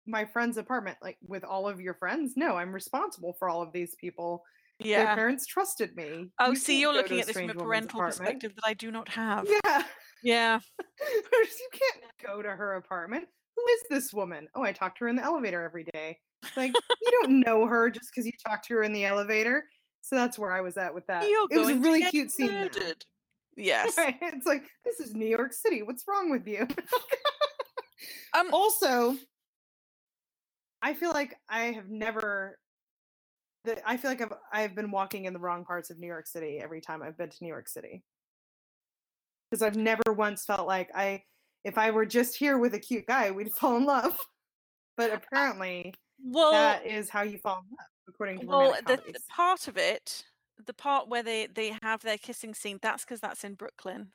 my 0.05 0.25
friend's 0.25 0.57
apartment. 0.57 0.97
Like 1.01 1.17
with 1.25 1.43
all 1.43 1.67
of 1.67 1.79
your 1.79 1.93
friends? 1.93 2.33
No, 2.35 2.57
I'm 2.57 2.73
responsible 2.73 3.33
for 3.33 3.49
all 3.49 3.61
of 3.61 3.71
these 3.71 3.95
people. 3.95 4.43
Yeah. 4.79 5.05
Their 5.05 5.15
parents 5.15 5.45
trusted 5.45 5.95
me. 5.95 6.29
Oh, 6.39 6.51
You 6.51 6.55
see, 6.55 6.79
you're 6.79 6.93
looking 6.93 7.19
at 7.19 7.27
this 7.27 7.35
from 7.35 7.49
a 7.49 7.53
parental 7.53 7.99
perspective 7.99 8.53
that 8.55 8.65
I 8.65 8.73
do 8.73 8.91
not 8.91 9.09
have. 9.09 9.45
Yeah, 9.47 9.83
Yeah. 10.23 10.59
you 10.79 11.69
can't 11.71 12.03
go 12.25 12.41
to 12.41 12.49
her 12.49 12.75
apartment. 12.75 13.27
Who 13.55 13.65
is 13.73 13.83
this 13.89 14.13
woman? 14.13 14.47
Oh, 14.55 14.63
I 14.63 14.71
talk 14.71 14.95
to 14.97 15.05
her 15.05 15.09
in 15.09 15.17
the 15.17 15.23
elevator 15.23 15.63
every 15.63 15.85
day. 15.93 16.19
Like 16.55 16.71
you 16.73 17.11
don't 17.21 17.39
know 17.45 17.65
her 17.65 17.89
just 17.89 18.09
because 18.11 18.25
you 18.25 18.31
talk 18.45 18.63
to 18.67 18.75
her 18.75 18.83
in 18.83 18.93
the 18.93 19.05
elevator. 19.05 19.65
So 20.01 20.15
that's 20.15 20.39
where 20.39 20.53
I 20.53 20.61
was 20.61 20.77
at 20.77 20.93
with 20.93 21.05
that. 21.07 21.27
You're 21.27 21.47
it 21.51 21.57
was 21.57 21.69
a 21.69 21.75
really 21.75 22.03
cute 22.03 22.31
scene. 22.31 22.69
Yes. 23.55 23.97
Right. 23.97 24.15
It's 24.21 24.45
like 24.45 24.63
this 24.85 24.99
is 24.99 25.13
New 25.13 25.27
York 25.27 25.53
City. 25.53 25.81
What's 25.81 26.05
wrong 26.07 26.29
with 26.29 26.47
you? 26.47 26.67
Um, 28.37 28.53
also, 28.53 29.15
I 30.81 30.93
feel 30.93 31.11
like 31.11 31.35
I 31.49 31.71
have 31.71 31.89
never. 31.89 32.57
The, 33.65 33.77
I 33.87 33.97
feel 33.97 34.11
like 34.11 34.21
I've 34.21 34.33
I've 34.53 34.75
been 34.75 34.91
walking 34.91 35.25
in 35.25 35.33
the 35.33 35.39
wrong 35.39 35.65
parts 35.65 35.89
of 35.89 35.99
New 35.99 36.07
York 36.07 36.27
City 36.27 36.59
every 36.59 36.81
time 36.81 37.01
I've 37.01 37.17
been 37.17 37.29
to 37.29 37.37
New 37.41 37.49
York 37.49 37.67
City. 37.67 38.03
Because 39.49 39.61
I've 39.63 39.75
never 39.75 40.13
once 40.15 40.45
felt 40.45 40.67
like 40.67 40.89
I, 40.93 41.23
if 41.65 41.77
I 41.77 41.89
were 41.89 42.05
just 42.05 42.37
here 42.37 42.59
with 42.59 42.75
a 42.75 42.79
cute 42.79 43.07
guy, 43.07 43.31
we'd 43.31 43.51
fall 43.59 43.77
in 43.77 43.85
love. 43.85 44.17
But 44.95 45.11
apparently, 45.11 45.93
well, 46.23 46.51
that 46.51 46.85
is 46.85 47.09
how 47.09 47.23
you 47.23 47.39
fall 47.39 47.63
in 47.63 47.75
love, 47.77 47.87
according 48.07 48.39
to 48.41 48.45
well, 48.45 48.75
the 48.85 49.19
part 49.35 49.67
of 49.67 49.77
it, 49.77 50.23
the 50.65 50.73
part 50.73 51.07
where 51.07 51.23
they 51.23 51.47
they 51.47 51.77
have 51.83 52.01
their 52.01 52.17
kissing 52.17 52.53
scene, 52.53 52.79
that's 52.81 53.03
because 53.05 53.21
that's 53.21 53.43
in 53.43 53.55
Brooklyn. 53.55 54.13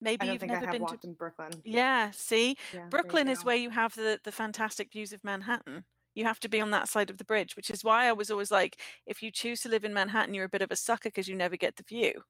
Maybe 0.00 0.24
I 0.24 0.26
don't 0.26 0.34
you've 0.34 0.42
never 0.46 0.66
have 0.66 0.72
been 0.72 0.86
to. 0.86 0.98
in 1.04 1.14
Brooklyn. 1.14 1.62
Yeah, 1.64 2.10
see, 2.12 2.56
Yeah, 2.72 2.90
Brooklyn 2.90 3.28
is 3.28 3.44
where 3.44 3.56
you 3.56 3.70
have 3.70 3.94
the 3.94 4.20
the 4.22 4.32
fantastic 4.32 4.92
views 4.92 5.12
of 5.12 5.24
Manhattan. 5.24 5.84
You 6.14 6.24
have 6.24 6.40
to 6.40 6.48
be 6.48 6.60
on 6.60 6.70
that 6.70 6.88
side 6.88 7.10
of 7.10 7.18
the 7.18 7.24
bridge, 7.24 7.56
which 7.56 7.70
is 7.70 7.82
why 7.84 8.06
I 8.08 8.12
was 8.12 8.30
always 8.30 8.50
like, 8.50 8.80
if 9.06 9.22
you 9.22 9.30
choose 9.30 9.62
to 9.62 9.68
live 9.68 9.84
in 9.84 9.94
Manhattan, 9.94 10.34
you're 10.34 10.44
a 10.44 10.48
bit 10.48 10.62
of 10.62 10.70
a 10.70 10.76
sucker 10.76 11.08
because 11.08 11.28
you 11.28 11.36
never 11.36 11.56
get 11.56 11.76
the 11.76 11.82
view. 11.84 12.22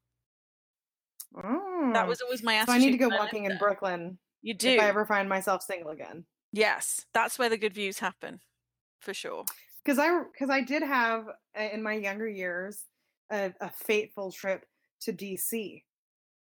That 1.93 2.07
Oh. 2.07 2.09
was 2.09 2.21
always 2.21 2.43
my 2.43 2.64
So 2.64 2.73
I 2.73 2.79
need 2.79 2.93
to 2.93 2.99
go 2.99 3.09
when 3.09 3.12
I 3.12 3.21
lived 3.21 3.33
walking 3.33 3.45
in 3.45 3.51
there. 3.51 3.59
Brooklyn 3.59 4.19
You 4.43 4.55
do 4.55 4.69
if. 4.69 4.81
I 4.81 4.88
ever 4.88 5.05
find 5.07 5.29
myself 5.29 5.62
single 5.62 5.90
again. 5.90 6.27
Yes, 6.53 7.07
that's 7.12 7.38
where 7.38 7.49
the 7.49 7.59
good 7.59 7.75
views 7.75 7.99
happen, 7.99 8.40
for 9.01 9.14
sure. 9.14 9.45
Because 9.85 9.99
I 9.99 10.23
because 10.33 10.51
I 10.51 10.61
did 10.62 10.83
have 10.83 11.29
uh, 11.29 11.61
in 11.73 11.83
my 11.83 11.94
younger 11.94 12.29
years 12.29 12.85
a, 13.31 13.53
a 13.61 13.70
fateful 13.70 14.33
trip 14.33 14.66
to 15.03 15.12
DC 15.12 15.85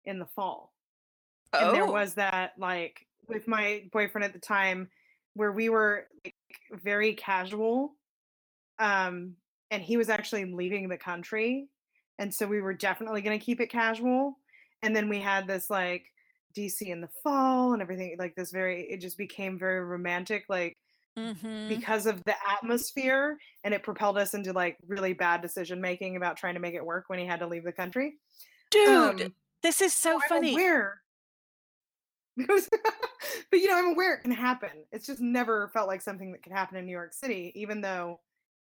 in 0.05 0.19
the 0.19 0.25
fall, 0.27 0.73
and 1.59 1.73
there 1.73 1.85
Oh. 1.85 1.91
was 1.91 2.15
that 2.15 2.53
like 2.57 3.07
with 3.27 3.47
my 3.47 3.89
boyfriend 3.91 4.25
at 4.25 4.33
the 4.33 4.39
time 4.39 4.89
where 5.35 5.51
we 5.51 5.69
were 5.69 6.07
like 6.25 6.35
very 6.73 7.15
casual, 7.15 7.95
um, 8.79 9.37
and 9.69 9.83
he 9.83 9.97
was 9.97 10.09
actually 10.09 10.45
leaving 10.45 10.89
the 10.89 10.97
country, 10.97 11.69
and 12.19 12.33
so 12.33 12.47
we 12.47 12.61
were 12.61 12.73
definitely 12.73 13.21
going 13.21 13.37
to 13.39 13.45
keep 13.45 13.61
it 13.61 13.67
casual, 13.69 14.39
and 14.81 14.95
then 14.95 15.09
we 15.09 15.19
had 15.19 15.47
this 15.47 15.69
like 15.69 16.07
DC 16.53 16.89
in 16.91 17.01
the 17.01 17.09
fall 17.23 17.73
and 17.73 17.81
everything 17.81 18.15
like 18.19 18.35
this 18.35 18.51
very 18.51 18.83
it 18.89 18.97
just 18.97 19.17
became 19.17 19.57
very 19.57 19.79
romantic 19.79 20.45
like 20.49 20.77
Mhm. 21.17 21.69
because 21.69 22.05
of 22.05 22.23
the 22.23 22.35
atmosphere 22.49 23.37
and 23.63 23.73
it 23.73 23.83
propelled 23.83 24.17
us 24.17 24.33
into 24.33 24.53
like 24.53 24.77
really 24.87 25.13
bad 25.13 25.41
decision 25.41 25.81
making 25.81 26.15
about 26.15 26.37
trying 26.37 26.53
to 26.53 26.59
make 26.61 26.73
it 26.73 26.85
work 26.85 27.05
when 27.09 27.19
he 27.19 27.25
had 27.25 27.39
to 27.41 27.47
leave 27.47 27.63
the 27.63 27.73
country. 27.73 28.17
Dude, 28.69 29.21
Um, 29.21 29.35
this 29.61 29.81
is 29.81 29.93
so 29.93 30.19
I'm 30.21 30.29
funny. 30.29 30.55
Because, 32.37 32.69
but 33.51 33.59
you 33.59 33.67
know, 33.67 33.77
I'm 33.77 33.93
aware 33.93 34.15
it 34.15 34.21
can 34.21 34.31
happen. 34.31 34.85
It's 34.91 35.05
just 35.05 35.19
never 35.19 35.67
felt 35.69 35.87
like 35.87 36.01
something 36.01 36.31
that 36.31 36.43
could 36.43 36.53
happen 36.53 36.77
in 36.77 36.85
New 36.85 36.91
York 36.91 37.13
City, 37.13 37.51
even 37.55 37.81
though 37.81 38.21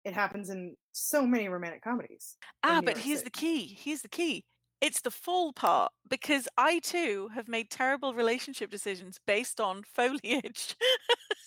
it 0.03 0.13
happens 0.13 0.49
in 0.49 0.75
so 0.91 1.25
many 1.25 1.47
romantic 1.47 1.81
comedies. 1.81 2.35
Ah, 2.63 2.81
but 2.83 2.97
here's 2.97 3.19
City. 3.19 3.23
the 3.23 3.29
key. 3.31 3.67
Here's 3.79 4.01
the 4.01 4.09
key. 4.09 4.43
It's 4.81 4.99
the 4.99 5.11
fall 5.11 5.53
part 5.53 5.93
because 6.09 6.49
I 6.57 6.79
too 6.79 7.29
have 7.33 7.47
made 7.47 7.69
terrible 7.69 8.13
relationship 8.13 8.69
decisions 8.69 9.17
based 9.25 9.61
on 9.61 9.83
foliage. 9.95 10.75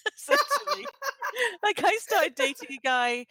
Essentially, 0.16 0.87
like 1.62 1.83
I 1.85 1.97
started 2.01 2.35
dating 2.35 2.71
a 2.73 2.81
guy 2.85 3.27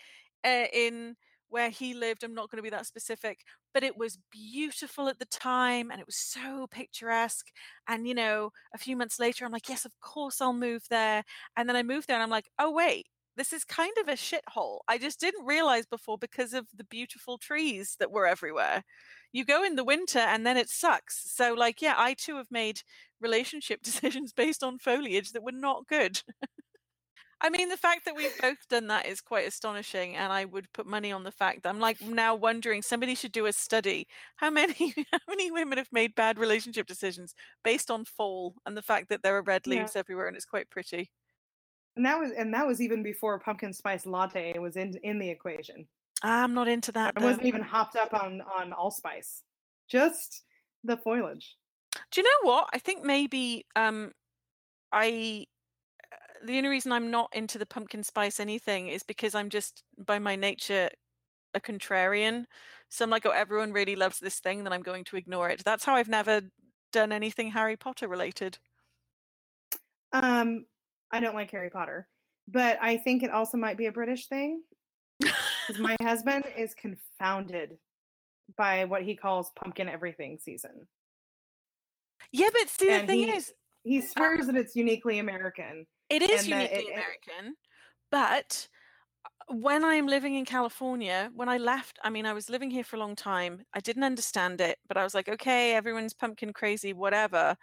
uh, 0.46 0.66
in 0.74 1.16
where 1.50 1.70
he 1.70 1.94
lived. 1.94 2.24
I'm 2.24 2.34
not 2.34 2.50
going 2.50 2.58
to 2.58 2.64
be 2.64 2.70
that 2.72 2.86
specific, 2.88 3.40
but 3.74 3.84
it 3.84 3.98
was 3.98 4.18
beautiful 4.32 5.08
at 5.08 5.20
the 5.20 5.26
time 5.26 5.92
and 5.92 6.00
it 6.00 6.06
was 6.06 6.18
so 6.18 6.68
picturesque. 6.72 7.48
And 7.88 8.08
you 8.08 8.16
know, 8.16 8.52
a 8.74 8.78
few 8.78 8.96
months 8.98 9.20
later, 9.20 9.46
I'm 9.46 9.52
like, 9.52 9.70
yes, 9.70 9.86
of 9.86 9.94
course 10.02 10.42
I'll 10.42 10.54
move 10.54 10.84
there. 10.90 11.24
And 11.58 11.70
then 11.70 11.76
I 11.76 11.84
moved 11.84 12.08
there, 12.08 12.16
and 12.18 12.24
I'm 12.24 12.30
like, 12.30 12.50
oh 12.60 12.72
wait, 12.72 13.08
this 13.38 13.54
is 13.54 13.64
kind 13.64 13.94
of 14.02 14.08
a 14.08 14.14
shithole. 14.14 14.80
I 14.88 14.98
just 14.98 15.20
didn't 15.20 15.46
realize 15.46 15.86
before 15.86 16.18
because 16.18 16.54
of 16.54 16.68
the 16.76 16.86
beautiful 16.86 17.38
trees 17.38 17.96
that 18.00 18.12
were 18.12 18.28
everywhere. 18.28 18.84
You 19.34 19.44
go 19.46 19.64
in 19.64 19.76
the 19.76 19.84
winter 19.84 20.20
and 20.20 20.46
then 20.46 20.56
it 20.58 20.70
sucks. 20.70 21.30
So, 21.36 21.54
like, 21.54 21.82
yeah, 21.82 21.96
I 21.98 22.14
too 22.14 22.38
have 22.38 22.50
made 22.52 22.82
relationship 23.20 23.82
decisions 23.84 24.32
based 24.34 24.64
on 24.64 24.80
foliage 24.80 25.32
that 25.34 25.44
were 25.44 25.52
not 25.52 25.88
good. 25.88 26.22
I 27.42 27.50
mean, 27.50 27.70
the 27.70 27.78
fact 27.78 28.06
that 28.06 28.16
we've 28.16 28.36
both 28.42 28.68
done 28.70 28.88
that 28.88 29.06
is 29.06 29.22
quite 29.22 29.48
astonishing, 29.48 30.16
and 30.16 30.32
I 30.34 30.46
would 30.46 30.72
put 30.74 30.86
money 30.88 31.12
on 31.12 31.24
the 31.24 31.32
fact 31.32 31.64
that 31.64 31.70
I'm 31.70 31.80
like 31.80 32.02
now 32.02 32.34
wondering 32.36 32.82
somebody 32.82 33.14
should 33.16 33.32
do 33.34 33.46
a 33.46 33.54
study. 33.54 34.08
How 34.38 34.50
many 34.50 34.94
how 35.12 35.20
many 35.28 35.52
women 35.52 35.78
have 35.78 35.92
made 35.92 36.16
bad 36.16 36.40
relationship 36.40 36.88
decisions 36.88 37.36
based 37.64 37.92
on 37.92 38.06
fall 38.06 38.56
and 38.66 38.76
the 38.78 38.82
fact 38.82 39.10
that 39.10 39.22
there 39.22 39.36
are 39.38 39.44
red 39.44 39.68
Yeah. 39.68 39.72
leaves 39.80 39.96
everywhere 39.96 40.28
and 40.28 40.36
it's 40.38 40.46
quite 40.46 40.70
pretty? 40.70 41.12
And 41.96 42.06
that 42.06 42.20
was 42.20 42.32
and 42.32 42.54
that 42.54 42.68
was 42.68 42.82
even 42.82 43.04
before 43.04 43.40
pumpkin 43.40 43.74
spice 43.74 44.06
latte 44.06 44.58
was 44.60 44.76
in 44.78 44.94
in 45.04 45.20
the 45.20 45.30
equation. 45.30 45.88
I'm 46.24 46.54
not 46.54 46.68
into 46.68 46.92
that. 46.94 47.16
I 47.16 47.20
though. 47.20 47.26
wasn't 47.26 47.46
even 47.48 47.62
hopped 47.62 47.96
up 47.96 48.14
on 48.14 48.42
on 48.42 48.74
allspice. 48.74 49.44
Just 49.88 50.44
the 50.84 50.98
foliage. 50.98 51.58
Do 52.12 52.22
you 52.22 52.24
know 52.24 52.50
what? 52.52 52.70
I 52.74 52.80
think 52.80 53.04
maybe 53.04 53.66
um 53.76 54.12
I 54.92 55.48
the 56.44 56.58
only 56.58 56.70
reason 56.70 56.92
I'm 56.92 57.10
not 57.12 57.30
into 57.34 57.58
the 57.58 57.66
pumpkin 57.66 58.04
spice 58.04 58.40
anything 58.40 58.88
is 58.88 59.04
because 59.04 59.36
I'm 59.36 59.50
just 59.50 59.84
by 59.98 60.20
my 60.20 60.36
nature 60.36 60.90
a 61.54 61.60
contrarian. 61.60 62.46
So 62.90 63.04
I'm 63.04 63.10
like, 63.10 63.26
oh, 63.26 63.32
everyone 63.32 63.72
really 63.74 63.96
loves 63.96 64.20
this 64.20 64.40
thing, 64.40 64.64
then 64.64 64.74
I'm 64.74 64.82
going 64.84 65.04
to 65.06 65.18
ignore 65.18 65.50
it. 65.50 65.64
That's 65.64 65.86
how 65.86 65.96
I've 65.96 66.10
never 66.10 66.42
done 66.92 67.12
anything 67.12 67.52
Harry 67.52 67.76
Potter 67.78 68.08
related. 68.08 68.58
Um, 70.14 70.66
I 71.12 71.20
don't 71.20 71.36
like 71.36 71.52
Harry 71.52 71.70
Potter, 71.70 72.08
but 72.48 72.78
I 72.82 72.98
think 72.98 73.24
it 73.24 73.32
also 73.32 73.58
might 73.58 73.78
be 73.78 73.88
a 73.88 73.92
British 73.92 74.28
thing 74.28 74.62
my 75.80 75.96
husband 76.02 76.46
is 76.58 76.74
confounded 76.76 77.78
by 78.58 78.86
what 78.86 79.02
he 79.04 79.16
calls 79.16 79.52
pumpkin 79.56 79.88
everything 79.90 80.38
season. 80.42 80.72
yeah, 82.32 82.50
but 82.52 82.70
see, 82.70 82.86
the 82.88 82.94
And 82.94 83.08
thing 83.08 83.20
he- 83.20 83.32
is, 83.32 83.54
He 83.84 84.02
swears 84.02 84.48
that 84.48 84.56
it's 84.56 84.76
uniquely 84.76 85.20
American. 85.20 85.88
It 86.10 86.22
is 86.22 86.42
And 86.42 86.48
uniquely 86.50 86.86
it- 86.86 86.88
it- 86.90 86.94
American, 86.94 87.56
but 88.12 88.70
uh, 89.26 89.56
when 89.56 89.84
I'm 89.86 90.08
living 90.08 90.36
in 90.36 90.46
California, 90.46 91.32
when 91.34 91.50
I 91.50 91.58
left, 91.58 92.00
I 92.04 92.10
mean, 92.10 92.26
I 92.26 92.34
was 92.34 92.50
living 92.50 92.72
here 92.72 92.84
for 92.84 92.96
a 92.98 93.00
long 93.00 93.16
time. 93.16 93.66
I 93.74 93.80
didn't 93.82 94.04
understand 94.04 94.62
it, 94.62 94.80
but 94.88 94.98
I 94.98 95.04
was 95.04 95.16
like, 95.16 95.30
okay, 95.30 95.74
everyone's 95.76 96.14
pumpkin 96.14 96.54
crazy, 96.54 96.94
whatever. 96.94 97.58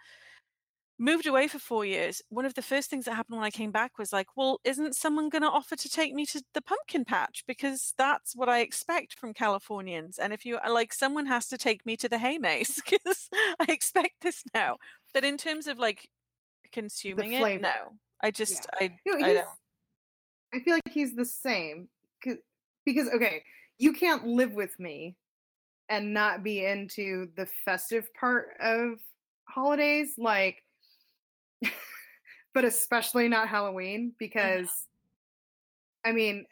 Moved 0.99 1.25
away 1.25 1.47
for 1.47 1.57
four 1.59 1.83
years. 1.85 2.21
One 2.29 2.45
of 2.45 2.53
the 2.53 2.61
first 2.61 2.89
things 2.89 3.05
that 3.05 3.15
happened 3.15 3.37
when 3.37 3.45
I 3.45 3.49
came 3.51 3.71
back 3.71 3.97
was 3.97 4.13
like, 4.13 4.27
well, 4.37 4.59
isn't 4.63 4.95
someone 4.95 5.27
going 5.29 5.41
to 5.41 5.49
offer 5.49 5.75
to 5.75 5.89
take 5.89 6.13
me 6.13 6.25
to 6.27 6.43
the 6.53 6.61
pumpkin 6.61 7.03
patch? 7.03 7.43
Because 7.47 7.93
that's 7.97 8.35
what 8.35 8.47
I 8.47 8.59
expect 8.59 9.17
from 9.19 9.33
Californians. 9.33 10.19
And 10.19 10.31
if 10.31 10.45
you 10.45 10.57
uh, 10.57 10.71
like, 10.71 10.93
someone 10.93 11.25
has 11.25 11.47
to 11.47 11.57
take 11.57 11.85
me 11.85 11.97
to 11.97 12.07
the 12.07 12.19
hay 12.19 12.37
maze 12.37 12.79
because 12.89 13.27
I 13.59 13.65
expect 13.69 14.21
this 14.21 14.43
now. 14.53 14.77
But 15.13 15.23
in 15.25 15.37
terms 15.37 15.67
of 15.67 15.79
like 15.79 16.09
consuming 16.71 17.33
it, 17.33 17.51
no. 17.55 17.97
I 18.23 18.31
just 18.31 18.67
I, 18.79 18.97
No, 19.05 19.23
I. 19.23 19.43
I 20.53 20.59
feel 20.59 20.75
like 20.75 20.89
he's 20.89 21.15
the 21.15 21.25
same 21.25 21.89
'cause- 22.23 22.37
because 22.85 23.09
okay, 23.09 23.43
you 23.77 23.93
can't 23.93 24.25
live 24.25 24.53
with 24.53 24.79
me 24.79 25.17
and 25.89 26.13
not 26.13 26.43
be 26.43 26.65
into 26.65 27.29
the 27.35 27.45
festive 27.45 28.13
part 28.13 28.55
of 28.59 28.99
holidays, 29.45 30.13
like, 30.17 30.63
but 32.53 32.65
especially 32.65 33.27
not 33.27 33.49
Halloween 33.49 34.07
mm-hmm. 34.09 34.15
because, 34.19 34.87
I 36.05 36.11
mean, 36.11 36.45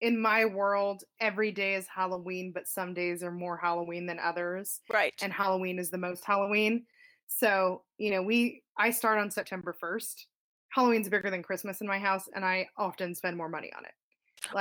in 0.00 0.20
my 0.20 0.44
world, 0.44 1.04
every 1.20 1.50
day 1.52 1.74
is 1.74 1.86
Halloween, 1.86 2.52
but 2.52 2.68
some 2.68 2.94
days 2.94 3.22
are 3.22 3.32
more 3.32 3.56
Halloween 3.56 4.06
than 4.06 4.18
others. 4.18 4.80
Right. 4.90 5.14
And 5.22 5.32
Halloween 5.32 5.78
is 5.78 5.90
the 5.90 5.98
most 5.98 6.24
Halloween. 6.24 6.86
So, 7.26 7.84
you 7.98 8.10
know, 8.10 8.22
we 8.22 8.62
I 8.78 8.90
start 8.90 9.18
on 9.18 9.30
September 9.30 9.72
1st. 9.72 10.26
Halloween's 10.70 11.08
bigger 11.08 11.30
than 11.30 11.42
Christmas 11.42 11.80
in 11.80 11.86
my 11.86 11.98
house, 11.98 12.28
and 12.34 12.44
I 12.44 12.68
often 12.76 13.14
spend 13.14 13.36
more 13.36 13.48
money 13.48 13.72
on 13.76 13.84
it. 13.84 13.92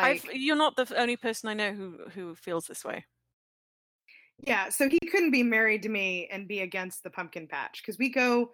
I've, 0.01 0.23
Like, 0.23 0.29
you're 0.33 0.55
not 0.55 0.75
the 0.75 0.93
only 0.95 1.17
person 1.17 1.49
I 1.49 1.53
know 1.53 1.73
who 1.73 2.09
who 2.09 2.35
feels 2.35 2.67
this 2.67 2.83
way. 2.85 3.05
yeah, 4.37 4.69
so 4.69 4.89
he 4.89 4.99
couldn't 5.11 5.31
be 5.31 5.43
married 5.43 5.83
to 5.83 5.89
me 5.89 6.27
and 6.27 6.47
be 6.47 6.59
against 6.59 7.03
the 7.03 7.09
pumpkin 7.09 7.47
patch 7.47 7.81
because 7.81 7.97
we 7.97 8.09
go 8.09 8.51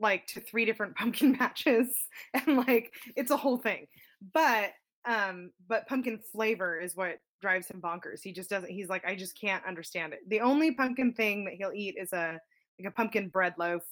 like 0.00 0.26
to 0.28 0.40
three 0.40 0.66
different 0.66 0.96
pumpkin 0.98 1.36
patches 1.36 1.96
and 2.34 2.58
like 2.58 2.94
it's 3.16 3.32
a 3.32 3.38
whole 3.38 3.58
thing. 3.58 3.88
But 4.34 4.72
um 5.06 5.52
but 5.68 5.88
pumpkin 5.88 6.20
flavor 6.32 6.80
is 6.80 6.96
what 6.96 7.18
drives 7.42 7.68
him 7.68 7.82
bonkers. 7.82 8.22
He 8.22 8.32
just 8.32 8.50
doesn't 8.50 8.70
he's 8.70 8.90
like 8.90 9.06
I 9.06 9.16
just 9.16 9.40
can't 9.40 9.66
understand 9.66 10.14
it. 10.14 10.20
The 10.28 10.42
only 10.42 10.74
pumpkin 10.74 11.14
thing 11.14 11.46
that 11.46 11.54
he'll 11.54 11.72
eat 11.74 11.96
is 11.98 12.12
a 12.14 12.40
like 12.80 12.88
a 12.92 12.94
pumpkin 12.94 13.28
bread 13.28 13.54
loaf 13.58 13.82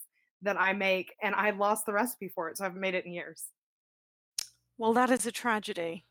that 0.43 0.61
I 0.61 0.73
make 0.73 1.15
and 1.23 1.35
I 1.35 1.51
lost 1.51 1.87
the 1.87 1.93
recipe 1.93 2.29
for 2.29 2.49
it 2.49 2.57
so 2.59 2.65
I 2.65 2.69
haven't 2.69 2.81
made 2.81 2.95
it 2.95 3.07
in 3.07 3.13
years. 3.13 3.53
Well, 4.79 4.95
that 4.95 5.11
is 5.11 5.27
a 5.27 5.33
tragedy. 5.33 6.07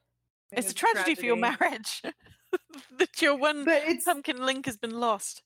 It 0.52 0.60
It's 0.60 0.72
a 0.72 0.74
is 0.74 0.76
tragedy, 0.76 1.16
for 1.16 1.26
your 1.26 1.38
marriage 1.38 2.02
that 2.98 3.22
your 3.22 3.36
one 3.36 3.66
pumpkin 4.06 4.38
link 4.46 4.66
has 4.66 4.78
been 4.78 5.00
lost. 5.00 5.44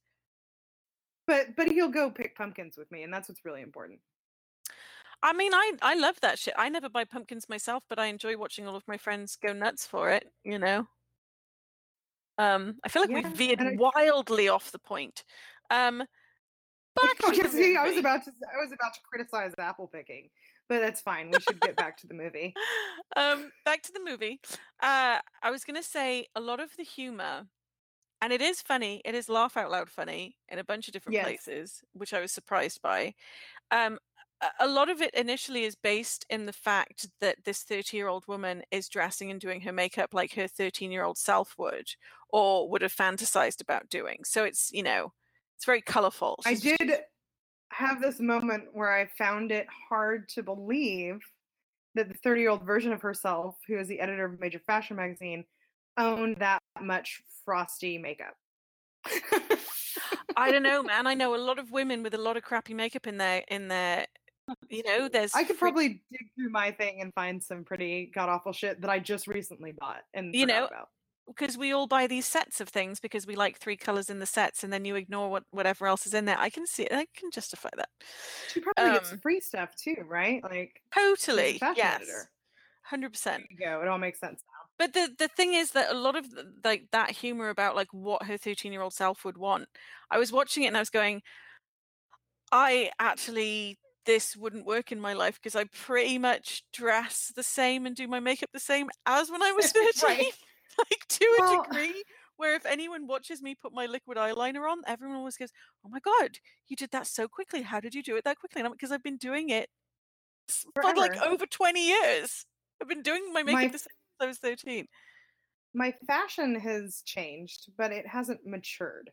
but 1.27 1.55
but 1.55 1.67
he'll 1.67 1.89
go 1.89 2.11
pick 2.11 2.35
pumpkins 2.35 2.77
with 2.77 2.91
me 2.91 3.03
and 3.03 3.13
that's 3.13 3.29
what's 3.29 3.45
really 3.45 3.61
important. 3.61 3.99
I 5.23 5.33
mean, 5.33 5.53
I 5.53 5.73
I 5.81 5.93
love 5.95 6.19
that 6.21 6.39
shit. 6.39 6.53
I 6.57 6.69
never 6.69 6.89
buy 6.89 7.05
pumpkins 7.05 7.47
myself, 7.49 7.83
but 7.89 7.99
I 7.99 8.07
enjoy 8.07 8.37
watching 8.37 8.67
all 8.67 8.75
of 8.75 8.87
my 8.87 8.97
friends 8.97 9.35
go 9.35 9.53
nuts 9.53 9.85
for 9.85 10.09
it. 10.09 10.31
You 10.43 10.59
know. 10.59 10.87
Um, 12.37 12.79
I 12.83 12.89
feel 12.89 13.01
like 13.01 13.11
Yeah, 13.11 13.17
we've 13.23 13.27
veered 13.27 13.61
I 13.61 13.77
wildly 13.77 14.47
off 14.49 14.71
the 14.71 14.79
point. 14.79 15.23
Um, 15.69 16.03
back 16.95 17.17
to 17.25 17.31
the 17.31 17.49
see, 17.49 17.75
I 17.75 17.87
was 17.87 17.97
about 17.97 18.23
to 18.25 18.31
I 18.31 18.57
was 18.63 18.71
about 18.71 18.93
to 18.93 18.99
criticize 19.09 19.53
apple 19.57 19.87
picking, 19.87 20.29
but 20.69 20.79
that's 20.79 21.01
fine. 21.01 21.29
We 21.29 21.39
should 21.39 21.61
get 21.61 21.77
back 21.77 21.97
to 21.97 22.07
the 22.07 22.13
movie. 22.13 22.53
um, 23.15 23.51
back 23.65 23.81
to 23.83 23.91
the 23.91 24.01
movie. 24.03 24.39
Uh, 24.81 25.19
I 25.41 25.51
was 25.51 25.63
gonna 25.63 25.83
say 25.83 26.27
a 26.35 26.41
lot 26.41 26.59
of 26.59 26.75
the 26.77 26.83
humor, 26.83 27.47
and 28.21 28.33
it 28.33 28.41
is 28.41 28.61
funny. 28.61 29.01
It 29.05 29.15
is 29.15 29.29
laugh 29.29 29.57
out 29.57 29.71
loud 29.71 29.89
funny 29.89 30.37
in 30.49 30.59
a 30.59 30.63
bunch 30.63 30.87
of 30.87 30.93
different 30.93 31.15
Yes. 31.15 31.25
places, 31.25 31.83
which 31.93 32.13
I 32.13 32.21
was 32.21 32.31
surprised 32.31 32.81
by. 32.81 33.15
Um, 33.71 33.99
a- 34.41 34.51
a 34.61 34.67
lot 34.67 34.89
of 34.89 35.01
it 35.01 35.13
initially 35.13 35.63
is 35.65 35.75
based 35.75 36.25
in 36.29 36.45
the 36.45 36.53
fact 36.53 37.07
that 37.21 37.43
this 37.45 37.63
30 37.63 37.97
year 37.97 38.07
old 38.07 38.27
woman 38.27 38.63
is 38.71 38.89
dressing 38.89 39.31
and 39.31 39.39
doing 39.41 39.61
her 39.61 39.71
makeup 39.73 40.13
like 40.13 40.33
her 40.33 40.47
13 40.47 40.91
year 40.91 41.03
old 41.03 41.17
self 41.17 41.57
would 41.57 41.95
or 42.29 42.69
would 42.69 42.81
have 42.81 42.95
fantasized 42.95 43.61
about 43.61 43.89
doing. 43.89 44.23
So 44.25 44.43
it's, 44.45 44.71
you 44.71 44.83
know, 44.83 45.13
it's 45.61 45.65
very 45.67 45.81
colorful. 45.81 46.39
I 46.43 46.55
did 46.55 46.91
have 47.71 48.01
this 48.01 48.19
moment 48.19 48.63
where 48.73 48.91
I 48.91 49.05
found 49.15 49.51
it 49.51 49.67
hard 49.89 50.27
to 50.29 50.41
believe 50.41 51.19
that 51.93 52.07
the 52.09 52.15
30 52.15 52.41
year 52.41 52.49
old 52.49 52.65
version 52.65 52.91
of 52.91 52.99
herself, 53.03 53.57
who 53.67 53.77
is 53.77 53.87
the 53.87 53.99
editor 53.99 54.25
of 54.25 54.33
a 54.33 54.37
major 54.37 54.59
fashion 54.65 54.95
magazine, 54.95 55.45
owned 55.99 56.37
that 56.39 56.63
much 56.81 57.21
frosty 57.45 57.99
makeup. 57.99 58.33
I 60.35 60.49
don't 60.49 60.63
know, 60.63 60.81
man. 60.83 61.05
I 61.05 61.13
know 61.13 61.35
a 61.35 61.37
lot 61.37 61.59
of 61.59 61.71
women 61.71 62.01
with 62.01 62.15
a 62.15 62.17
lot 62.17 62.37
of 62.37 62.43
crappy 62.43 62.73
makeup 62.73 63.05
in 63.05 63.19
their 63.19 63.43
in 63.47 63.67
their 63.67 64.07
you 64.67 64.81
know, 64.83 65.07
there's 65.09 65.35
I 65.35 65.43
could 65.43 65.59
probably 65.59 66.01
dig 66.11 66.27
through 66.35 66.49
my 66.49 66.71
thing 66.71 67.01
and 67.01 67.13
find 67.13 67.41
some 67.41 67.63
pretty 67.63 68.11
god 68.15 68.29
awful 68.29 68.51
shit 68.51 68.81
that 68.81 68.89
I 68.89 68.97
just 68.97 69.27
recently 69.27 69.73
bought 69.73 70.01
and 70.15 70.33
You 70.33 70.47
know, 70.47 70.65
about. 70.65 70.87
Because 71.37 71.57
we 71.57 71.71
all 71.71 71.87
buy 71.87 72.07
these 72.07 72.25
sets 72.25 72.61
of 72.61 72.69
things 72.69 72.99
because 72.99 73.27
we 73.27 73.35
like 73.35 73.59
three 73.59 73.77
colors 73.77 74.09
in 74.09 74.19
the 74.19 74.25
sets 74.25 74.63
and 74.63 74.71
then 74.71 74.85
you 74.85 74.95
ignore 74.95 75.29
what 75.29 75.43
whatever 75.51 75.87
else 75.87 76.05
is 76.05 76.13
in 76.13 76.25
there. 76.25 76.37
I 76.37 76.49
can 76.49 76.65
see 76.65 76.83
it. 76.83 76.91
I 76.91 77.05
can 77.15 77.31
justify 77.31 77.69
that. 77.77 77.89
She 78.53 78.59
probably 78.59 78.93
gets 78.93 79.11
um, 79.11 79.19
free 79.19 79.39
stuff 79.39 79.75
too, 79.75 79.95
right? 80.07 80.43
Like 80.43 80.81
Totally. 80.93 81.59
Yes. 81.75 82.01
editor. 82.01 82.29
100%. 82.91 83.23
there 83.23 83.39
you 83.49 83.57
go. 83.57 83.81
It 83.81 83.87
all 83.87 83.97
makes 83.97 84.19
sense 84.19 84.43
now. 84.47 84.67
But 84.77 84.93
the 84.93 85.13
the 85.17 85.27
thing 85.27 85.53
is 85.53 85.71
that 85.71 85.91
a 85.91 85.97
lot 85.97 86.15
of 86.15 86.29
the, 86.31 86.51
like 86.63 86.87
that 86.91 87.11
humor 87.11 87.49
about 87.49 87.75
like 87.75 87.89
what 87.91 88.23
her 88.23 88.37
13 88.37 88.71
year 88.73 88.81
old 88.81 88.93
self 88.93 89.23
would 89.23 89.37
want. 89.37 89.67
I 90.09 90.17
was 90.17 90.31
watching 90.31 90.63
it 90.63 90.67
and 90.67 90.77
I 90.77 90.81
was 90.81 90.89
going, 90.89 91.21
I 92.51 92.91
actually 92.99 93.77
this 94.05 94.35
wouldn't 94.35 94.65
work 94.65 94.91
in 94.91 94.99
my 94.99 95.13
life 95.13 95.35
because 95.35 95.55
I 95.55 95.65
pretty 95.65 96.17
much 96.17 96.63
dress 96.73 97.31
the 97.35 97.43
same 97.43 97.85
and 97.85 97.95
do 97.95 98.07
my 98.07 98.19
makeup 98.19 98.49
the 98.51 98.59
same 98.59 98.89
as 99.05 99.29
when 99.29 99.43
I 99.43 99.51
was 99.51 99.71
13. 100.01 100.31
Like 100.77 101.07
to 101.09 101.25
a 101.25 101.63
degree 101.63 102.03
where 102.37 102.55
if 102.55 102.65
anyone 102.65 103.07
watches 103.07 103.41
me 103.41 103.55
put 103.55 103.73
my 103.73 103.85
liquid 103.85 104.17
eyeliner 104.17 104.69
on, 104.69 104.81
everyone 104.87 105.17
always 105.17 105.37
goes, 105.37 105.51
"Oh 105.85 105.89
my 105.89 105.99
god, 105.99 106.37
you 106.67 106.75
did 106.75 106.91
that 106.91 107.07
so 107.07 107.27
quickly. 107.27 107.61
How 107.61 107.79
did 107.79 107.93
you 107.95 108.03
do 108.03 108.15
it 108.17 108.23
that 108.25 108.37
quickly?" 108.39 108.61
And 108.61 108.67
I'm 108.67 108.71
because 108.73 108.91
I've 108.91 109.03
been 109.03 109.17
doing 109.17 109.49
it 109.49 109.69
s- 110.49 110.65
for 110.75 110.83
like 110.95 111.17
over 111.21 111.45
20 111.45 111.87
years. 111.87 112.45
I've 112.81 112.87
been 112.89 113.03
doing 113.03 113.31
my 113.33 113.43
makeup 113.43 113.61
My- 113.61 113.67
since 113.69 113.87
I 114.19 114.25
was 114.27 114.39
13. 114.39 114.87
My 115.73 115.93
fashion 116.07 116.55
has 116.59 117.01
changed, 117.05 117.71
but 117.77 117.91
it 117.91 118.05
hasn't 118.07 118.45
matured. 118.45 119.11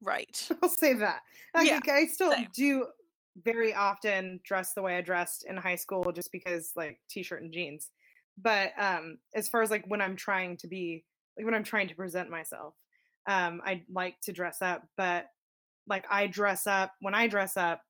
Right. 0.00 0.48
I'll 0.62 0.68
say 0.68 0.94
that. 0.94 1.20
Like, 1.54 1.68
Yeah, 1.68 1.80
I 1.92 2.06
still 2.06 2.32
same. 2.32 2.48
do 2.54 2.86
very 3.36 3.74
often 3.74 4.40
dress 4.44 4.74
the 4.74 4.82
way 4.82 4.96
I 4.96 5.00
dressed 5.00 5.44
in 5.46 5.56
high 5.56 5.74
school 5.76 6.12
just 6.12 6.30
because 6.30 6.72
like 6.76 7.00
t-shirt 7.08 7.42
and 7.42 7.52
jeans. 7.52 7.90
But 8.36 8.72
um 8.78 9.18
as 9.34 9.48
far 9.48 9.62
as 9.62 9.70
like 9.70 9.86
when 9.86 10.00
I'm 10.00 10.16
trying 10.16 10.56
to 10.58 10.68
be 10.68 11.04
like 11.36 11.44
when 11.44 11.54
I'm 11.54 11.64
trying 11.64 11.88
to 11.88 11.94
present 11.94 12.30
myself, 12.30 12.74
um 13.26 13.60
I 13.64 13.84
like 13.90 14.20
to 14.22 14.32
dress 14.32 14.62
up, 14.62 14.84
but 14.96 15.26
like 15.88 16.06
I 16.10 16.26
dress 16.28 16.66
up 16.66 16.94
when 17.00 17.14
I 17.14 17.28
dress 17.28 17.56
up, 17.56 17.82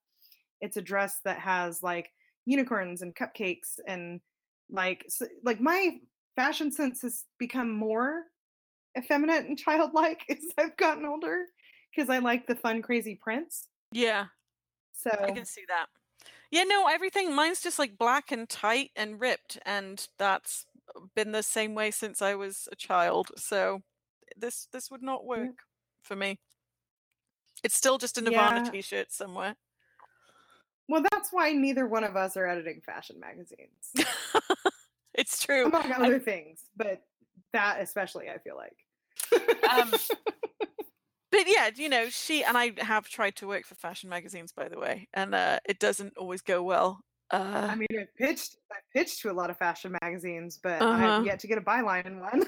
it's 0.61 0.77
a 0.77 0.81
dress 0.81 1.19
that 1.25 1.39
has 1.39 1.83
like 1.83 2.11
unicorns 2.45 3.01
and 3.01 3.15
cupcakes 3.15 3.79
and 3.87 4.21
like 4.69 5.03
s 5.07 5.21
like 5.43 5.59
my 5.61 5.99
fashion 6.35 6.71
sense 6.71 7.01
has 7.01 7.25
become 7.39 7.71
more 7.71 8.25
effeminate 8.97 9.45
and 9.45 9.57
childlike 9.65 10.23
as 10.29 10.43
I've 10.57 10.77
gotten 10.77 11.05
older 11.05 11.45
because 11.95 12.09
I 12.09 12.19
like 12.19 12.47
the 12.47 12.55
fun, 12.55 12.81
crazy 12.81 13.19
prints. 13.21 13.69
Yeah, 13.91 14.27
So 14.93 15.11
I 15.11 15.31
can 15.31 15.45
see 15.45 15.65
that. 15.67 15.87
Yeah, 16.51 16.63
no, 16.63 16.87
everything 16.87 17.35
mine's 17.35 17.61
just 17.61 17.79
like 17.79 17.97
black 17.97 18.31
and 18.31 18.47
tight 18.47 18.91
and 18.95 19.19
ripped 19.19 19.57
and 19.65 20.07
that's 20.17 20.65
been 21.15 21.31
the 21.31 21.43
same 21.43 21.75
way 21.75 21.91
since 21.91 22.21
I 22.21 22.35
was 22.35 22.67
a 22.71 22.75
child. 22.75 23.31
So 23.35 23.81
this 24.37 24.67
this 24.71 24.89
would 24.91 25.01
not 25.03 25.25
work 25.25 25.63
for 26.03 26.15
me. 26.15 26.39
It's 27.63 27.75
still 27.75 27.97
just 27.97 28.17
a 28.17 28.21
Nirvana 28.21 28.61
Yeah. 28.65 28.71
t-shirt 28.71 29.11
somewhere. 29.11 29.55
well, 30.87 31.03
that's 31.11 31.29
why 31.31 31.51
neither 31.51 31.87
one 31.87 32.03
of 32.03 32.15
us 32.15 32.37
are 32.37 32.45
editing 32.45 32.81
fashion 32.85 33.19
magazines, 33.19 33.91
it's 35.15 35.43
true. 35.43 35.65
among 35.65 35.91
other 35.91 36.19
things. 36.19 36.61
But 36.77 37.01
that 37.53 37.81
especially, 37.81 38.29
I 38.29 38.37
feel 38.37 38.55
like. 38.55 38.77
Um, 39.69 39.93
but 41.35 41.47
yeah, 41.47 41.69
you 41.75 41.89
know, 41.89 42.09
she 42.09 42.43
and 42.43 42.57
I 42.57 42.73
have 42.79 43.07
tried 43.09 43.35
to 43.37 43.47
work 43.47 43.65
for 43.65 43.75
fashion 43.75 44.09
magazines, 44.09 44.51
by 44.51 44.69
the 44.69 44.79
way, 44.79 45.07
and 45.13 45.35
uh, 45.35 45.59
it 45.65 45.79
doesn't 45.79 46.17
always 46.17 46.41
go 46.41 46.63
well. 46.63 47.01
Uh, 47.31 47.67
I 47.69 47.75
mean, 47.75 47.87
I 47.91 48.05
pitched, 48.17 48.57
I 48.71 48.75
pitched 48.93 49.21
to 49.21 49.31
a 49.31 49.33
lot 49.33 49.49
of 49.49 49.57
fashion 49.57 49.95
magazines, 50.01 50.59
but 50.61 50.81
I 50.81 50.85
Uh-huh. 50.85 50.97
have 51.17 51.25
yet 51.25 51.39
to 51.39 51.47
get 51.47 51.57
a 51.57 51.61
byline 51.61 52.05
in 52.05 52.19
one. 52.19 52.45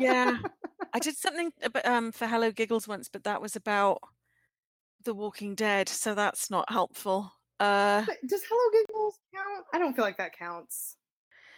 yeah, 0.00 0.38
I 0.94 0.98
did 0.98 1.16
something 1.16 1.52
um, 1.84 2.12
for 2.12 2.26
Hello 2.26 2.50
Giggles 2.50 2.86
once, 2.88 3.08
but 3.08 3.24
that 3.24 3.42
was 3.42 3.56
about 3.56 3.98
The 5.02 5.14
Walking 5.14 5.54
Dead, 5.54 5.88
so 5.88 6.14
that's 6.14 6.50
not 6.50 6.70
helpful. 6.70 7.32
Uh, 7.58 8.04
But 8.06 8.18
does 8.26 8.42
Hello 8.48 8.70
Giggles 8.72 9.18
count? 9.34 9.66
I 9.72 9.78
don't 9.78 9.94
feel 9.94 10.04
like 10.04 10.18
that 10.18 10.36
counts 10.36 10.96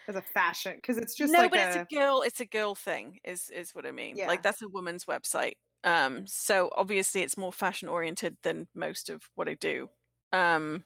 as 0.08 0.16
a 0.16 0.22
fashion 0.22 0.76
because 0.76 0.96
it's 0.96 1.14
just 1.14 1.32
no, 1.32 1.40
like 1.40 1.50
but 1.50 1.60
a, 1.60 1.66
it's 1.80 1.92
a 1.92 1.94
girl. 1.94 2.22
It's 2.22 2.40
a 2.40 2.46
girl 2.46 2.74
thing. 2.74 3.18
Is 3.24 3.50
is 3.50 3.74
what 3.74 3.84
I 3.84 3.90
mean. 3.92 4.16
Yeah. 4.16 4.26
Like 4.28 4.42
that's 4.42 4.62
a 4.62 4.68
woman's 4.68 5.04
website. 5.04 5.54
Um, 5.84 6.26
so 6.26 6.70
obviously 6.76 7.22
it's 7.22 7.36
more 7.36 7.52
fashion 7.52 7.88
oriented 7.88 8.36
than 8.42 8.68
most 8.74 9.10
of 9.10 9.22
what 9.34 9.48
I 9.48 9.54
do. 9.54 9.88
Um, 10.32 10.84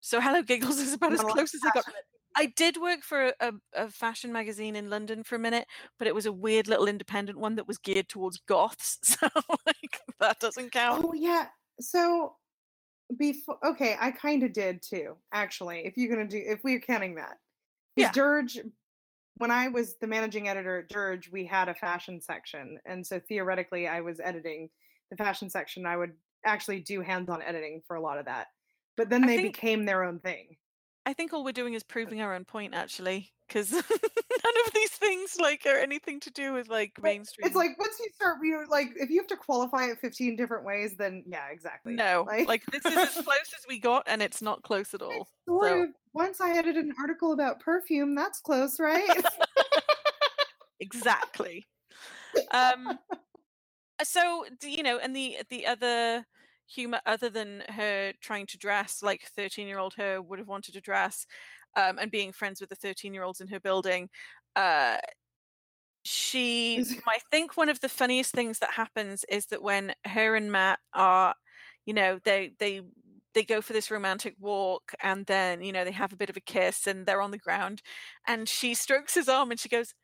so 0.00 0.20
Hello 0.20 0.42
Giggles 0.42 0.78
is 0.80 0.92
about 0.92 1.12
as 1.12 1.20
close 1.20 1.54
as 1.54 1.60
I 1.64 1.70
got. 1.74 1.84
I 2.38 2.52
did 2.54 2.76
work 2.76 3.02
for 3.02 3.32
a, 3.40 3.52
a 3.72 3.88
fashion 3.90 4.30
magazine 4.30 4.76
in 4.76 4.90
London 4.90 5.24
for 5.24 5.36
a 5.36 5.38
minute, 5.38 5.66
but 5.98 6.06
it 6.06 6.14
was 6.14 6.26
a 6.26 6.32
weird 6.32 6.68
little 6.68 6.86
independent 6.86 7.38
one 7.38 7.54
that 7.54 7.66
was 7.66 7.78
geared 7.78 8.08
towards 8.08 8.40
goths. 8.46 8.98
So 9.04 9.28
like 9.66 10.00
that 10.20 10.38
doesn't 10.38 10.72
count. 10.72 11.04
Oh 11.04 11.14
yeah. 11.14 11.46
So 11.80 12.34
before 13.18 13.56
okay, 13.64 13.96
I 13.98 14.10
kind 14.10 14.42
of 14.42 14.52
did 14.52 14.82
too, 14.82 15.16
actually. 15.32 15.86
If 15.86 15.96
you're 15.96 16.14
gonna 16.14 16.28
do 16.28 16.42
if 16.44 16.62
we're 16.62 16.80
counting 16.80 17.14
that. 17.14 17.38
Yeah. 17.96 18.06
Yeah. 18.06 18.12
Dirge 18.12 18.58
when 19.38 19.50
I 19.50 19.68
was 19.68 19.96
the 20.00 20.06
managing 20.06 20.48
editor 20.48 20.78
at 20.78 20.88
Dirge, 20.88 21.30
we 21.30 21.44
had 21.44 21.68
a 21.68 21.74
fashion 21.74 22.20
section. 22.20 22.78
And 22.86 23.06
so 23.06 23.20
theoretically 23.28 23.86
I 23.86 24.00
was 24.00 24.20
editing 24.20 24.70
the 25.10 25.16
fashion 25.16 25.50
section. 25.50 25.86
I 25.86 25.96
would 25.96 26.12
actually 26.44 26.80
do 26.80 27.00
hands-on 27.00 27.42
editing 27.42 27.82
for 27.86 27.96
a 27.96 28.00
lot 28.00 28.18
of 28.18 28.24
that. 28.26 28.48
But 28.96 29.10
then 29.10 29.24
I 29.24 29.26
they 29.26 29.36
think- 29.36 29.54
became 29.54 29.84
their 29.84 30.04
own 30.04 30.20
thing. 30.20 30.56
I 31.06 31.12
think 31.12 31.32
all 31.32 31.44
we're 31.44 31.52
doing 31.52 31.74
is 31.74 31.84
proving 31.84 32.20
our 32.20 32.34
own 32.34 32.44
point, 32.44 32.74
actually, 32.74 33.32
because 33.46 33.70
none 33.72 33.80
of 33.80 34.72
these 34.74 34.90
things 34.90 35.36
like 35.40 35.64
are 35.64 35.78
anything 35.78 36.18
to 36.20 36.30
do 36.32 36.52
with 36.52 36.68
like 36.68 37.00
mainstream. 37.00 37.46
It's 37.46 37.54
like 37.54 37.78
once 37.78 37.96
you 38.00 38.08
start, 38.12 38.38
you 38.42 38.64
like 38.68 38.88
if 38.96 39.08
you 39.08 39.20
have 39.20 39.28
to 39.28 39.36
qualify 39.36 39.84
it 39.84 39.98
fifteen 40.00 40.34
different 40.34 40.64
ways, 40.64 40.96
then 40.98 41.22
yeah, 41.24 41.46
exactly. 41.52 41.94
no, 41.94 42.26
like, 42.26 42.64
this 42.66 42.84
is 42.84 42.96
as 42.96 43.14
close 43.24 43.54
as 43.56 43.64
we 43.68 43.78
got, 43.78 44.02
and 44.08 44.20
it's 44.20 44.42
not 44.42 44.62
close 44.62 44.94
at 44.94 45.02
all. 45.02 45.28
So 45.48 45.82
of. 45.84 45.90
Once 46.12 46.40
I 46.40 46.56
edited 46.56 46.84
an 46.84 46.94
article 46.98 47.32
about 47.32 47.60
perfume. 47.60 48.16
That's 48.16 48.40
close, 48.40 48.80
right? 48.80 49.24
exactly. 50.80 51.66
Um, 52.50 52.98
so 54.02 54.44
you 54.64 54.82
know, 54.82 54.98
and 54.98 55.14
the 55.14 55.36
the 55.50 55.66
other 55.66 56.26
humor, 56.66 57.00
other 57.06 57.30
than 57.30 57.62
her 57.68 58.12
trying 58.20 58.46
to 58.46 58.58
dress 58.58 59.02
like 59.02 59.22
thirteen 59.36 59.68
year 59.68 59.78
old 59.78 59.94
her 59.94 60.20
would 60.22 60.38
have 60.38 60.48
wanted 60.48 60.72
to 60.74 60.80
dress, 60.80 61.26
um, 61.76 61.98
and 61.98 62.10
being 62.10 62.32
friends 62.32 62.60
with 62.60 62.70
the 62.70 62.76
thirteen 62.76 63.14
year 63.14 63.22
olds 63.24 63.40
in 63.40 63.48
her 63.48 63.60
building, 63.60 64.08
uh, 64.56 64.98
she. 66.04 66.84
I 67.08 67.18
think 67.30 67.56
one 67.56 67.68
of 67.68 67.80
the 67.80 67.88
funniest 67.88 68.32
things 68.34 68.58
that 68.58 68.72
happens 68.72 69.24
is 69.28 69.46
that 69.46 69.62
when 69.62 69.94
her 70.04 70.34
and 70.34 70.50
Matt 70.50 70.80
are, 70.92 71.34
you 71.86 71.94
know, 71.94 72.18
they 72.24 72.52
they 72.58 72.82
they 73.34 73.44
go 73.44 73.60
for 73.60 73.72
this 73.72 73.90
romantic 73.90 74.34
walk 74.40 74.92
and 75.02 75.26
then 75.26 75.62
you 75.62 75.70
know 75.72 75.84
they 75.84 75.92
have 75.92 76.12
a 76.12 76.16
bit 76.16 76.30
of 76.30 76.36
a 76.36 76.40
kiss 76.40 76.86
and 76.86 77.06
they're 77.06 77.20
on 77.22 77.30
the 77.32 77.38
ground 77.38 77.82
and 78.26 78.48
she 78.48 78.72
strokes 78.74 79.14
his 79.14 79.28
arm 79.28 79.50
and 79.50 79.60
she 79.60 79.68
goes 79.68 79.94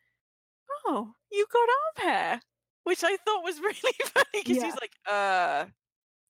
oh 0.86 1.12
you 1.32 1.46
got 1.52 1.68
arm 2.04 2.08
hair 2.08 2.40
which 2.84 3.04
i 3.04 3.16
thought 3.18 3.44
was 3.44 3.60
really 3.62 3.94
funny 4.04 4.26
because 4.34 4.60
Yeah. 4.60 4.62
he's 4.62 4.76
like 4.80 4.92
uh 5.10 5.66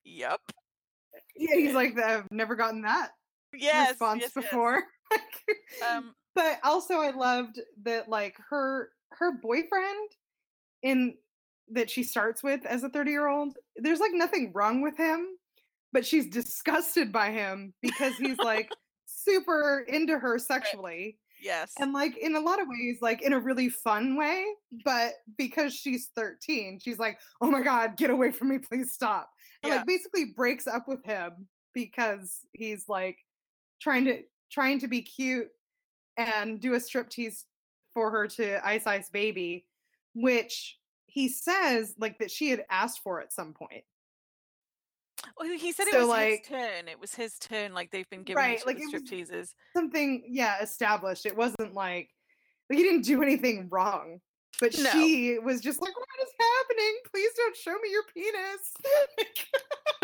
yep 0.05 0.41
yeah, 1.37 1.57
he's 1.57 1.75
like, 1.75 1.99
I've 1.99 2.31
never 2.31 2.55
gotten 2.55 2.83
that 2.83 3.11
yes 3.55 3.91
response 3.91 4.23
yes, 4.23 4.33
yes. 4.35 4.45
before. 4.45 4.83
um 5.91 6.15
but 6.35 6.59
also 6.65 6.95
I 6.95 7.11
loved 7.11 7.61
that 7.83 8.09
like 8.09 8.37
her 8.49 8.91
her 9.11 9.33
boyfriend 9.33 10.11
in 10.83 11.15
that 11.71 11.91
she 11.91 12.03
starts 12.03 12.43
with 12.43 12.65
as 12.67 12.83
a 12.83 12.89
30 12.89 13.11
year 13.11 13.29
old 13.29 13.57
there's 13.77 14.01
like 14.01 14.13
nothing 14.15 14.53
wrong 14.55 14.81
with 14.81 14.97
him 14.97 15.27
but 15.93 16.07
she's 16.07 16.29
disgusted 16.29 17.13
by 17.13 17.31
him 17.31 17.75
because 17.83 18.17
he's 18.17 18.39
like 18.39 18.71
super 19.07 19.85
into 19.87 20.19
her 20.19 20.39
sexually 20.39 21.19
yes 21.43 21.73
and 21.79 21.93
like 21.93 22.17
in 22.17 22.37
a 22.37 22.41
lot 22.41 22.61
of 22.61 22.67
ways 22.69 22.99
like 23.03 23.21
in 23.21 23.35
a 23.35 23.39
really 23.39 23.69
fun 23.69 24.17
way 24.17 24.45
but 24.85 25.13
because 25.37 25.75
she's 25.75 26.11
13 26.17 26.81
she's 26.83 26.99
like 26.99 27.19
oh 27.43 27.51
my 27.51 27.61
god 27.61 27.97
get 27.99 28.11
away 28.11 28.31
from 28.33 28.49
me 28.49 28.59
please 28.59 28.93
stop 28.93 29.29
Yeah. 29.65 29.77
like 29.77 29.87
basically 29.87 30.27
breaks 30.27 30.67
up 30.67 30.89
with 30.89 31.05
him 31.05 31.49
because 31.75 32.41
he's 32.53 32.89
like 32.89 33.19
trying 33.81 34.05
to 34.07 34.23
trying 34.51 34.79
to 34.81 34.89
be 34.89 35.03
cute 35.03 35.49
and 36.17 36.61
do 36.61 36.75
a 36.75 36.79
striptease 36.79 37.45
for 37.95 38.11
her 38.11 38.27
to 38.27 38.67
ice 38.67 38.87
ice 38.87 39.09
baby 39.11 39.67
which 40.15 40.79
he 41.07 41.29
says 41.29 41.95
like 41.99 42.19
that 42.19 42.31
she 42.31 42.51
had 42.51 42.65
asked 42.71 43.01
for 43.03 43.21
at 43.21 43.33
some 43.33 43.53
point. 43.55 43.85
Well, 45.39 45.49
he 45.57 45.73
said 45.73 45.87
it 45.89 45.99
was 45.99 46.09
like- 46.09 46.41
his 46.41 46.49
turn 46.49 46.89
it 46.89 46.99
was 47.01 47.15
his 47.15 47.39
turn 47.39 47.73
like 47.75 47.91
they've 47.91 48.09
been 48.11 48.25
giving 48.25 48.37
Right, 48.43 48.67
like, 48.67 48.77
other 48.77 48.85
it 48.85 48.93
was- 48.93 49.03
stripteases. 49.11 49.55
something 49.77 50.25
yeah 50.29 50.61
established 50.63 51.27
it 51.27 51.37
wasn't 51.37 51.75
like 51.75 52.11
like 52.69 52.79
he 52.79 52.83
didn't 52.83 53.03
do 53.03 53.23
anything 53.23 53.69
wrong 53.71 54.21
but 54.61 54.77
No. 54.79 54.91
she 54.91 55.39
was 55.39 55.61
just 55.61 55.81
like 55.81 55.97
what 55.97 56.07
is 56.23 56.33
happening? 56.39 56.95
Please 57.11 57.31
don't 57.37 57.57
show 57.57 57.73
me 57.83 57.91
your 57.91 58.03
penis. 58.15 58.73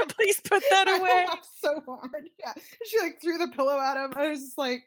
Please 0.16 0.40
put 0.40 0.62
that 0.70 0.88
I 0.88 0.96
away. 0.98 1.26
laughed 1.28 1.46
so 1.60 1.82
hard 1.86 2.28
yeah. 2.40 2.52
She 2.86 2.98
like 3.00 3.20
threw 3.20 3.38
the 3.38 3.48
pillow 3.48 3.78
at 3.78 3.96
him. 3.96 4.12
I 4.16 4.28
was 4.28 4.40
just 4.40 4.58
like 4.58 4.82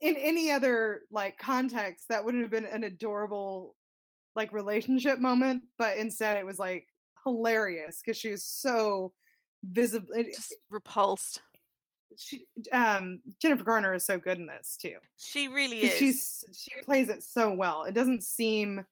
in 0.00 0.16
any 0.16 0.50
other 0.50 1.02
like 1.10 1.38
context 1.38 2.08
that 2.08 2.24
wouldn't 2.24 2.42
have 2.42 2.50
been 2.50 2.66
an 2.66 2.84
adorable 2.84 3.74
like 4.36 4.52
relationship 4.52 5.18
moment 5.20 5.62
but 5.78 5.96
instead 5.96 6.36
it 6.36 6.44
was 6.44 6.58
like 6.58 6.86
hilarious 7.24 8.02
because 8.04 8.18
she 8.18 8.30
was 8.32 8.44
so 8.44 9.12
visible 9.62 10.08
just 10.24 10.54
repulsed 10.70 11.40
she 12.18 12.44
um 12.72 13.20
jennifer 13.40 13.64
garner 13.64 13.94
is 13.94 14.04
so 14.04 14.18
good 14.18 14.38
in 14.38 14.46
this 14.46 14.76
too 14.80 14.96
she 15.16 15.48
really 15.48 15.82
is 15.82 15.94
she's 15.98 16.44
she 16.52 16.70
plays 16.82 17.08
it 17.08 17.22
so 17.22 17.52
well. 17.52 17.84
It 17.84 17.94
doesn't 17.94 18.22
seem 18.22 18.84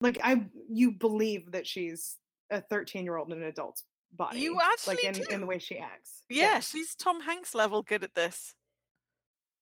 like 0.00 0.18
I 0.22 0.44
you 0.68 0.92
believe 0.92 1.52
that 1.52 1.66
she's 1.66 2.16
a 2.50 2.60
13 2.60 3.04
year 3.04 3.16
old 3.16 3.32
in 3.32 3.38
an 3.38 3.44
adult's 3.48 3.84
body. 4.12 4.40
You 4.40 4.56
like 4.56 4.66
actually 4.66 5.06
in, 5.06 5.32
in 5.32 5.40
the 5.40 5.46
way 5.46 5.58
she 5.58 5.78
acts. 5.78 6.22
yeah 6.28 6.60
she's 6.60 6.94
tom 6.94 7.20
hanks 7.20 7.54
level 7.54 7.82
good 7.82 8.04
at 8.04 8.14
this 8.14 8.54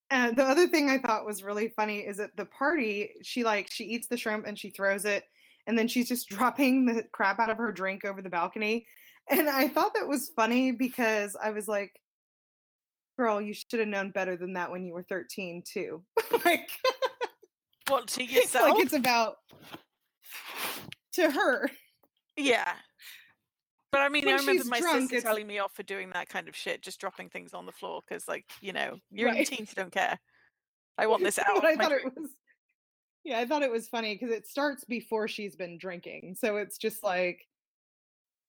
And 0.09 0.35
the 0.37 0.43
other 0.43 0.67
thing 0.67 0.89
I 0.89 0.99
thought 0.99 1.25
was 1.25 1.43
really 1.43 1.69
funny 1.69 1.99
is 1.99 2.19
at 2.19 2.35
the 2.35 2.45
party, 2.45 3.11
she 3.23 3.43
like 3.43 3.71
she 3.71 3.85
eats 3.85 4.07
the 4.07 4.17
shrimp 4.17 4.45
and 4.45 4.57
she 4.59 4.69
throws 4.69 5.05
it, 5.05 5.23
and 5.65 5.77
then 5.77 5.87
she's 5.87 6.07
just 6.07 6.29
dropping 6.35 6.85
the 6.85 7.03
crap 7.11 7.39
out 7.39 7.49
of 7.49 7.57
her 7.57 7.71
drink 7.71 8.05
over 8.05 8.21
the 8.21 8.29
balcony. 8.29 8.85
And 9.29 9.49
I 9.49 9.69
thought 9.69 9.93
that 9.95 10.07
was 10.07 10.31
funny 10.35 10.71
because 10.71 11.35
I 11.41 11.51
was 11.51 11.67
like, 11.67 11.99
girl, 13.17 13.41
you 13.41 13.53
should 13.53 13.79
have 13.79 13.87
known 13.87 14.11
better 14.11 14.35
than 14.35 14.53
that 14.53 14.71
when 14.71 14.85
you 14.85 14.93
were 14.93 15.03
13 15.03 15.63
too. 15.65 16.03
like 16.45 16.69
what 17.87 18.07
to 18.07 18.23
yourself 18.23 18.69
like 18.75 18.83
it's 18.83 18.93
about 18.93 19.35
to 21.13 21.29
her. 21.29 21.69
Yeah. 22.37 22.73
But 23.91 24.01
I 24.01 24.09
mean, 24.09 24.25
When 24.25 24.33
I 24.35 24.37
remember 24.39 24.63
my 24.65 24.79
drunk, 24.79 25.01
sister 25.01 25.15
it's- 25.17 25.23
telling 25.23 25.45
me 25.45 25.59
off 25.59 25.73
for 25.75 25.83
doing 25.83 26.09
that 26.13 26.27
kind 26.29 26.47
of 26.47 26.55
shit, 26.55 26.81
just 26.81 26.99
dropping 26.99 27.29
things 27.29 27.53
on 27.53 27.65
the 27.67 27.71
floor 27.71 28.01
because, 28.07 28.27
like, 28.27 28.45
you 28.61 28.73
know, 28.73 28.97
you're 29.11 29.27
in 29.29 29.35
Right. 29.35 29.49
your 29.49 29.57
teens, 29.57 29.69
you 29.69 29.81
don't 29.83 29.91
care. 29.91 30.17
I 30.97 31.05
want 31.07 31.23
this 31.23 31.37
out. 31.39 31.63
I 31.63 31.75
thought 31.75 31.89
drink. 31.89 32.07
it 32.07 32.13
was 32.19 32.31
yeah, 33.25 33.39
I 33.39 33.45
thought 33.45 33.61
it 33.61 33.71
was 33.71 33.87
funny 33.87 34.15
because 34.15 34.31
it 34.35 34.45
starts 34.47 34.83
before 34.83 35.29
she's 35.29 35.55
been 35.55 35.77
drinking. 35.77 36.35
So 36.37 36.57
it's 36.57 36.77
just 36.77 37.03
like 37.03 37.39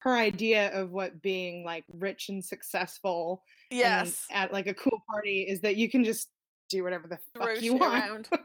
her 0.05 0.15
idea 0.15 0.71
of 0.79 0.91
what 0.91 1.23
being 1.23 1.65
like 1.65 1.85
rich 1.95 2.29
and 2.29 2.45
successful 2.45 3.43
and 3.71 3.79
Yes. 3.79 4.27
at 4.31 4.53
like 4.53 4.67
a 4.67 4.75
cool 4.75 5.03
party 5.11 5.47
is 5.49 5.63
that 5.63 5.77
you 5.77 5.91
can 5.91 6.05
just 6.05 6.29
do 6.69 6.85
whatever 6.85 7.09
the 7.09 7.19
fuck 7.37 7.61
you 7.61 7.75
want. 7.75 8.29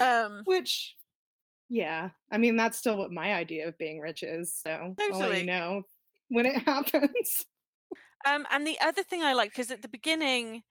Um, 0.00 0.42
Which 0.46 0.96
yeah, 1.68 2.10
I 2.30 2.38
mean 2.38 2.56
that's 2.56 2.76
still 2.76 2.98
what 2.98 3.12
my 3.12 3.34
idea 3.34 3.68
of 3.68 3.78
being 3.78 4.00
rich 4.00 4.24
is. 4.24 4.52
So 4.52 4.96
I'll 4.98 5.18
let 5.18 5.40
you 5.40 5.46
know 5.46 5.82
when 6.28 6.44
it 6.44 6.56
happens. 6.66 7.46
Um, 8.26 8.46
and 8.50 8.66
the 8.66 8.78
other 8.80 9.04
thing 9.04 9.22
I 9.22 9.32
like 9.32 9.52
because 9.52 9.70
at 9.70 9.80
the 9.82 9.88
beginning, 9.88 10.64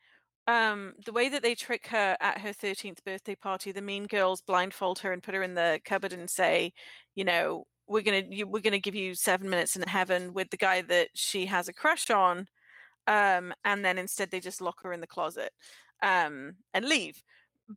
um, 0.47 0.95
the 1.05 1.13
way 1.13 1.29
that 1.29 1.41
they 1.41 1.55
trick 1.55 1.87
her 1.87 2.17
at 2.19 2.39
her 2.39 2.51
thirteenth 2.51 3.03
birthday 3.05 3.35
party, 3.35 3.71
the 3.71 3.81
mean 3.81 4.05
girls 4.05 4.41
blindfold 4.41 4.99
her 4.99 5.13
and 5.13 5.23
put 5.23 5.33
her 5.33 5.43
in 5.43 5.53
the 5.53 5.79
cupboard 5.85 6.11
and 6.11 6.29
say, 6.29 6.73
you 7.15 7.23
know, 7.23 7.65
we're 7.89 8.03
gonna 8.03 8.23
you, 8.29 8.47
we're 8.47 8.61
gonna 8.61 8.79
give 8.79 8.95
you 8.95 9.15
seven 9.15 9.49
minutes 9.49 9.75
in 9.75 9.81
heaven 9.83 10.33
with 10.33 10.49
the 10.49 10.57
guy 10.57 10.81
that 10.83 11.09
she 11.15 11.45
has 11.47 11.67
a 11.67 11.73
crush 11.73 12.09
on, 12.09 12.47
um, 13.07 13.53
and 13.65 13.83
then 13.83 13.97
instead 13.97 14.31
they 14.31 14.39
just 14.39 14.61
lock 14.61 14.83
her 14.83 14.93
in 14.93 15.01
the 15.01 15.07
closet, 15.07 15.51
um, 16.01 16.53
and 16.73 16.85
leave. 16.85 17.21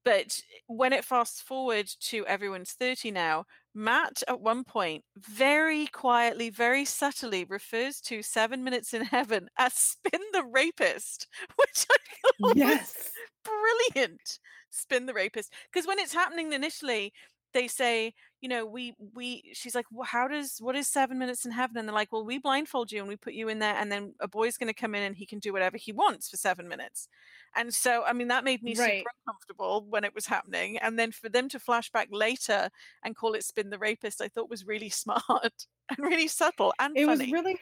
But 0.05 0.41
when 0.69 0.93
it 0.95 1.05
fast 1.05 1.43
forward 1.43 1.87
to 2.01 2.27
everyone's 2.27 2.73
30 2.73 3.11
now, 3.11 3.45
Matt 3.75 4.23
at 4.27 4.41
one 4.41 4.65
point 4.65 5.05
very 5.19 5.87
quietly, 5.89 6.49
very 6.49 6.85
subtly 6.87 7.45
refers 7.45 8.01
to 8.03 8.23
Seven 8.23 8.65
Minutes 8.65 8.95
in 8.95 9.03
Heaven 9.03 9.49
as 9.59 9.75
Spin 9.75 10.21
the 10.33 10.45
Rapist, 10.45 11.27
which 11.57 11.87
I 11.91 11.97
thought 12.23 12.35
was 12.41 12.57
yes. 12.57 13.11
brilliant. 13.45 14.39
Spin 14.71 15.05
the 15.05 15.13
Rapist. 15.13 15.53
Because 15.71 15.87
when 15.87 15.99
it's 15.99 16.15
happening 16.15 16.55
initially, 16.55 17.13
they 17.53 17.69
say, 17.69 18.15
you 18.41 18.49
know, 18.49 18.67
we 18.67 18.95
we 19.15 19.51
she's 19.55 19.75
like, 19.75 19.87
well, 19.93 20.05
how 20.07 20.29
does 20.29 20.59
what 20.61 20.77
is 20.77 20.89
seven 20.89 21.19
minutes 21.19 21.45
in 21.45 21.53
heaven? 21.53 21.77
And 21.79 21.89
they're 21.89 21.95
like, 21.95 22.13
well, 22.13 22.25
we 22.25 22.39
blindfold 22.39 22.93
you 22.93 23.01
and 23.01 23.09
we 23.09 23.17
put 23.17 23.35
you 23.35 23.49
in 23.49 23.59
there, 23.61 23.75
and 23.77 23.91
then 23.93 24.15
a 24.21 24.29
boy's 24.29 24.57
gonna 24.59 24.75
come 24.75 24.95
in 24.95 25.03
and 25.03 25.17
he 25.17 25.27
can 25.27 25.39
do 25.39 25.53
whatever 25.53 25.77
he 25.77 25.93
wants 25.93 26.29
for 26.31 26.37
seven 26.37 26.69
minutes. 26.69 27.09
And 27.55 27.73
so 27.75 28.05
I 28.05 28.13
mean 28.13 28.29
that 28.29 28.45
made 28.45 28.63
me 28.63 28.75
Right. 28.75 29.05
super 29.05 29.11
uncomfortable 29.27 29.87
when 29.89 30.05
it 30.05 30.15
was 30.15 30.27
happening. 30.27 30.79
And 30.79 30.99
then 30.99 31.13
for 31.13 31.29
them 31.29 31.49
to 31.51 31.61
flash 31.61 31.91
back 31.91 32.09
later 32.11 32.71
and 33.05 33.17
call 33.17 33.35
it 33.35 33.45
spin 33.45 33.71
the 33.71 33.79
rapist, 33.79 34.21
I 34.21 34.29
thought 34.29 34.51
was 34.51 34.67
really 34.67 34.89
smart 34.91 35.67
and 35.89 35.99
really 35.99 36.29
subtle 36.29 36.73
and 36.79 36.97
it 36.97 37.07
funny. 37.07 37.27
was 37.27 37.33
really 37.33 37.59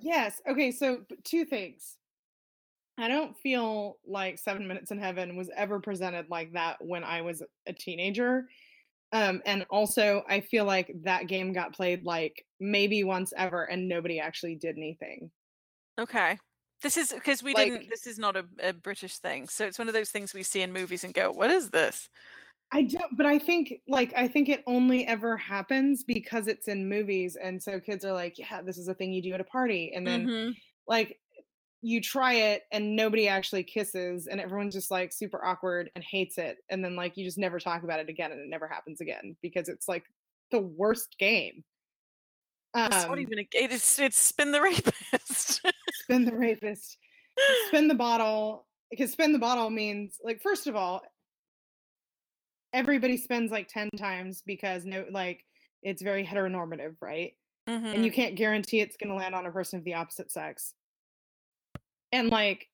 yes 0.00 0.40
okay 0.48 0.70
so 0.70 1.04
two 1.24 1.44
things 1.44 1.96
i 2.98 3.08
don't 3.08 3.36
feel 3.36 3.98
like 4.06 4.38
seven 4.38 4.66
minutes 4.66 4.90
in 4.90 4.98
heaven 4.98 5.36
was 5.36 5.50
ever 5.56 5.80
presented 5.80 6.28
like 6.30 6.52
that 6.52 6.76
when 6.84 7.04
i 7.04 7.20
was 7.22 7.42
a 7.66 7.72
teenager 7.72 8.48
um 9.12 9.40
and 9.46 9.64
also 9.70 10.22
i 10.28 10.40
feel 10.40 10.64
like 10.64 10.92
that 11.04 11.26
game 11.28 11.52
got 11.52 11.72
played 11.74 12.04
like 12.04 12.44
maybe 12.60 13.04
once 13.04 13.32
ever 13.36 13.64
and 13.64 13.88
nobody 13.88 14.20
actually 14.20 14.54
did 14.56 14.76
anything 14.76 15.30
okay. 15.98 16.38
This 16.80 16.96
is 16.96 17.12
because 17.12 17.42
we 17.42 17.54
Like- 17.54 17.72
didn't 17.72 17.90
this 17.90 18.06
is 18.06 18.18
not 18.20 18.36
a, 18.36 18.44
a 18.62 18.72
British 18.72 19.18
thing. 19.18 19.48
So 19.48 19.66
it's 19.66 19.80
one 19.80 19.88
of 19.88 19.94
those 19.94 20.10
things 20.10 20.32
we 20.32 20.44
see 20.44 20.60
in 20.62 20.72
movies 20.72 21.02
and 21.02 21.12
go, 21.12 21.32
What 21.32 21.50
is 21.50 21.70
this? 21.70 22.08
i 22.70 22.82
don't 22.82 23.16
but 23.16 23.24
i 23.24 23.38
think 23.38 23.72
like 23.88 24.12
i 24.14 24.28
think 24.28 24.50
it 24.50 24.62
only 24.66 25.06
ever 25.06 25.38
happens 25.38 26.04
because 26.04 26.46
it's 26.46 26.68
in 26.68 26.86
movies 26.86 27.34
and 27.42 27.62
so 27.62 27.80
kids 27.80 28.04
are 28.04 28.12
like 28.12 28.38
yeah 28.38 28.60
this 28.60 28.76
is 28.76 28.88
a 28.88 28.94
thing 28.94 29.10
you 29.10 29.22
do 29.22 29.32
at 29.32 29.40
a 29.40 29.44
party 29.44 29.90
and 29.96 30.06
then 30.06 30.26
Mhm. 30.26 30.54
like 30.86 31.18
you 31.80 32.00
try 32.00 32.34
it 32.34 32.62
and 32.72 32.96
nobody 32.96 33.28
actually 33.28 33.62
kisses 33.62 34.26
and 34.26 34.40
everyone's 34.40 34.74
just 34.74 34.90
like 34.90 35.12
super 35.12 35.44
awkward 35.44 35.90
and 35.94 36.02
hates 36.02 36.38
it 36.38 36.58
and 36.70 36.84
then 36.84 36.96
like 36.96 37.16
you 37.16 37.24
just 37.24 37.38
never 37.38 37.60
talk 37.60 37.84
about 37.84 38.00
it 38.00 38.08
again 38.08 38.32
and 38.32 38.40
it 38.40 38.48
never 38.48 38.66
happens 38.66 39.00
again 39.00 39.36
because 39.42 39.68
it's 39.68 39.86
like 39.88 40.04
the 40.50 40.60
worst 40.60 41.16
game 41.18 41.64
it's 42.90 43.06
not 43.06 43.18
um 43.18 43.18
even 43.18 43.38
a 43.38 43.44
game. 43.44 43.70
It's, 43.70 43.98
it's 43.98 44.18
spin 44.18 44.52
the 44.52 44.60
rapist. 44.62 45.60
spin 45.92 46.24
the 46.24 46.34
rapist 46.34 46.98
spin 47.68 47.88
the 47.88 47.94
bottle 47.94 48.66
because 48.90 49.12
spin 49.12 49.32
the 49.32 49.38
bottle 49.38 49.70
means 49.70 50.18
like 50.24 50.40
first 50.42 50.66
of 50.66 50.74
all 50.76 51.02
everybody 52.72 53.16
spends 53.16 53.50
like 53.50 53.68
10 53.68 53.90
times 53.96 54.42
because 54.44 54.84
no 54.84 55.06
like 55.10 55.44
it's 55.82 56.02
very 56.02 56.24
heteronormative 56.24 56.96
right 57.00 57.32
and 57.66 57.94
hmm 57.94 58.04
you 58.04 58.10
can't 58.12 58.34
guarantee 58.36 58.80
it's 58.80 58.96
going 58.96 59.10
to 59.10 59.16
land 59.16 59.34
on 59.34 59.46
a 59.46 59.50
person 59.52 59.78
of 59.78 59.84
the 59.84 59.94
opposite 59.94 60.30
sex 60.30 60.74
and 62.12 62.30
like 62.30 62.68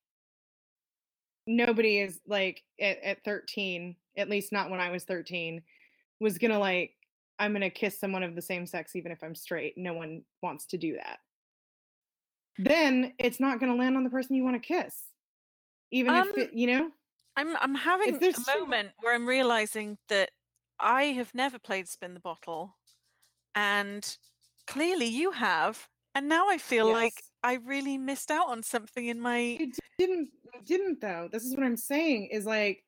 nobody 1.46 1.98
is 1.98 2.20
like 2.26 2.62
at, 2.80 3.02
at 3.02 3.24
13 3.24 3.96
at 4.16 4.30
least 4.30 4.52
not 4.52 4.70
when 4.70 4.80
i 4.80 4.90
was 4.90 5.04
13 5.04 5.62
was 6.20 6.38
gonna 6.38 6.58
like 6.58 6.92
i'm 7.38 7.52
gonna 7.52 7.68
kiss 7.70 7.98
someone 7.98 8.22
of 8.22 8.34
the 8.34 8.42
same 8.42 8.66
sex 8.66 8.96
even 8.96 9.12
if 9.12 9.22
i'm 9.22 9.34
straight. 9.34 9.74
No 9.76 9.92
one 9.94 10.22
wants 10.42 10.66
to 10.66 10.78
do 10.78 10.94
that. 10.94 11.18
Then 12.58 13.12
it's 13.18 13.40
not 13.40 13.58
gonna 13.58 13.74
land 13.74 13.96
on 13.96 14.04
the 14.04 14.10
person 14.10 14.36
you 14.36 14.44
want 14.44 14.54
to 14.62 14.66
kiss 14.66 15.02
even 15.90 16.14
Um, 16.14 16.28
if 16.30 16.38
it, 16.38 16.52
you 16.54 16.66
know? 16.68 16.90
I'm 17.36 17.56
I'm 17.56 17.74
having 17.74 18.22
a 18.22 18.32
so- 18.32 18.60
moment 18.60 18.90
where 19.00 19.14
I'm 19.14 19.26
realizing 19.26 19.98
that 20.08 20.30
I 20.78 21.04
have 21.04 21.34
never 21.34 21.58
played 21.58 21.88
spin 21.88 22.14
the 22.14 22.20
bottle, 22.20 22.76
and 23.54 24.16
clearly 24.66 25.06
you 25.06 25.32
have, 25.32 25.88
and 26.14 26.28
now 26.28 26.48
I 26.48 26.58
feel 26.58 26.90
like 26.90 27.14
Yes. 27.16 27.30
I 27.44 27.54
really 27.64 27.98
missed 27.98 28.30
out 28.30 28.48
on 28.48 28.62
something 28.62 29.06
in 29.06 29.20
my. 29.20 29.38
you 29.38 29.70
didn't 29.98 30.30
you 30.54 30.60
didn't 30.64 31.00
though 31.00 31.28
this 31.30 31.44
is 31.44 31.54
what 31.56 31.64
i'm 31.64 31.76
saying 31.76 32.28
is 32.32 32.44
like 32.46 32.82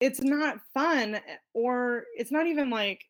it's 0.00 0.20
not 0.20 0.58
fun 0.74 1.14
eh, 1.16 1.20
or 1.54 2.04
it's 2.16 2.30
not 2.30 2.46
even 2.46 2.70
like 2.70 3.04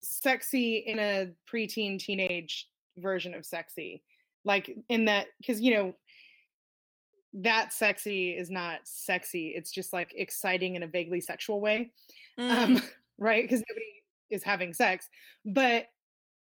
sexy 0.00 0.84
in 0.86 0.98
a 0.98 1.28
preteen 1.50 1.98
teenage 1.98 2.68
version 2.98 3.34
of 3.34 3.46
sexy 3.46 4.02
like 4.44 4.74
in 4.88 5.04
that 5.06 5.26
because 5.38 5.60
you 5.60 5.74
know 5.74 5.94
that 7.34 7.72
sexy 7.72 8.30
is 8.30 8.50
not 8.50 8.80
sexy 8.84 9.52
it's 9.54 9.70
just 9.70 9.92
like 9.92 10.12
exciting 10.16 10.76
in 10.76 10.82
a 10.82 10.86
vaguely 10.86 11.20
sexual 11.20 11.60
way 11.60 11.90
Mm, 12.38 12.50
um 12.50 12.82
right 13.18 13.42
because 13.44 13.62
nobody 13.68 13.86
is 14.30 14.42
having 14.42 14.72
sex 14.72 15.08
but 15.44 15.86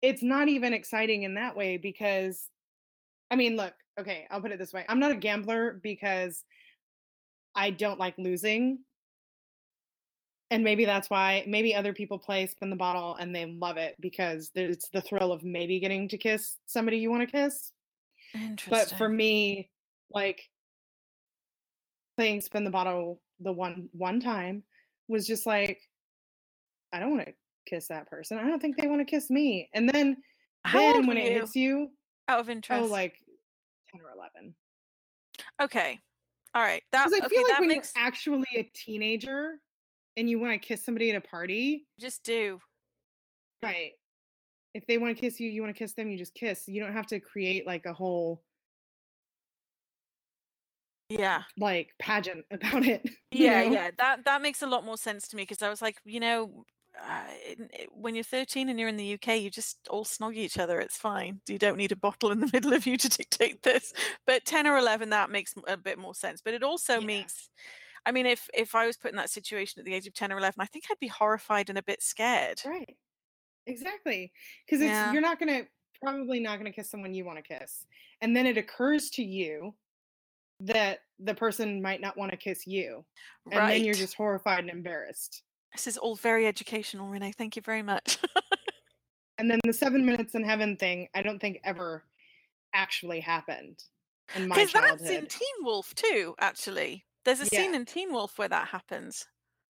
it's 0.02 0.24
not 0.24 0.50
even 0.50 0.74
exciting 0.74 1.24
in 1.24 1.36
that 1.36 1.56
way 1.56 1.78
because 1.78 2.50
i 3.34 3.36
mean 3.36 3.56
look 3.58 3.74
okay 4.00 4.28
i'll 4.30 4.40
put 4.40 4.52
it 4.52 4.60
this 4.60 4.72
way 4.72 4.86
i'm 4.88 5.00
not 5.00 5.12
a 5.12 5.16
gambler 5.16 5.80
because 5.82 6.44
i 7.56 7.72
don't 7.72 8.00
like 8.00 8.14
losing 8.20 8.78
and 10.52 10.64
maybe 10.64 10.86
that's 10.86 11.10
why 11.10 11.44
maybe 11.48 11.74
other 11.74 11.94
people 11.94 12.20
play 12.20 12.46
spin 12.46 12.70
the 12.70 12.76
bottle 12.76 13.16
and 13.16 13.36
they 13.36 13.46
love 13.46 13.78
it 13.78 13.96
because 14.00 14.52
it's 14.54 14.88
the 14.90 15.02
thrill 15.02 15.32
of 15.32 15.44
maybe 15.44 15.80
getting 15.80 16.08
to 16.08 16.18
kiss 16.18 16.58
somebody 16.68 16.98
you 16.98 17.10
want 17.10 17.28
to 17.28 17.32
kiss 17.32 17.72
interesting. 18.36 18.70
but 18.70 18.96
for 18.96 19.10
me 19.10 19.68
like 20.12 20.48
playing 22.18 22.40
spin 22.40 22.64
the 22.64 22.70
bottle 22.70 23.20
the 23.40 23.52
one 23.52 23.90
one 23.94 24.20
time 24.20 24.62
was 25.08 25.26
just 25.26 25.48
like 25.48 25.82
i 26.94 27.00
don't 27.00 27.16
want 27.16 27.26
to 27.26 27.34
kiss 27.66 27.88
that 27.88 28.08
person 28.08 28.38
i 28.38 28.44
don't 28.44 28.62
think 28.62 28.78
they 28.78 28.88
want 28.88 29.02
to 29.02 29.06
kiss 29.06 29.32
me 29.32 29.68
and 29.74 29.90
then 29.90 30.16
How 30.66 30.78
then 30.78 31.08
when 31.08 31.18
were 31.18 31.24
it 31.24 31.32
hits 31.32 31.56
you 31.56 31.90
out 32.28 32.40
of 32.40 32.48
oh, 32.48 32.52
interest. 32.52 32.84
oh 32.84 32.86
like 32.86 33.16
10 33.94 34.02
or 34.02 34.12
11 34.12 34.56
okay, 35.62 36.00
all 36.54 36.62
right. 36.62 36.84
That 36.92 37.10
because 37.10 37.14
i 37.14 37.26
okay. 37.26 37.36
feel 37.36 37.44
like 37.44 37.48
that 37.48 37.60
when 37.60 37.70
makes 37.70 37.94
you're 37.96 38.06
actually 38.06 38.46
a 38.56 38.64
teenager 38.76 39.60
and 40.18 40.30
you 40.30 40.40
want 40.40 40.54
to 40.62 40.68
kiss 40.68 40.84
somebody 40.86 41.10
at 41.12 41.16
a 41.16 41.22
party 41.22 41.88
just 42.00 42.24
do. 42.24 42.60
right 43.62 43.94
if 44.74 44.86
they 44.88 44.98
want 44.98 45.16
to 45.16 45.22
kiss 45.22 45.40
you 45.40 45.50
you 45.50 45.62
want 45.62 45.76
to 45.76 45.80
kiss 45.80 45.94
them 45.94 46.10
you 46.10 46.18
just 46.18 46.34
kiss 46.36 46.68
you 46.68 46.82
don't 46.82 46.94
have 46.94 47.08
to 47.08 47.20
create 47.20 47.66
like 47.68 47.86
a 47.86 47.94
whole 47.94 48.44
Yeah. 51.10 51.44
like 51.58 51.94
pageant 52.00 52.46
about 52.52 52.86
it 52.86 53.10
Yeah, 53.32 53.64
know? 53.64 53.64
yeah, 53.64 53.90
that 53.98 54.26
that 54.26 54.42
makes 54.42 54.62
a 54.62 54.68
lot 54.68 54.86
more 54.86 54.98
sense 54.98 55.28
to 55.30 55.36
me 55.36 55.44
because 55.44 55.62
I 55.64 55.70
was 55.70 55.82
like, 55.82 56.00
you 56.06 56.20
know, 56.20 56.66
uh, 57.00 57.28
i- 57.28 57.88
when 57.92 58.16
you're 58.16 58.24
13 58.24 58.70
and 58.70 58.80
you're 58.80 58.90
in 58.90 58.98
the 58.98 59.14
UK, 59.16 59.38
you 59.38 59.50
just 59.50 59.88
all 59.90 60.06
snog 60.06 60.36
each 60.36 60.58
other. 60.58 60.80
It's 60.80 60.98
fine. 60.98 61.42
You 61.48 61.58
don't 61.58 61.78
need 61.78 61.92
a 61.92 61.96
bottle 61.96 62.32
in 62.32 62.40
the 62.40 62.50
middle 62.54 62.74
of 62.74 62.86
you 62.86 62.98
to 62.98 63.10
dictate 63.10 63.64
this. 63.64 63.94
But 64.26 64.46
10 64.46 64.68
or 64.68 64.78
11, 64.78 65.10
that 65.10 65.30
makes 65.30 65.54
a 65.68 65.78
bit 65.78 65.98
more 65.98 66.16
sense. 66.16 66.42
But 66.42 66.54
it 66.54 66.64
also 66.64 67.00
Yeah. 67.00 67.06
makes, 67.06 67.50
I 68.06 68.12
mean, 68.12 68.26
if 68.26 68.50
if 68.54 68.76
I 68.76 68.86
was 68.88 68.98
put 68.98 69.12
in 69.12 69.18
that 69.18 69.30
situation 69.30 69.80
at 69.80 69.86
the 69.86 69.94
age 69.94 70.08
of 70.08 70.14
10 70.14 70.32
or 70.32 70.38
11, 70.38 70.62
I 70.62 70.66
think 70.66 70.86
I'd 70.92 71.00
be 71.00 71.08
horrified 71.08 71.70
and 71.70 71.78
a 71.78 71.84
bit 71.84 72.02
scared. 72.04 72.62
Right. 72.66 72.98
Exactly. 73.66 74.34
Because 74.66 74.82
it's 74.82 74.90
Yeah. 74.90 75.12
you're 75.14 75.22
not 75.22 75.40
gonna 75.40 75.68
probably 76.02 76.40
not 76.42 76.58
gonna 76.58 76.72
kiss 76.74 76.90
someone 76.90 77.14
you 77.14 77.26
want 77.26 77.38
to 77.38 77.60
kiss. 77.60 77.86
And 78.22 78.36
then 78.36 78.46
it 78.46 78.58
occurs 78.58 79.10
to 79.12 79.24
you 79.24 79.76
that 80.60 81.00
the 81.20 81.34
person 81.34 81.82
might 81.82 82.02
not 82.02 82.18
want 82.18 82.32
to 82.32 82.38
kiss 82.38 82.68
you. 82.68 83.06
And 83.46 83.56
right. 83.60 83.70
then 83.74 83.84
you're 83.86 83.94
just 83.96 84.16
horrified 84.16 84.60
and 84.60 84.70
embarrassed. 84.70 85.44
This 85.74 85.88
is 85.88 85.98
all 85.98 86.16
very 86.16 86.46
educational, 86.48 87.08
Renee. 87.08 87.32
Thank 87.32 87.56
you 87.56 87.62
very 87.62 87.82
much. 87.84 88.18
And 89.40 89.50
then 89.50 89.60
the 89.66 89.74
seven 89.74 90.06
minutes 90.06 90.36
in 90.36 90.44
heaven 90.44 90.78
thing, 90.78 91.08
I 91.16 91.24
don't 91.24 91.40
think 91.40 91.60
ever 91.64 92.04
actually 92.72 93.20
happened 93.20 93.84
in 94.36 94.48
my 94.48 94.56
Because 94.56 94.72
that's 94.74 95.10
in. 95.10 95.26
Teen 95.26 95.56
Wolf 95.64 95.94
too, 95.96 96.36
actually. 96.40 97.04
There's 97.26 97.40
a 97.40 97.48
scene 97.48 97.74
in 97.74 97.84
Teen 97.86 98.14
Wolf 98.14 98.38
where 98.38 98.48
that 98.48 98.68
happens. 98.68 99.26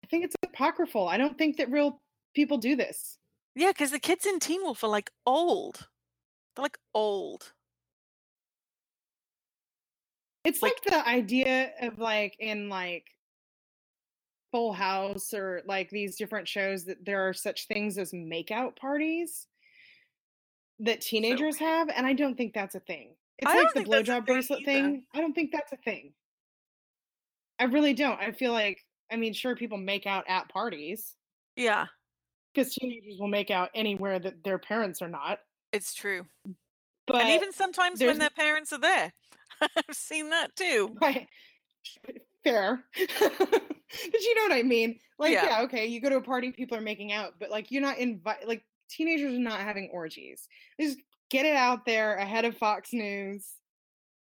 I 0.05 0.09
think 0.09 0.25
it's 0.25 0.35
apocryphal. 0.43 1.07
I 1.09 1.17
don't 1.17 1.39
think 1.39 1.59
that 1.59 1.71
real 1.71 2.03
people 2.35 2.59
do 2.59 2.75
this. 2.75 3.19
Yeah, 3.55 3.69
because 3.69 3.93
the 3.93 4.01
kids 4.01 4.27
in 4.27 4.41
Teen 4.41 4.63
Wolf 4.63 4.83
are 4.83 4.89
like 4.91 5.11
old. 5.25 5.87
They're 6.57 6.65
like 6.65 6.79
old. 6.93 7.53
It's 10.45 10.61
Like- 10.61 10.73
like 10.73 10.85
the 11.05 11.09
idea 11.09 11.71
of 11.81 12.01
like 12.01 12.35
in 12.41 12.69
like 12.69 13.07
Full 14.53 14.73
House 14.73 15.35
or 15.35 15.63
like 15.67 15.91
these 15.91 16.17
different 16.17 16.47
shows 16.47 16.85
that 16.85 17.05
there 17.05 17.27
are 17.29 17.33
such 17.33 17.67
things 17.67 17.99
as 17.99 18.13
makeout 18.13 18.77
parties 18.77 19.47
that 20.81 21.01
teenagers 21.01 21.59
weird. 21.59 21.71
have, 21.71 21.89
and 21.97 22.07
I 22.07 22.13
don't 22.13 22.37
think 22.37 22.55
that's 22.55 22.75
a 22.75 22.81
thing. 22.81 23.15
It's 23.39 23.51
I 23.51 23.57
like 23.63 23.75
the 23.75 23.81
blowjob 23.85 24.27
bracelet 24.27 24.61
either. 24.61 24.71
thing. 24.71 25.03
I 25.15 25.21
don't 25.21 25.33
think 25.33 25.51
that's 25.53 25.73
a 25.73 25.77
thing. 25.79 26.13
I 27.59 27.65
really 27.65 27.95
don't. 27.95 28.21
I 28.21 28.33
feel 28.33 28.53
like 28.53 28.85
I 29.11 29.17
mean, 29.17 29.33
sure, 29.33 29.57
people 29.57 29.79
make 29.79 30.07
out 30.07 30.25
at 30.29 30.49
parties 30.49 31.15
Yeah, 31.57 31.87
because 32.55 32.75
teenagers 32.75 33.17
will 33.19 33.29
make 33.29 33.51
out 33.51 33.71
anywhere 33.75 34.19
that 34.19 34.45
their 34.45 34.59
parents 34.59 35.03
are 35.03 35.09
not. 35.09 35.39
it's 35.73 35.95
true. 35.95 36.27
But 37.07 37.17
and 37.23 37.31
even 37.31 37.53
sometimes 37.53 38.01
when 38.01 38.19
their 38.19 38.31
parents 38.31 38.73
are 38.73 38.79
there. 38.79 39.13
I've 39.61 39.95
seen 39.97 40.31
that 40.31 40.55
too. 40.57 40.97
Right. 41.03 41.27
Fair. 42.45 42.85
but 43.21 44.21
you 44.21 44.35
know 44.35 44.43
what 44.43 44.53
I 44.53 44.63
mean? 44.63 44.99
Like, 45.19 45.33
Yeah. 45.33 45.45
yeah. 45.47 45.63
okay, 45.63 45.87
you 45.87 46.01
go 46.01 46.09
to 46.11 46.17
a 46.17 46.23
party, 46.23 46.51
people 46.53 46.77
are 46.77 46.81
making 46.83 47.13
out, 47.13 47.35
but 47.39 47.51
like 47.51 47.71
you're 47.71 47.83
not 47.83 47.99
invite 47.99 48.47
like 48.49 48.65
teenagers 48.91 49.35
are 49.35 49.39
not 49.39 49.61
having 49.61 49.89
orgies. 49.93 50.49
Just 50.81 50.99
get 51.31 51.47
it 51.47 51.57
out 51.57 51.85
there 51.87 52.17
ahead 52.17 52.45
of 52.45 52.57
Fox 52.57 52.93
News 52.93 53.47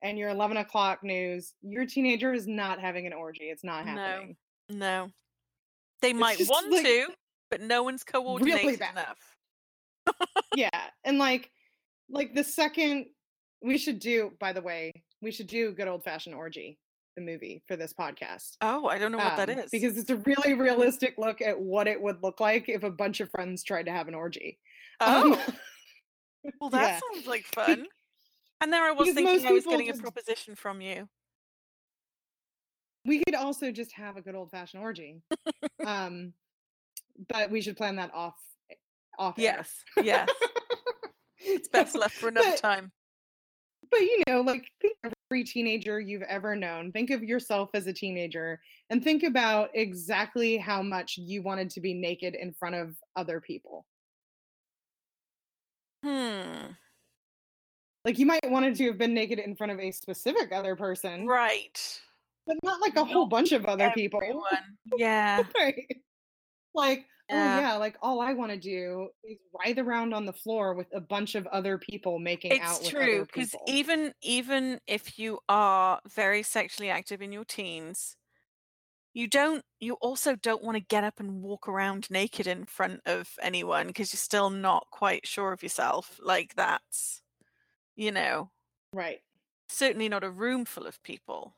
and 0.02 0.18
your 0.18 0.28
eleven 0.30 0.56
o'clock 0.58 1.02
news. 1.02 1.52
Your 1.62 1.86
teenager 1.86 2.32
is 2.32 2.46
not 2.46 2.80
having 2.80 3.06
an 3.06 3.12
orgy. 3.12 3.44
It's 3.44 3.64
not 3.64 3.86
happening. 3.86 4.36
No. 4.68 5.10
They 6.00 6.12
might 6.12 6.40
want 6.48 6.70
like- 6.70 6.84
to, 6.84 7.08
but 7.50 7.60
no 7.60 7.82
one's 7.82 8.02
coordinated 8.04 8.78
bad. 8.80 8.92
enough. 8.92 9.18
yeah. 10.54 10.70
And 11.04 11.18
like 11.18 11.50
like 12.08 12.34
the 12.34 12.44
second 12.44 13.06
we 13.62 13.78
should 13.78 13.98
do, 14.00 14.32
by 14.40 14.52
the 14.52 14.60
way, 14.62 14.92
we 15.20 15.30
should 15.30 15.46
do 15.46 15.72
good 15.72 15.86
old 15.88 16.02
fashioned 16.04 16.34
orgy, 16.34 16.78
the 17.16 17.22
movie 17.22 17.62
for 17.66 17.76
this 17.76 17.92
podcast. 17.92 18.56
Oh, 18.60 18.86
I 18.86 18.98
don't 18.98 19.12
know 19.12 19.18
what 19.18 19.36
that 19.36 19.50
um, 19.50 19.58
is. 19.58 19.70
Because 19.70 19.96
it's 19.98 20.10
a 20.10 20.16
really 20.16 20.54
realistic 20.54 21.14
look 21.18 21.40
at 21.40 21.58
what 21.60 21.86
it 21.86 22.00
would 22.00 22.22
look 22.22 22.40
like 22.40 22.68
if 22.68 22.82
a 22.82 22.90
bunch 22.90 23.20
of 23.20 23.30
friends 23.30 23.62
tried 23.62 23.84
to 23.86 23.92
have 23.92 24.08
an 24.08 24.14
orgy. 24.14 24.58
oh, 25.00 25.32
Um, 25.34 25.54
well, 26.60 26.70
that 26.70 26.82
yeah. 26.82 27.00
sounds 27.14 27.26
like 27.26 27.44
fun. 27.46 27.86
And 28.60 28.72
there 28.72 28.82
I 28.84 28.92
was 28.92 29.08
because 29.08 29.14
thinking 29.14 29.46
I 29.46 29.52
was 29.52 29.64
getting 29.64 29.90
a 29.90 29.94
proposition 29.94 30.54
from 30.54 30.80
you. 30.80 31.08
we 33.04 33.22
could 33.24 33.34
also 33.34 33.72
just 33.72 33.92
have 33.92 34.16
a 34.16 34.22
good 34.22 34.34
old 34.34 34.50
fashioned 34.50 34.82
orgy. 34.82 35.20
um, 35.86 36.32
but 37.28 37.50
we 37.50 37.60
should 37.60 37.76
plan 37.76 37.96
that 37.96 38.12
off 38.14 38.36
off. 39.18 39.38
air. 39.38 39.42
Yes, 39.44 39.84
yes. 40.02 40.28
It's 41.38 41.68
best 41.72 41.94
left 41.96 42.14
for 42.14 42.28
another 42.28 42.50
But- 42.50 42.58
time. 42.58 42.92
But 43.90 44.00
you 44.00 44.22
know, 44.26 44.40
like 44.40 44.64
think 44.80 44.96
of 45.04 45.12
every 45.32 45.44
teenager 45.44 45.98
you've 45.98 46.22
ever 46.28 46.54
known. 46.54 46.92
Think 46.92 47.08
of 47.08 47.22
yourself 47.24 47.70
as 47.72 47.86
a 47.86 47.92
teenager 47.92 48.60
and 48.90 49.02
think 49.02 49.22
about 49.22 49.70
exactly 49.72 50.58
how 50.58 50.82
much 50.82 51.16
you 51.16 51.40
wanted 51.40 51.70
to 51.70 51.80
be 51.80 51.94
naked 51.94 52.34
in 52.34 52.52
front 52.52 52.74
of 52.74 52.94
other 53.16 53.40
people. 53.40 53.86
Hmm. 56.04 56.72
Like 58.04 58.18
you 58.18 58.26
might 58.26 58.40
wanted 58.50 58.74
to 58.74 58.86
have 58.88 58.98
been 58.98 59.14
naked 59.14 59.38
in 59.38 59.56
front 59.56 59.72
of 59.72 59.80
a 59.80 59.90
specific 59.90 60.52
other 60.52 60.76
person, 60.76 61.26
Right. 61.26 61.80
but 62.46 62.58
not 62.62 62.82
like 62.82 62.96
a 62.96 63.04
whole 63.04 63.24
bunch 63.26 63.52
of 63.52 63.64
other 63.64 63.90
people. 63.94 64.20
Everyone. 64.22 64.76
Yeah. 64.98 65.44
Right. 65.58 65.96
Like, 66.74 67.06
Oh, 67.30 67.34
yeah. 67.34 67.56
oh 67.56 67.60
yeah, 67.60 67.76
like 67.76 67.96
all 68.02 68.20
I 68.20 68.32
want 68.32 68.52
to 68.52 68.58
do 68.58 69.08
is 69.24 69.38
writhe 69.58 69.78
around 69.78 70.12
on 70.12 70.26
the 70.26 70.32
floor 70.32 70.74
with 70.74 70.88
a 70.94 71.00
bunch 71.00 71.34
of 71.34 71.46
other 71.46 71.78
people 71.78 72.18
making 72.18 72.60
out 72.60 72.80
It's 72.80 72.88
true 72.88 73.24
because 73.24 73.54
even 73.66 74.12
even 74.22 74.80
if 74.86 75.18
you 75.18 75.38
are 75.48 76.00
very 76.08 76.42
sexually 76.42 76.90
active 76.90 77.22
in 77.22 77.32
your 77.32 77.44
teens, 77.44 78.16
you 79.14 79.28
don't 79.28 79.64
you 79.80 79.94
also 79.94 80.34
don't 80.34 80.64
want 80.64 80.76
to 80.76 80.84
get 80.84 81.04
up 81.04 81.20
and 81.20 81.42
walk 81.42 81.68
around 81.68 82.10
naked 82.10 82.46
in 82.46 82.64
front 82.64 83.00
of 83.06 83.30
anyone 83.40 83.86
because 83.86 84.12
you're 84.12 84.18
still 84.18 84.50
not 84.50 84.86
quite 84.90 85.26
sure 85.26 85.52
of 85.52 85.62
yourself. 85.62 86.18
Like 86.22 86.54
that's 86.54 87.22
you 87.94 88.10
know, 88.10 88.50
right. 88.92 89.20
certainly 89.68 90.08
not 90.08 90.24
a 90.24 90.30
room 90.30 90.64
full 90.64 90.86
of 90.86 91.02
people. 91.02 91.54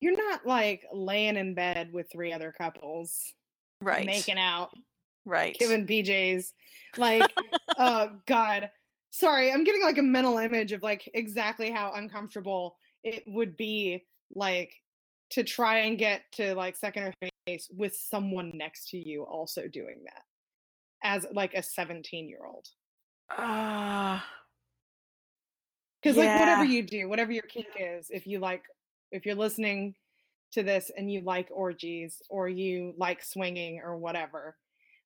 You're 0.00 0.16
not 0.16 0.46
like 0.46 0.82
laying 0.92 1.36
in 1.36 1.54
bed 1.54 1.90
with 1.92 2.10
three 2.12 2.32
other 2.32 2.52
couples 2.56 3.32
Right. 3.82 4.06
making 4.06 4.38
out, 4.38 4.70
right. 5.24 5.56
giving 5.58 5.86
PJs. 5.86 6.52
Like, 6.96 7.30
oh 7.78 8.10
God. 8.26 8.70
Sorry, 9.10 9.50
I'm 9.50 9.64
getting 9.64 9.82
like 9.82 9.98
a 9.98 10.02
mental 10.02 10.36
image 10.38 10.72
of 10.72 10.82
like 10.82 11.08
exactly 11.14 11.70
how 11.70 11.92
uncomfortable 11.94 12.76
it 13.02 13.22
would 13.26 13.56
be 13.56 14.04
like 14.34 14.74
to 15.30 15.42
try 15.42 15.78
and 15.80 15.98
get 15.98 16.22
to 16.32 16.54
like 16.54 16.76
second 16.76 17.04
or 17.04 17.12
face 17.46 17.68
with 17.74 17.96
someone 17.96 18.50
next 18.54 18.90
to 18.90 19.08
you 19.08 19.22
also 19.22 19.68
doing 19.68 20.02
that 20.04 20.22
as 21.02 21.26
like 21.32 21.54
a 21.54 21.62
17 21.62 22.28
year 22.28 22.40
old. 22.46 22.68
Ah, 23.30 24.24
Because 26.02 26.16
like 26.16 26.38
whatever 26.38 26.64
you 26.64 26.82
do, 26.82 27.08
whatever 27.08 27.32
your 27.32 27.42
kink 27.44 27.66
is, 27.78 28.08
if 28.10 28.26
you 28.26 28.38
like, 28.38 28.62
if 29.12 29.26
you're 29.26 29.34
listening 29.34 29.94
to 30.52 30.62
this 30.62 30.90
and 30.96 31.10
you 31.10 31.20
like 31.22 31.48
orgies 31.50 32.22
or 32.30 32.48
you 32.48 32.94
like 32.96 33.22
swinging 33.22 33.80
or 33.84 33.96
whatever, 33.96 34.56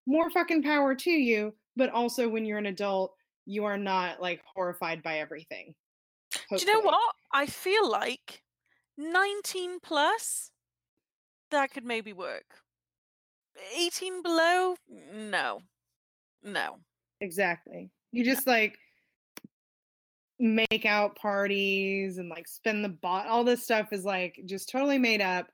more 0.07 0.31
fucking 0.31 0.63
power 0.63 0.95
to 0.95 1.11
you. 1.11 1.55
But 1.77 1.91
also, 1.91 2.29
when 2.29 2.45
you're 2.45 2.59
an 2.59 2.67
adult, 2.67 3.15
you 3.47 3.65
are 3.65 3.79
not 3.79 4.21
like 4.21 4.43
horrified 4.55 5.03
by 5.03 5.19
everything. 5.19 5.75
Do 6.33 6.57
you 6.59 6.67
know 6.67 6.81
what? 6.81 6.99
I 7.33 7.47
feel 7.47 7.89
like 7.89 8.43
19 8.99 9.81
plus 9.81 10.51
that 11.51 11.71
could 11.73 11.85
maybe 11.85 12.13
work. 12.13 12.45
18 13.77 14.23
below? 14.23 14.77
No. 15.13 15.61
No. 16.43 16.79
Exactly. 17.21 17.91
You 18.13 18.25
just 18.25 18.47
like 18.47 18.79
make 20.41 20.87
out 20.87 21.17
parties 21.17 22.19
and 22.19 22.29
like 22.29 22.49
spend 22.49 22.85
the 22.85 22.89
bot. 22.89 23.27
All 23.27 23.45
this 23.45 23.63
stuff 23.63 23.93
is 23.93 24.05
like 24.05 24.41
just 24.47 24.69
totally 24.71 24.99
made 24.99 25.21
up 25.21 25.49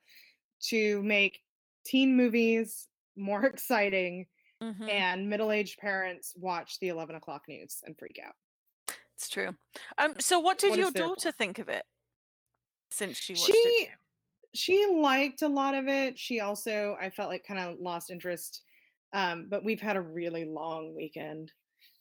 to 0.68 1.02
make 1.02 1.40
teen 1.84 2.16
movies 2.16 2.88
more 3.16 3.44
exciting 3.46 4.26
Mhm. 4.62 4.88
and 4.88 5.28
middle-aged 5.28 5.78
parents 5.78 6.32
watch 6.34 6.78
the 6.80 6.88
11 6.88 7.14
o'clock 7.16 7.42
news 7.46 7.82
and 7.84 7.94
freak 7.98 8.18
out 8.24 8.34
It's 9.14 9.28
true. 9.28 9.54
Um 9.98 10.14
so 10.18 10.38
what 10.40 10.56
did 10.56 10.70
What 10.70 10.78
your 10.78 10.90
daughter 10.92 11.30
think 11.30 11.58
of 11.58 11.68
it? 11.68 11.84
Since 12.90 13.18
she 13.18 13.34
watched 13.34 13.44
she 13.44 13.52
it. 13.52 13.90
she 14.54 14.86
liked 14.86 15.42
a 15.42 15.48
lot 15.48 15.74
of 15.74 15.88
it 15.88 16.18
she 16.18 16.40
also 16.40 16.96
i 16.98 17.10
felt 17.10 17.28
like 17.28 17.44
kind 17.46 17.60
of 17.60 17.78
lost 17.80 18.10
interest 18.10 18.62
um 19.12 19.48
but 19.50 19.62
we've 19.62 19.80
had 19.82 19.96
a 19.96 20.00
really 20.00 20.46
long 20.46 20.94
weekend 20.96 21.52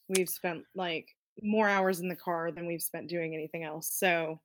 we've 0.07 0.29
spent 0.29 0.63
like 0.75 1.09
more 1.41 1.67
hours 1.67 1.99
in 1.99 2.07
the 2.07 2.15
car 2.15 2.51
than 2.51 2.65
we've 2.65 2.81
spent 2.81 3.07
doing 3.09 3.33
anything 3.33 3.63
else 3.63 3.89
so 3.91 4.39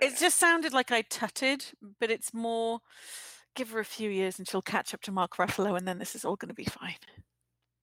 It 0.00 0.10
know. 0.12 0.16
just 0.18 0.38
sounded 0.38 0.72
like 0.72 0.90
I 0.90 1.02
tutted, 1.02 1.64
but 2.00 2.10
it's 2.10 2.32
more 2.34 2.80
give 3.54 3.70
her 3.70 3.80
a 3.80 3.84
few 3.84 4.08
years 4.10 4.38
and 4.38 4.48
she'll 4.48 4.62
catch 4.62 4.94
up 4.94 5.02
to 5.02 5.12
Mark 5.12 5.36
Ruffalo 5.36 5.76
and 5.76 5.86
then 5.86 5.98
this 5.98 6.14
is 6.14 6.24
all 6.24 6.36
going 6.36 6.48
to 6.48 6.54
be 6.54 6.64
fine. 6.64 6.96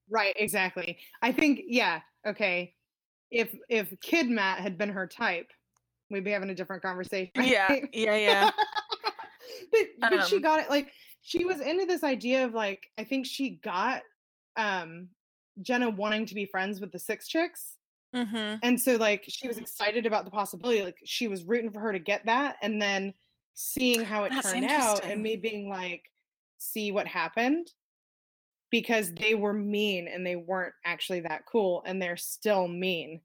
right 0.08 0.34
exactly 0.36 0.98
i 1.22 1.30
think 1.30 1.60
yeah 1.66 2.00
okay 2.26 2.74
if 3.30 3.54
if 3.68 3.94
kid 4.02 4.28
matt 4.28 4.58
had 4.58 4.76
been 4.76 4.88
her 4.88 5.06
type 5.06 5.46
we'd 6.10 6.24
be 6.24 6.32
having 6.32 6.50
a 6.50 6.54
different 6.54 6.82
conversation 6.82 7.30
Yeah, 7.36 7.72
yeah, 7.92 8.16
yeah. 8.16 8.50
but 9.70 9.80
but 10.10 10.26
she 10.26 10.36
Um, 10.36 10.42
got 10.42 10.58
it 10.60 10.68
like 10.68 10.90
she 11.22 11.44
was 11.44 11.60
into 11.60 11.86
this 11.86 12.02
idea 12.02 12.44
of 12.44 12.52
like 12.54 12.82
I 12.98 13.04
think 13.04 13.26
she 13.26 13.60
got 13.62 14.02
um 14.56 15.08
Jenna 15.62 15.90
wanting 15.90 16.26
to 16.26 16.34
be 16.34 16.46
friends 16.46 16.80
with 16.80 16.90
the 16.90 16.98
six 16.98 17.28
chicks. 17.28 17.76
Mhm. 18.14 18.62
And 18.62 18.80
so 18.80 18.96
like 18.96 19.24
she 19.28 19.48
was 19.48 19.58
excited 19.58 20.06
about 20.06 20.24
the 20.24 20.30
possibility. 20.30 20.82
Like 20.82 20.98
she 21.04 21.28
was 21.28 21.44
rooting 21.44 21.72
for 21.72 21.80
her 21.80 21.92
to 21.92 21.98
get 21.98 22.26
that 22.26 22.56
and 22.62 22.80
then 22.80 23.14
seeing 23.54 24.04
how 24.04 24.24
it 24.24 24.34
That's 24.34 24.42
turned 24.42 24.64
out 24.64 25.04
and 25.04 25.22
me 25.22 25.36
being 25.36 25.68
like, 25.68 26.04
see 26.58 26.92
what 26.92 27.06
happened. 27.06 27.72
Because 28.70 29.14
they 29.14 29.34
were 29.34 29.52
mean 29.54 30.08
and 30.08 30.26
they 30.26 30.36
weren't 30.36 30.74
actually 30.84 31.20
that 31.22 31.46
cool 31.46 31.82
and 31.86 32.00
they're 32.02 32.16
still 32.16 32.68
mean. 32.68 33.22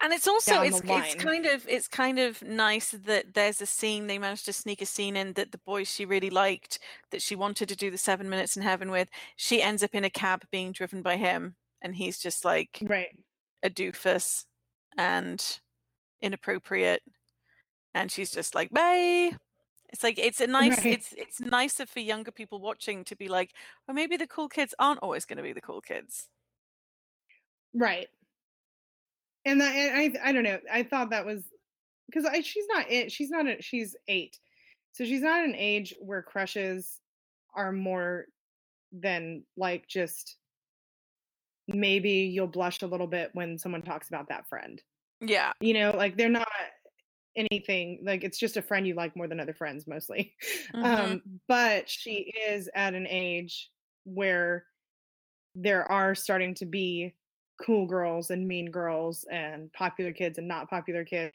And 0.00 0.12
it's 0.12 0.28
also 0.28 0.60
it's 0.60 0.80
it's 0.86 1.14
kind 1.14 1.46
of 1.46 1.66
it's 1.68 1.88
kind 1.88 2.18
of 2.18 2.42
nice 2.42 2.90
that 2.92 3.34
there's 3.34 3.60
a 3.60 3.66
scene 3.66 4.06
they 4.06 4.18
managed 4.18 4.44
to 4.46 4.52
sneak 4.52 4.80
a 4.82 4.86
scene 4.86 5.16
in 5.16 5.32
that 5.34 5.52
the 5.52 5.58
boy 5.58 5.84
she 5.84 6.04
really 6.04 6.30
liked 6.30 6.78
that 7.10 7.22
she 7.22 7.34
wanted 7.36 7.68
to 7.68 7.76
do 7.76 7.90
the 7.90 7.98
seven 7.98 8.28
minutes 8.28 8.56
in 8.56 8.62
heaven 8.62 8.90
with 8.90 9.08
she 9.36 9.60
ends 9.62 9.82
up 9.82 9.94
in 9.94 10.04
a 10.04 10.10
cab 10.10 10.44
being 10.50 10.72
driven 10.72 11.02
by 11.02 11.16
him 11.16 11.56
and 11.82 11.96
he's 11.96 12.18
just 12.18 12.44
like 12.44 12.86
Right. 12.88 13.18
A 13.62 13.70
doofus 13.70 14.46
and 14.96 15.60
inappropriate 16.22 17.02
and 17.94 18.10
she's 18.12 18.30
just 18.30 18.54
like 18.54 18.70
bye 18.70 19.32
it's 19.90 20.02
like 20.02 20.18
it's 20.18 20.40
a 20.40 20.46
nice 20.46 20.84
Right. 20.84 20.86
it's 20.86 21.12
it's 21.14 21.40
nicer 21.40 21.86
for 21.86 22.00
younger 22.00 22.32
people 22.32 22.60
watching 22.60 23.04
to 23.04 23.16
be 23.16 23.28
like 23.28 23.52
well 23.86 23.94
maybe 23.94 24.16
the 24.16 24.26
cool 24.26 24.48
kids 24.48 24.74
aren't 24.78 25.02
always 25.02 25.24
going 25.26 25.38
to 25.38 25.42
be 25.42 25.52
the 25.52 25.60
cool 25.62 25.80
kids 25.82 26.28
Right. 27.74 28.08
And 29.44 29.60
that 29.60 29.74
and 29.74 30.16
I 30.22 30.28
I 30.28 30.32
don't 30.32 30.42
know. 30.44 30.60
I 30.70 30.82
thought 30.82 31.10
that 31.10 31.26
was 31.26 31.44
because 32.10 32.26
she's 32.46 32.66
not 32.68 32.90
it. 32.90 33.12
She's 33.12 33.30
not 33.30 33.46
a, 33.46 33.62
she's 33.62 33.96
eight, 34.08 34.38
so 34.92 35.04
she's 35.04 35.22
not 35.22 35.44
an 35.44 35.54
age 35.54 35.94
where 36.00 36.22
crushes 36.22 37.00
are 37.54 37.72
more 37.72 38.26
than 38.92 39.44
like 39.56 39.88
just 39.88 40.37
maybe 41.68 42.10
you'll 42.10 42.46
blush 42.46 42.82
a 42.82 42.86
little 42.86 43.06
bit 43.06 43.30
when 43.34 43.58
someone 43.58 43.82
talks 43.82 44.08
about 44.08 44.28
that 44.28 44.48
friend. 44.48 44.82
yeah 45.20 45.52
You 45.60 45.74
know, 45.74 45.92
like 45.92 46.16
they're 46.16 46.28
not 46.30 46.48
anything 47.36 48.00
like 48.04 48.24
it's 48.24 48.38
just 48.38 48.56
a 48.56 48.62
friend 48.62 48.86
you 48.86 48.94
like 48.94 49.16
more 49.16 49.28
than 49.28 49.40
other 49.40 49.54
friends 49.54 49.86
mostly. 49.86 50.36
Mhm. 50.72 51.18
Um, 51.18 51.22
but 51.48 51.88
she 51.90 52.32
is 52.48 52.70
at 52.74 52.94
an 52.94 53.06
age 53.08 53.70
where 54.04 54.66
there 55.54 55.90
are 55.90 56.14
starting 56.14 56.54
to 56.54 56.66
be 56.66 57.14
cool 57.64 57.86
girls 57.86 58.30
and 58.30 58.46
mean 58.46 58.70
girls 58.70 59.24
and 59.30 59.72
popular 59.72 60.12
kids 60.12 60.38
and 60.38 60.46
not 60.46 60.70
popular 60.70 61.04
kids 61.04 61.34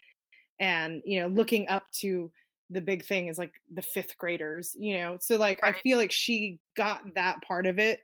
and 0.59 1.01
you 1.05 1.19
know 1.19 1.27
looking 1.27 1.67
up 1.67 1.89
to 1.91 2.31
the 2.69 2.81
big 2.81 3.05
thing 3.05 3.27
is 3.27 3.37
like 3.37 3.53
the 3.71 3.81
fifth 3.81 4.17
graders 4.17 4.75
you 4.79 4.97
know 4.97 5.17
so 5.19 5.37
like 5.37 5.59
i 5.63 5.73
feel 5.73 5.97
like 5.97 6.11
she 6.11 6.59
got 6.75 7.01
that 7.15 7.41
part 7.43 7.65
of 7.65 7.79
it 7.79 8.01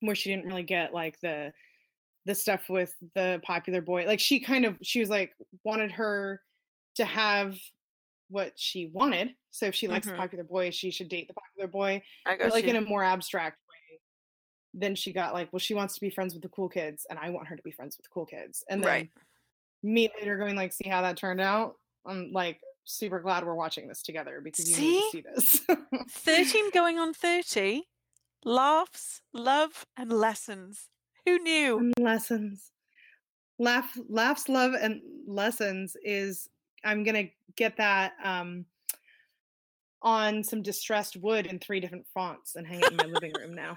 where 0.00 0.14
she 0.14 0.30
didn't 0.30 0.46
really 0.46 0.62
get 0.62 0.92
like 0.94 1.20
the 1.20 1.52
the 2.26 2.34
stuff 2.34 2.68
with 2.68 2.94
the 3.14 3.40
popular 3.44 3.80
boy 3.80 4.04
like 4.06 4.20
she 4.20 4.40
kind 4.40 4.64
of 4.64 4.76
she 4.82 5.00
was 5.00 5.08
like 5.10 5.34
wanted 5.64 5.90
her 5.92 6.42
to 6.94 7.04
have 7.04 7.56
what 8.28 8.52
she 8.58 8.86
wanted 8.92 9.30
so 9.50 9.66
if 9.66 9.74
she 9.74 9.88
likes 9.88 10.06
Mhm. 10.06 10.10
the 10.12 10.16
popular 10.16 10.44
boy 10.44 10.70
she 10.70 10.90
should 10.90 11.08
date 11.08 11.26
the 11.28 11.34
popular 11.34 11.66
boy 11.68 12.02
i 12.26 12.36
but 12.36 12.50
like 12.52 12.64
you. 12.64 12.70
in 12.70 12.76
a 12.76 12.80
more 12.82 13.02
abstract 13.02 13.58
way 13.68 14.00
then 14.74 14.94
she 14.94 15.12
got 15.12 15.32
like 15.32 15.50
well 15.52 15.58
she 15.60 15.74
wants 15.74 15.94
to 15.94 16.00
be 16.00 16.10
friends 16.10 16.34
with 16.34 16.42
the 16.42 16.48
cool 16.50 16.68
kids 16.68 17.06
and 17.08 17.18
i 17.18 17.30
want 17.30 17.46
her 17.48 17.56
to 17.56 17.62
be 17.62 17.70
friends 17.70 17.96
with 17.96 18.04
the 18.04 18.10
cool 18.10 18.26
kids 18.26 18.62
and 18.68 18.82
then 18.82 18.88
Right. 18.88 19.10
me 19.82 20.10
later 20.20 20.36
going 20.36 20.56
like 20.56 20.72
see 20.72 20.88
how 20.88 21.02
that 21.02 21.16
turned 21.16 21.40
out 21.40 21.76
i'm 22.06 22.32
like 22.32 22.60
super 22.84 23.20
glad 23.20 23.44
we're 23.46 23.54
watching 23.54 23.88
this 23.88 24.02
together 24.02 24.40
because 24.42 24.68
you 24.70 24.76
need 24.76 25.02
to 25.02 25.10
see 25.10 25.20
this 25.22 25.60
13 26.10 26.70
going 26.72 26.98
on 26.98 27.14
30 27.14 27.84
laughs 28.44 29.22
love 29.32 29.86
and 29.96 30.12
lessons. 30.12 30.88
Who 31.26 31.38
knew? 31.38 31.78
And 31.78 31.94
lessons. 32.00 32.70
Laugh 33.58 33.98
laughs 34.08 34.48
love 34.48 34.74
and 34.74 35.00
lessons 35.26 35.96
is 36.02 36.48
i'm 36.84 37.02
gonna 37.02 37.24
get 37.56 37.76
that 37.76 38.12
um 38.22 38.64
on 40.02 40.44
some 40.44 40.62
distressed 40.62 41.16
wood 41.16 41.46
in 41.46 41.58
three 41.58 41.80
different 41.80 42.06
fonts 42.14 42.54
and 42.54 42.66
hang 42.66 42.80
it 42.80 42.90
in 42.90 42.96
my 42.96 43.06
living 43.06 43.32
room 43.34 43.54
now. 43.54 43.76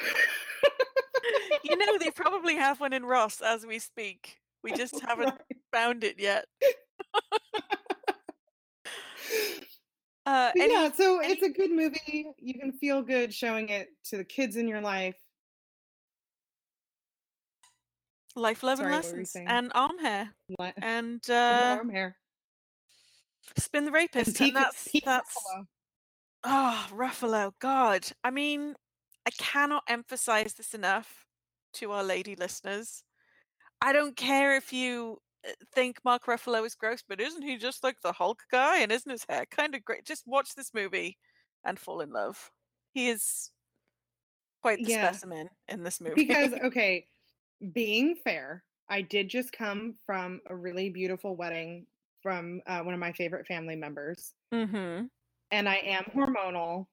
You 1.64 1.76
know 1.76 1.98
they 1.98 2.10
probably 2.10 2.56
have 2.56 2.78
one 2.80 2.92
in 2.92 3.04
ross 3.04 3.40
as 3.40 3.64
we 3.66 3.78
speak. 3.78 4.38
We 4.62 4.72
just 4.72 5.00
haven't 5.08 5.30
Right. 5.30 5.40
found 5.72 6.04
it 6.04 6.18
yet 6.20 6.44
uh 10.26 10.52
any, 10.58 10.72
yeah, 10.72 10.90
so 10.92 11.18
any- 11.18 11.32
it's 11.32 11.42
a 11.42 11.50
good 11.50 11.70
movie. 11.70 12.26
You 12.38 12.54
can 12.54 12.72
feel 12.72 13.02
good 13.02 13.32
showing 13.34 13.68
it 13.68 13.88
to 14.04 14.16
the 14.16 14.24
kids 14.24 14.56
in 14.56 14.68
your 14.68 14.80
life. 14.80 15.14
Life, 18.36 18.62
love, 18.64 18.78
Sorry, 18.78 18.92
and 18.92 19.02
what 19.04 19.12
were 19.12 19.18
you 19.20 19.26
lessons, 19.26 19.36
and 19.48 19.72
arm 19.74 19.98
hair, 19.98 20.30
What? 20.56 20.74
and 20.78 21.20
And 21.28 21.30
uh, 21.30 21.76
arm 21.78 21.88
hair. 21.90 22.16
spin 23.56 23.84
the 23.84 23.92
rapist, 23.92 24.28
and 24.28 24.36
Pete, 24.36 24.54
that's 24.54 24.88
Pete 24.90 25.04
that's 25.04 25.36
Ruffalo. 25.36 25.66
oh 26.44 26.86
Ruffalo. 26.92 27.52
God, 27.60 28.06
I 28.24 28.30
mean, 28.30 28.74
I 29.26 29.30
cannot 29.38 29.84
emphasize 29.88 30.54
this 30.54 30.74
enough 30.74 31.26
to 31.74 31.92
our 31.92 32.02
lady 32.02 32.34
listeners. 32.34 33.04
I 33.80 33.92
don't 33.92 34.16
care 34.16 34.56
if 34.56 34.72
you 34.72 35.18
think 35.74 35.98
Mark 36.04 36.26
Ruffalo 36.26 36.64
is 36.64 36.74
gross, 36.74 37.02
but 37.06 37.20
isn't 37.20 37.42
he 37.42 37.56
just 37.56 37.84
like 37.84 38.00
the 38.02 38.12
Hulk 38.12 38.42
guy? 38.50 38.80
And 38.80 38.92
isn't 38.92 39.10
his 39.10 39.26
hair 39.28 39.44
kind 39.50 39.74
of 39.74 39.84
great? 39.84 40.04
Just 40.04 40.26
watch 40.26 40.54
this 40.54 40.72
movie 40.74 41.18
and 41.64 41.78
fall 41.78 42.00
in 42.00 42.10
love. 42.10 42.50
He 42.92 43.08
is 43.08 43.50
quite 44.62 44.82
the 44.82 44.90
Yeah, 44.90 45.10
specimen 45.10 45.50
in 45.68 45.82
this 45.82 46.00
movie. 46.00 46.14
because 46.14 46.52
okay, 46.64 47.06
being 47.72 48.16
fair, 48.16 48.64
I 48.88 49.02
did 49.02 49.28
just 49.28 49.52
come 49.52 49.94
from 50.06 50.40
a 50.48 50.56
really 50.56 50.90
beautiful 50.90 51.36
wedding 51.36 51.86
from 52.22 52.60
uh, 52.66 52.80
one 52.80 52.94
of 52.94 53.00
my 53.00 53.12
favorite 53.12 53.46
family 53.46 53.76
members, 53.76 54.32
mm-hmm. 54.52 55.06
and 55.50 55.68
I 55.68 55.76
am 55.76 56.04
hormonal, 56.14 56.86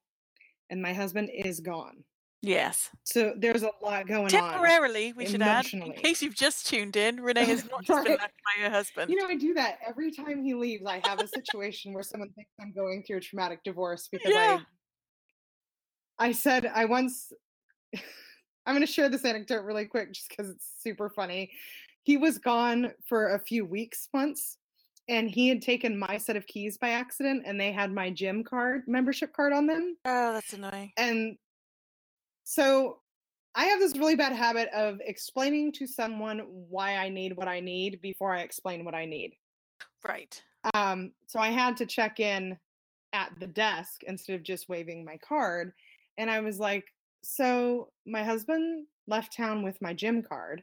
and 0.70 0.82
my 0.82 0.93
husband 0.93 1.30
is 1.34 1.62
gone. 1.62 2.04
Yes. 2.42 2.89
So 3.04 3.34
there's 3.38 3.62
a 3.62 3.70
lot 3.84 4.08
going 4.08 4.24
on. 4.24 4.30
Temporarily, 4.30 5.14
we 5.14 5.28
should 5.28 5.44
add, 5.44 5.72
in 5.72 5.94
case 5.94 6.24
you've 6.24 6.36
just 6.36 6.66
tuned 6.66 6.96
in, 6.96 7.20
Renee 7.22 7.46
has 7.46 7.70
not 7.70 7.84
just 7.84 8.04
been 8.04 8.18
left 8.18 8.34
by 8.44 8.64
her 8.64 8.70
husband. 8.70 9.12
You 9.12 9.18
know, 9.18 9.28
I 9.28 9.36
do 9.36 9.54
that 9.54 9.78
every 9.86 10.12
time 10.12 10.44
he 10.44 10.56
leaves. 10.56 10.84
I 10.88 11.02
have 11.06 11.20
a 11.20 11.28
situation 11.28 11.94
where 11.94 12.04
someone 12.04 12.32
thinks 12.32 12.52
I'm 12.60 12.74
going 12.74 13.04
through 13.04 13.18
a 13.18 13.22
traumatic 13.22 13.64
divorce 13.64 14.08
because 14.12 14.32
Yeah. 14.34 14.60
I 16.20 16.28
I 16.28 16.32
said 16.32 16.66
I 16.66 16.86
once 16.86 17.32
I'm 18.66 18.76
going 18.76 18.82
to 18.82 18.92
share 18.92 19.10
this 19.10 19.26
anecdote 19.26 19.64
really 19.64 19.86
quick 19.86 20.12
just 20.14 20.30
cuz 20.36 20.50
it's 20.50 20.68
super 20.80 21.10
funny. 21.10 21.52
He 22.04 22.18
was 22.18 22.39
gone 22.39 22.94
for 23.06 23.34
a 23.36 23.39
few 23.39 23.66
weeks 23.66 24.08
once 24.14 24.58
and 25.08 25.30
he 25.30 25.48
had 25.48 25.62
taken 25.62 25.98
my 25.98 26.18
set 26.18 26.36
of 26.36 26.48
keys 26.48 26.78
by 26.78 26.89
accident 26.89 27.44
and 27.46 27.60
they 27.60 27.72
had 27.72 27.92
my 27.92 28.10
gym 28.10 28.44
card, 28.44 28.84
membership 28.88 29.34
card 29.34 29.54
on 29.54 29.68
them. 29.68 29.98
oh, 30.06 30.34
that's 30.34 30.54
annoying. 30.54 30.92
And 30.98 31.38
so 32.52 32.97
I 33.56 33.64
have 33.68 33.80
this 33.80 33.97
really 33.97 34.18
bad 34.18 34.34
habit 34.34 34.68
of 34.74 34.99
explaining 35.06 35.72
to 35.72 35.88
someone 35.88 36.39
why 36.49 36.97
I 36.97 37.08
need 37.08 37.38
what 37.38 37.47
I 37.47 37.62
need 37.62 38.02
before 38.02 38.36
I 38.36 38.41
explain 38.41 38.84
what 38.84 38.93
I 38.93 39.06
need. 39.06 39.36
Right. 40.06 40.43
Um, 40.74 41.14
so 41.28 41.39
I 41.39 41.47
had 41.47 41.78
to 41.78 41.86
check 41.86 42.20
in 42.20 42.58
at 43.14 43.32
the 43.39 43.47
desk 43.47 44.04
instead 44.04 44.36
of 44.36 44.43
just 44.43 44.68
waving 44.68 45.06
my 45.06 45.16
card. 45.26 45.72
And 46.18 46.30
I 46.30 46.41
was 46.41 46.60
like, 46.60 46.84
So 47.24 47.88
my 48.06 48.22
husband 48.22 48.86
left 49.08 49.34
town 49.34 49.64
with 49.64 49.82
my 49.82 49.93
gym 49.93 50.22
card. 50.22 50.62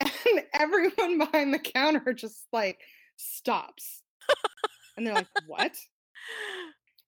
And 0.34 0.44
everyone 0.52 1.18
behind 1.18 1.54
the 1.54 1.60
counter 1.60 2.12
just 2.12 2.48
like 2.52 2.80
stops. 3.16 4.02
And 4.96 5.06
they're 5.06 5.14
like, 5.14 5.28
What? 5.46 5.76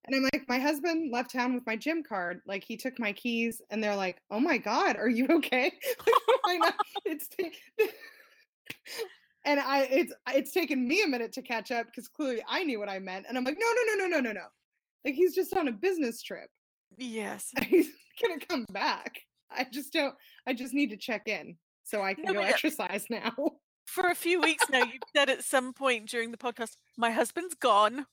And 0.06 0.14
I'm 0.16 0.22
like, 0.32 0.44
My 0.48 0.58
husband 0.58 1.10
left 1.12 1.32
town 1.32 1.54
with 1.54 1.66
my 1.66 1.76
gym 1.76 2.02
card. 2.02 2.40
Like, 2.46 2.64
he 2.64 2.76
took 2.76 2.98
my 2.98 3.12
keys. 3.12 3.60
And 3.70 3.82
they're 3.82 3.96
like, 3.96 4.18
Oh 4.30 4.40
my 4.40 4.58
God, 4.58 4.96
are 4.96 5.08
you 5.08 5.26
okay? 5.30 5.72
Like, 6.46 6.74
it's. 7.06 7.28
ta- 7.28 7.86
and 9.46 9.60
I 9.60 9.82
it's 9.90 10.12
it's 10.34 10.52
taken 10.52 10.86
me 10.86 11.02
a 11.02 11.06
minute 11.08 11.32
to 11.34 11.42
catch 11.42 11.70
up 11.70 11.86
because 11.86 12.08
clearly 12.08 12.42
I 12.48 12.64
knew 12.64 12.78
what 12.78 12.88
I 12.90 12.98
meant, 12.98 13.26
and 13.28 13.36
I'm 13.38 13.44
like, 13.44 13.56
no, 13.58 13.66
no, 13.66 13.94
no, 13.94 14.06
no, 14.06 14.16
no, 14.16 14.20
no, 14.20 14.32
no. 14.32 14.46
Like 15.04 15.14
he's 15.14 15.34
just 15.34 15.56
on 15.56 15.68
a 15.68 15.72
business 15.72 16.22
trip. 16.22 16.48
yes. 16.98 17.50
He's 17.62 17.88
gonna 18.22 18.40
come 18.46 18.64
back. 18.72 19.20
I 19.50 19.66
just 19.72 19.92
don't. 19.92 20.14
I 20.46 20.52
just 20.54 20.74
need 20.74 20.90
to 20.90 20.96
check 20.96 21.28
in 21.28 21.56
so 21.84 22.02
I 22.02 22.14
can 22.14 22.24
No, 22.24 22.32
go 22.34 22.40
yeah. 22.40 22.46
Uh 22.46 22.50
exercise 22.50 23.06
now. 23.10 23.32
For 23.86 24.08
a 24.08 24.14
few 24.14 24.40
weeks 24.40 24.64
now, 24.70 24.80
you've 24.84 25.02
said 25.14 25.28
at 25.30 25.44
some 25.44 25.72
point 25.74 26.08
during 26.08 26.30
the 26.30 26.38
podcast, 26.38 26.76
my 26.96 27.10
husband's 27.10 27.54
gone. 27.54 28.06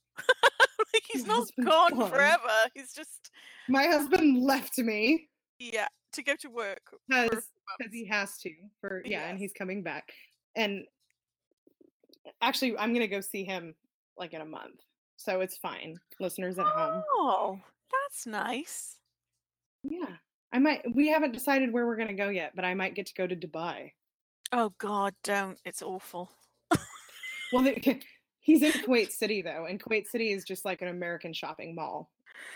He's 1.13 1.25
My 1.27 1.35
not 1.35 1.47
gone, 1.65 1.99
gone. 1.99 2.09
forever. 2.09 2.49
He's 2.73 2.93
just 2.93 3.31
My 3.69 3.85
husband 3.85 4.43
left 4.43 4.77
me 4.77 5.29
yeah 5.59 5.87
to 6.13 6.23
go 6.23 6.35
to 6.37 6.49
work. 6.49 6.81
because 7.07 7.43
he 7.91 8.05
has 8.05 8.37
to 8.39 8.51
for 8.79 9.01
yeah, 9.05 9.27
and 9.29 9.37
he's 9.39 9.53
coming 9.53 9.81
back. 9.83 10.11
And 10.55 10.85
actually, 12.41 12.77
I'm 12.77 12.93
gonna 12.93 13.07
go 13.07 13.21
see 13.21 13.43
him 13.43 13.75
like 14.17 14.33
in 14.33 14.41
a 14.41 14.45
month, 14.45 14.79
so 15.17 15.41
it's 15.41 15.57
fine. 15.57 15.97
Listeners 16.19 16.59
at 16.59 16.65
home. 16.65 17.03
Oh, 17.11 17.59
that's 17.91 18.25
nice. 18.27 18.97
Yeah, 19.83 20.15
I 20.51 20.59
might. 20.59 20.81
We 20.93 21.07
haven't 21.07 21.31
decided 21.33 21.71
where 21.71 21.85
we're 21.87 21.95
gonna 21.95 22.13
go 22.13 22.29
yet, 22.29 22.51
but 22.55 22.65
I 22.65 22.73
might 22.73 22.95
get 22.95 23.05
to 23.07 23.13
go 23.13 23.25
to 23.27 23.35
Dubai. 23.35 23.91
Oh 24.51 24.73
God, 24.77 25.13
don't! 25.23 25.57
It's 25.65 25.81
awful. 25.81 26.29
Well, 27.53 27.63
he's 28.41 28.61
in 28.61 28.71
Kuwait 28.71 29.11
City 29.11 29.41
though, 29.41 29.65
and 29.65 29.79
Kuwait 29.81 30.07
City 30.07 30.31
is 30.31 30.43
just 30.43 30.65
like 30.65 30.81
an 30.81 30.87
American 30.89 31.31
shopping 31.33 31.73
mall, 31.75 32.09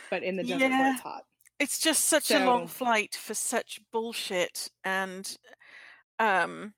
but 0.10 0.24
in 0.24 0.36
the 0.36 0.44
desert 0.44 0.60
where 0.60 0.70
Yeah. 0.70 0.94
it's 0.94 1.02
hot. 1.02 1.26
It's 1.58 1.80
just 1.80 2.06
such 2.06 2.32
a 2.32 2.46
long 2.46 2.68
flight 2.68 3.16
for 3.16 3.34
such 3.34 3.80
bullshit, 3.94 4.70
and 4.84 5.38
um, 6.20 6.74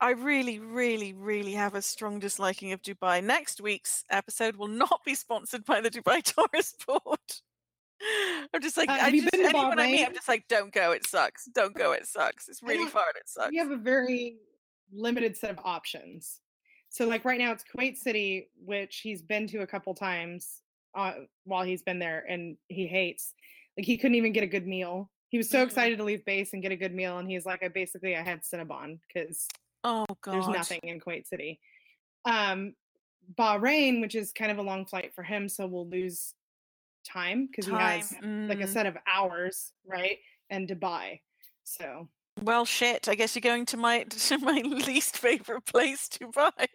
I 0.00 0.10
really, 0.10 0.58
really, 0.58 1.12
really 1.12 1.52
have 1.52 1.74
a 1.76 1.82
strong 1.82 2.18
disliking 2.18 2.72
of 2.72 2.82
Dubai. 2.82 3.22
Next 3.22 3.60
week's 3.60 4.04
episode 4.10 4.56
will 4.56 4.66
not 4.68 5.00
be 5.04 5.14
sponsored 5.14 5.64
by 5.64 5.80
the 5.80 5.90
Dubai 5.90 6.22
Tourist 6.52 6.84
Board. 6.86 7.18
I'm 8.54 8.60
just 8.62 8.76
like, 8.76 8.88
Uh, 8.88 8.98
I 9.02 9.08
you 9.08 9.22
just, 9.22 9.34
anyone 9.34 9.78
I 9.80 9.86
meet, 9.86 10.04
I'm 10.06 10.14
just 10.14 10.28
like, 10.28 10.46
don't 10.48 10.72
go, 10.72 10.92
it 10.92 11.04
sucks. 11.06 11.46
Don't 11.46 11.74
go, 11.74 11.92
it 11.92 12.06
sucks. 12.06 12.48
It's 12.48 12.62
really 12.62 12.86
far 12.88 13.04
and 13.08 13.16
it 13.16 13.28
sucks. 13.28 13.50
We 13.50 13.58
have 13.58 13.70
a 13.72 13.76
very 13.76 14.36
limited 14.92 15.36
set 15.36 15.50
of 15.50 15.58
options. 15.64 16.40
So, 16.90 17.06
like 17.06 17.24
right 17.24 17.38
now, 17.38 17.52
it's 17.52 17.64
Kuwait 17.64 17.96
City, 17.96 18.48
which 18.64 18.98
he's 18.98 19.22
been 19.22 19.46
to 19.48 19.58
a 19.58 19.66
couple 19.66 19.94
times 19.94 20.62
uh, 20.94 21.12
while 21.44 21.64
he's 21.64 21.82
been 21.82 21.98
there, 21.98 22.24
and 22.28 22.56
he 22.68 22.86
hates. 22.86 23.34
Like 23.76 23.86
he 23.86 23.96
couldn't 23.96 24.16
even 24.16 24.32
get 24.32 24.42
a 24.42 24.48
good 24.48 24.66
meal. 24.66 25.10
He 25.28 25.38
was 25.38 25.50
so 25.50 25.58
Mm. 25.58 25.66
excited 25.66 25.98
to 25.98 26.04
leave 26.04 26.24
base 26.24 26.52
and 26.52 26.62
get 26.62 26.72
a 26.72 26.76
good 26.76 26.94
meal, 26.94 27.18
and 27.18 27.30
he's 27.30 27.46
like, 27.46 27.62
"I 27.62 27.68
basically 27.68 28.16
I 28.16 28.22
had 28.22 28.42
Cinnabon 28.42 28.98
because 29.06 29.48
oh 29.84 30.06
God. 30.22 30.32
there's 30.32 30.48
nothing 30.48 30.80
in 30.82 31.00
Kuwait 31.00 31.26
City. 31.26 31.60
Um, 32.24 32.74
Bahrain, 33.34 34.00
which 34.00 34.14
is 34.14 34.32
kind 34.32 34.50
of 34.50 34.58
a 34.58 34.62
long 34.62 34.86
flight 34.86 35.14
for 35.14 35.22
him, 35.22 35.48
so 35.48 35.66
we'll 35.66 35.88
lose 35.88 36.34
time 37.04 37.46
because 37.46 37.66
he 37.66 37.72
has 37.72 38.12
like 38.22 38.60
a 38.60 38.64
mm. 38.64 38.68
set 38.68 38.86
of 38.86 38.96
hours, 39.06 39.72
right? 39.86 40.18
And 40.50 40.68
Dubai. 40.68 41.20
So 41.64 42.08
Well, 42.42 42.64
shit. 42.64 43.08
I 43.08 43.14
guess 43.14 43.34
you're 43.34 43.40
going 43.40 43.66
to 43.66 43.76
my 43.76 44.02
to 44.10 44.38
my 44.38 44.60
least 44.60 45.18
favorite 45.18 45.64
place 45.66 46.08
to 46.10 46.28
buy. 46.34 46.66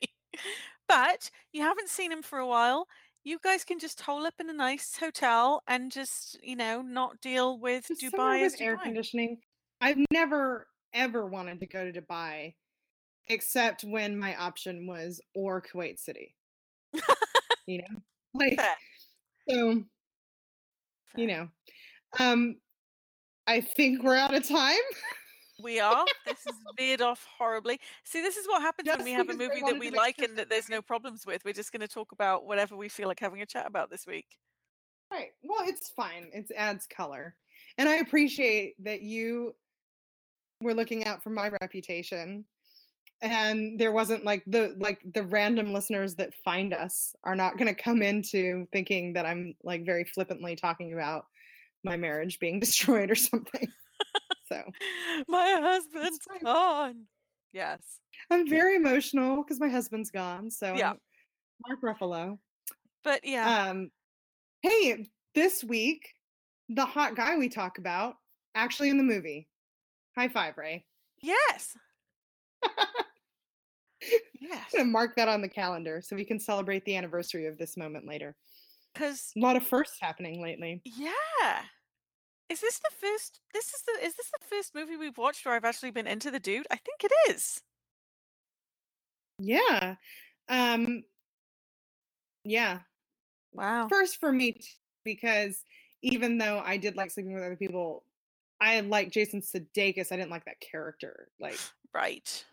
But 0.87 1.29
you 1.51 1.61
haven't 1.61 1.89
seen 1.89 2.11
him 2.11 2.21
for 2.21 2.39
a 2.39 2.47
while. 2.47 2.87
You 3.23 3.39
guys 3.41 3.63
can 3.63 3.79
just 3.79 4.01
hole 4.01 4.25
up 4.25 4.33
in 4.39 4.49
a 4.49 4.53
nice 4.53 4.97
hotel 4.99 5.63
and 5.65 5.91
just, 5.91 6.37
you 6.43 6.57
know, 6.57 6.81
not 6.81 7.21
deal 7.21 7.57
with 7.57 7.87
just 7.87 8.01
Dubai 8.01 8.41
as 8.41 8.53
with 8.53 8.61
air 8.61 8.77
conditioning. 8.77 9.37
I've 9.79 9.97
never 10.11 10.67
ever 10.93 11.25
wanted 11.25 11.59
to 11.61 11.65
go 11.65 11.89
to 11.89 12.01
Dubai, 12.01 12.53
except 13.27 13.83
when 13.83 14.17
my 14.17 14.35
option 14.35 14.85
was 14.85 15.21
or 15.33 15.61
Kuwait 15.61 15.99
City. 15.99 16.35
you 17.65 17.79
know, 17.79 18.01
like 18.33 18.57
Fair, 18.57 18.75
so. 19.49 19.73
fair. 19.75 19.83
You 21.15 21.27
know, 21.27 21.47
um, 22.19 22.55
I 23.45 23.61
think 23.61 24.03
we're 24.03 24.15
out 24.15 24.33
of 24.33 24.47
time. 24.47 24.75
We 25.63 25.79
are. 25.79 26.05
This 26.25 26.45
is 26.45 26.55
veered 26.77 27.01
off 27.01 27.25
horribly. 27.37 27.79
See, 28.03 28.21
this 28.21 28.37
is 28.37 28.47
what 28.47 28.61
happens 28.61 28.89
when 28.89 29.03
we 29.03 29.11
have 29.11 29.29
a 29.29 29.33
movie 29.33 29.61
that 29.65 29.79
we 29.79 29.89
like 29.89 30.19
and 30.19 30.37
that 30.37 30.49
there's 30.49 30.69
no 30.69 30.81
problems 30.81 31.25
with. 31.25 31.45
We're 31.45 31.53
just 31.53 31.71
going 31.71 31.81
to 31.81 31.87
talk 31.87 32.11
about 32.11 32.45
whatever 32.45 32.75
we 32.75 32.89
feel 32.89 33.07
like 33.07 33.19
having 33.19 33.41
a 33.41 33.45
chat 33.45 33.65
about 33.65 33.89
this 33.89 34.05
week. 34.05 34.37
Right. 35.11 35.29
Well, 35.43 35.67
it's 35.67 35.89
fine. 35.89 36.29
It 36.33 36.51
adds 36.55 36.87
color. 36.87 37.35
And 37.77 37.87
I 37.87 37.95
appreciate 37.95 38.75
that 38.83 39.01
you 39.01 39.55
were 40.59 40.73
looking 40.73 41.05
out 41.05 41.23
for 41.23 41.29
my 41.29 41.49
reputation. 41.61 42.45
And 43.21 43.79
there 43.79 43.91
wasn't 43.91 44.25
like 44.25 44.43
the 44.47 44.75
like 44.77 44.99
the 45.13 45.23
random 45.23 45.71
listeners 45.71 46.15
that 46.15 46.33
find 46.43 46.73
us 46.73 47.15
are 47.23 47.35
not 47.35 47.57
going 47.57 47.73
to 47.73 47.81
come 47.81 48.01
into 48.01 48.67
thinking 48.73 49.13
that 49.13 49.25
I'm 49.25 49.55
like 49.63 49.85
very 49.85 50.03
flippantly 50.03 50.57
talking 50.57 50.93
about 50.93 51.25
my 51.83 51.95
marriage 51.95 52.39
being 52.39 52.59
destroyed 52.59 53.11
or 53.11 53.15
something. 53.15 53.67
So, 54.53 54.71
My 55.27 55.57
husband's 55.61 56.19
gone. 56.43 57.05
Yes. 57.51 57.81
I'm 58.31 58.47
very 58.47 58.75
emotional 58.75 59.37
because 59.43 59.59
my 59.59 59.69
husband's 59.69 60.11
gone. 60.11 60.49
So, 60.51 60.73
Yeah. 60.75 60.93
Mark 61.67 61.81
Ruffalo. 61.81 62.37
But 63.03 63.21
yeah. 63.25 63.67
Um, 63.69 63.89
hey, 64.61 65.05
this 65.35 65.63
week, 65.63 66.13
the 66.69 66.85
hot 66.85 67.15
guy 67.15 67.37
we 67.37 67.49
talk 67.49 67.77
about 67.77 68.15
actually 68.55 68.89
in 68.89 68.97
the 68.97 69.03
movie. 69.03 69.47
High 70.17 70.29
five, 70.29 70.57
Ray. 70.57 70.85
yes. 71.21 71.75
I'm 72.63 72.71
Yes. 74.41 74.71
gonna 74.71 74.85
mark 74.85 75.15
that 75.15 75.27
on 75.29 75.41
the 75.41 75.47
calendar 75.49 76.01
so 76.03 76.15
we 76.15 76.25
can 76.25 76.39
celebrate 76.39 76.83
the 76.85 76.95
anniversary 76.97 77.45
of 77.47 77.57
this 77.57 77.77
moment 77.77 78.05
later. 78.05 78.35
Because 78.93 79.31
A 79.35 79.39
lot 79.39 79.55
of 79.55 79.65
firsts 79.65 79.97
happening 79.99 80.41
lately. 80.41 80.81
yeah. 80.85 81.61
Is 82.53 82.61
this 82.61 82.77
the 82.77 82.91
first 83.01 83.39
this 83.51 83.65
is 83.73 83.81
the 83.81 84.05
is 84.05 84.13
this 84.13 84.29
the 84.29 84.45
first 84.47 84.75
movie 84.75 84.95
we've 84.95 85.17
watched 85.17 85.43
where 85.43 85.55
I've 85.55 85.65
actually 85.65 85.89
been 85.89 86.05
into 86.05 86.29
the 86.29 86.39
dude? 86.39 86.67
I 86.69 86.75
think 86.75 87.03
it 87.03 87.11
is. 87.31 87.59
Yeah. 89.39 89.95
Um 90.47 91.01
yeah. 92.43 92.81
Wow. 93.53 93.87
First 93.89 94.19
for 94.19 94.31
me 94.31 94.59
because 95.03 95.63
even 96.03 96.37
though 96.37 96.61
I 96.63 96.77
did 96.77 96.95
like 96.95 97.09
sleeping 97.09 97.33
with 97.33 97.41
other 97.41 97.55
people, 97.55 98.03
I 98.61 98.81
like 98.81 99.09
Jason 99.09 99.41
Sudeikis. 99.41 100.11
I 100.11 100.17
didn't 100.17 100.29
like 100.29 100.45
that 100.45 100.59
character. 100.59 101.29
Like 101.39 101.57
Right. 101.91 102.45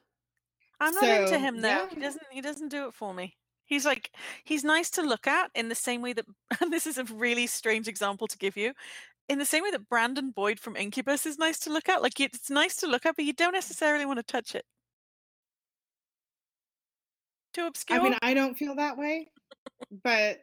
I'm 0.80 0.94
not 0.94 1.04
into 1.04 1.38
him 1.38 1.60
though. 1.60 1.68
yeah. 1.68 1.88
He 1.90 2.00
doesn't 2.00 2.24
he 2.30 2.40
doesn't 2.40 2.68
do 2.68 2.86
it 2.86 2.94
for 2.94 3.12
me. 3.12 3.36
He's 3.66 3.84
like 3.84 4.10
he's 4.44 4.64
nice 4.64 4.88
to 4.92 5.02
look 5.02 5.26
at 5.26 5.50
in 5.54 5.68
the 5.68 5.74
same 5.74 6.00
way 6.00 6.14
that 6.14 6.24
and 6.62 6.72
this 6.72 6.86
is 6.86 6.96
a 6.96 7.04
really 7.04 7.46
strange 7.46 7.86
example 7.86 8.26
to 8.28 8.38
give 8.38 8.56
you. 8.56 8.72
In 9.30 9.38
the 9.38 9.44
same 9.44 9.62
way 9.62 9.70
that 9.70 9.88
Brandon 9.88 10.32
Boyd 10.32 10.58
from 10.58 10.74
Incubus 10.74 11.24
is 11.24 11.38
nice 11.38 11.60
to 11.60 11.72
look 11.72 11.88
at. 11.88 12.02
Like 12.02 12.18
it's 12.18 12.50
nice 12.50 12.74
to 12.78 12.88
look 12.88 13.06
at, 13.06 13.14
but 13.14 13.24
you 13.24 13.32
don't 13.32 13.52
necessarily 13.52 14.04
want 14.04 14.18
to 14.18 14.24
touch 14.24 14.56
it. 14.56 14.64
Too 17.54 17.66
obscure. 17.66 18.00
I 18.00 18.02
mean, 18.02 18.16
I 18.22 18.34
don't 18.34 18.56
feel 18.56 18.74
that 18.74 18.98
way, 18.98 19.30
but 20.02 20.38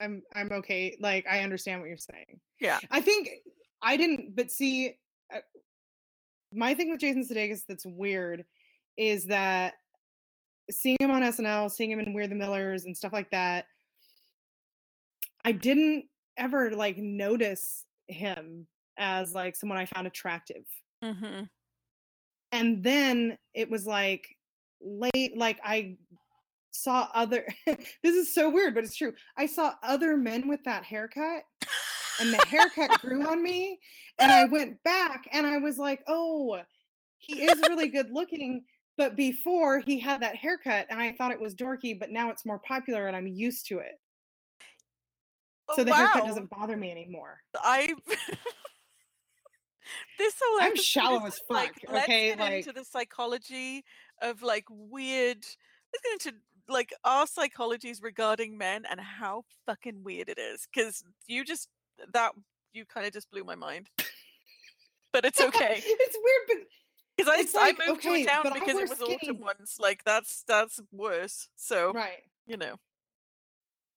I'm 0.00 0.22
I'm 0.34 0.50
okay. 0.52 0.96
Like 1.00 1.26
I 1.30 1.40
understand 1.40 1.82
what 1.82 1.88
you're 1.88 1.98
saying. 1.98 2.40
yeah. 2.60 2.78
I 2.90 3.02
think 3.02 3.28
I 3.82 3.98
didn't, 3.98 4.36
but 4.36 4.50
see, 4.50 4.94
uh, 5.30 5.40
my 6.50 6.72
thing 6.72 6.90
with 6.90 7.00
Jason 7.00 7.28
Sudeikis 7.28 7.66
that's 7.68 7.84
weird 7.84 8.46
is 8.96 9.26
that 9.26 9.74
seeing 10.70 10.96
him 10.98 11.10
on 11.10 11.20
SNL, 11.20 11.70
seeing 11.70 11.90
him 11.90 12.00
in 12.00 12.14
We're 12.14 12.26
the 12.26 12.36
Millers 12.36 12.86
and 12.86 12.96
stuff 12.96 13.12
like 13.12 13.30
that, 13.32 13.66
I 15.44 15.52
didn't 15.52 16.06
ever 16.36 16.70
like 16.70 16.96
notice 16.96 17.84
him 18.08 18.66
as 18.98 19.34
like 19.34 19.56
someone 19.56 19.78
I 19.78 19.86
found 19.86 20.06
attractive. 20.06 20.64
Mm-hmm. 21.02 21.44
And 22.52 22.84
then 22.84 23.38
it 23.54 23.70
was 23.70 23.86
like 23.86 24.26
late, 24.80 25.36
like 25.36 25.58
I 25.64 25.96
saw 26.70 27.08
other, 27.14 27.46
this 27.66 28.14
is 28.14 28.34
so 28.34 28.50
weird, 28.50 28.74
but 28.74 28.84
it's 28.84 28.96
true. 28.96 29.14
I 29.36 29.46
saw 29.46 29.72
other 29.82 30.16
men 30.16 30.48
with 30.48 30.62
that 30.64 30.84
haircut 30.84 31.44
and 32.20 32.32
the 32.32 32.46
haircut 32.46 33.00
grew 33.00 33.26
on 33.26 33.42
me 33.42 33.78
and 34.18 34.30
i 34.30 34.44
went 34.44 34.82
back 34.84 35.26
and 35.32 35.46
i 35.46 35.58
was 35.58 35.78
like 35.78 36.02
oh 36.08 36.60
he 37.18 37.42
is 37.42 37.60
really 37.68 37.88
good 37.88 38.10
looking 38.10 38.62
but 38.96 39.16
before 39.16 39.80
he 39.80 39.98
had 39.98 40.20
that 40.20 40.36
haircut 40.36 40.86
and 40.90 41.00
i 41.00 41.12
thought 41.12 41.32
it 41.32 41.40
was 41.40 41.54
dorky 41.54 41.98
but 41.98 42.10
now 42.10 42.30
it's 42.30 42.46
more 42.46 42.60
popular 42.60 43.06
and 43.06 43.16
i'm 43.16 43.26
used 43.26 43.66
to 43.66 43.78
it 43.78 44.00
Oh, 45.72 45.76
so 45.76 45.84
the 45.84 45.94
haircut 45.94 46.26
doesn't 46.26 46.50
bother 46.50 46.76
me 46.76 46.90
anymore 46.90 47.40
I 47.56 47.94
this 50.18 50.34
whole 50.42 50.60
I'm 50.62 50.76
shallow 50.76 51.24
as 51.26 51.40
like, 51.50 51.74
fuck, 51.80 51.92
let's 51.92 52.04
okay, 52.04 52.28
get 52.28 52.38
like- 52.38 52.52
into 52.66 52.72
the 52.72 52.84
psychology 52.84 53.84
of 54.20 54.42
like 54.42 54.64
weird. 54.70 55.38
Let's 55.38 56.02
get 56.04 56.12
into 56.12 56.34
like 56.68 56.94
our 57.04 57.26
psychologies 57.26 58.02
regarding 58.02 58.56
men 58.56 58.84
and 58.90 59.00
how 59.00 59.44
fucking 59.66 60.04
weird 60.04 60.28
it 60.28 60.38
is. 60.38 60.66
Because 60.72 61.02
you 61.26 61.44
just 61.44 61.68
that 62.12 62.32
you 62.72 62.84
kind 62.86 63.06
of 63.06 63.12
just 63.12 63.30
blew 63.30 63.44
my 63.44 63.54
mind. 63.56 63.88
But 65.12 65.24
it's 65.24 65.40
okay 65.48 65.82
it's 65.84 66.16
weird 66.22 66.42
but 66.48 66.56
because 67.16 67.28
I, 67.34 67.40
It's 67.40 67.54
I 67.54 67.72
moved 67.86 68.06
okay, 68.06 68.24
to 68.24 68.30
a 68.30 68.32
town 68.32 68.52
because 68.54 68.76
it 68.78 68.88
was 68.88 69.00
autumn 69.02 69.16
skinny- 69.20 69.38
once. 69.40 69.76
Like 69.80 70.04
that's 70.04 70.44
that's 70.46 70.80
worse. 70.92 71.48
So 71.56 71.92
right 71.92 72.22
you 72.46 72.56
know. 72.56 72.76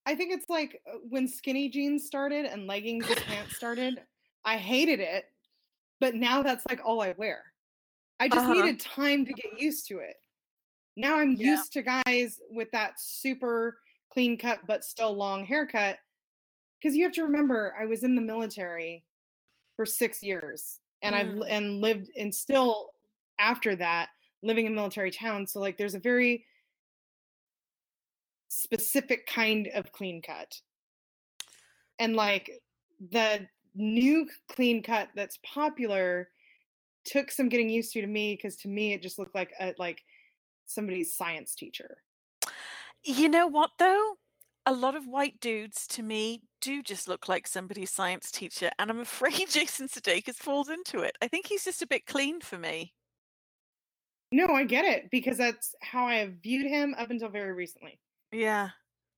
I 0.06 0.14
think 0.14 0.32
it's 0.32 0.48
like 0.48 0.80
uh, 0.92 0.96
when 1.08 1.26
skinny 1.28 1.68
jeans 1.68 2.06
started 2.06 2.44
and 2.46 2.66
leggings 2.66 3.08
and 3.08 3.16
pants 3.26 3.54
started 3.56 4.00
i 4.44 4.56
hated 4.56 5.00
it 5.00 5.26
but 6.00 6.14
now 6.14 6.42
that's 6.42 6.64
like 6.68 6.80
all 6.84 7.00
i 7.02 7.14
wear 7.18 7.42
i 8.20 8.28
just 8.28 8.44
Uh-huh. 8.44 8.54
needed 8.54 8.80
time 8.80 9.24
to 9.24 9.32
get 9.32 9.58
used 9.58 9.86
to 9.88 9.98
it 9.98 10.16
now 10.96 11.18
i'm 11.18 11.32
Yeah. 11.32 11.50
used 11.50 11.72
to 11.74 11.82
guys 11.82 12.40
with 12.50 12.70
that 12.72 12.92
super 12.98 13.78
clean 14.12 14.38
cut 14.38 14.60
but 14.66 14.84
still 14.84 15.12
long 15.14 15.44
haircut 15.44 15.98
because 16.80 16.96
you 16.96 17.02
have 17.04 17.12
to 17.12 17.22
remember 17.24 17.74
i 17.78 17.84
was 17.84 18.02
in 18.02 18.14
the 18.14 18.22
military 18.22 19.04
for 19.76 19.84
six 19.84 20.22
years 20.22 20.80
and 21.02 21.14
i've 21.14 21.26
Mm. 21.28 21.40
li- 21.40 21.50
and 21.50 21.80
lived 21.80 22.10
and 22.18 22.34
still 22.34 22.92
after 23.38 23.76
that 23.76 24.08
living 24.42 24.64
in 24.66 24.74
military 24.74 25.10
towns 25.10 25.52
so 25.52 25.60
like 25.60 25.76
there's 25.76 25.94
a 25.94 25.98
very 25.98 26.46
specific 28.56 29.26
kind 29.26 29.68
of 29.74 29.92
clean 29.92 30.22
cut 30.22 30.60
and 31.98 32.16
like 32.16 32.50
the 33.12 33.46
new 33.74 34.26
clean 34.48 34.82
cut 34.82 35.08
that's 35.14 35.38
popular 35.44 36.30
took 37.04 37.30
some 37.30 37.48
getting 37.48 37.68
used 37.68 37.92
to 37.92 38.00
to 38.00 38.06
me 38.06 38.34
because 38.34 38.56
to 38.56 38.68
me 38.68 38.92
it 38.94 39.02
just 39.02 39.18
looked 39.18 39.34
like 39.34 39.52
a 39.60 39.74
like 39.78 40.02
somebody's 40.66 41.14
science 41.16 41.54
teacher 41.54 41.98
You 43.04 43.28
know 43.28 43.46
what 43.46 43.70
though? 43.78 44.16
A 44.66 44.72
lot 44.74 44.96
of 44.96 45.06
white 45.06 45.40
dudes 45.40 45.86
to 45.88 46.02
me 46.02 46.42
do 46.60 46.82
just 46.82 47.08
look 47.08 47.28
like 47.28 47.46
somebody's 47.46 47.90
science 47.92 48.30
teacher, 48.30 48.70
and 48.78 48.90
I'm 48.90 49.00
afraid 49.08 49.48
Jason 49.50 49.88
Sudeikis 49.88 50.36
falls 50.36 50.68
into 50.68 51.00
it. 51.00 51.16
I 51.22 51.28
think 51.28 51.46
he's 51.46 51.64
just 51.64 51.82
a 51.82 51.86
bit 51.86 52.06
clean 52.06 52.40
for 52.40 52.58
me. 52.58 52.94
no 54.32 54.46
i 54.48 54.64
get 54.64 54.84
it 54.84 55.10
because 55.10 55.38
that's 55.38 55.74
how 55.82 56.06
i 56.06 56.16
have 56.16 56.34
viewed 56.42 56.66
him 56.66 56.94
up 56.98 57.10
until 57.10 57.28
very 57.28 57.52
recently 57.52 57.98
Yeah, 58.36 58.70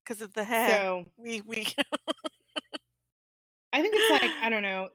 because 0.05 0.23
of 0.23 0.33
the 0.33 0.45
hair. 0.45 0.71
so 0.71 1.05
we 1.17 1.41
we 1.43 1.67
i 3.73 3.83
think 3.83 3.95
it's 3.97 4.23
like 4.23 4.31
i 4.43 4.49
don't 4.49 4.63
know 4.71 4.89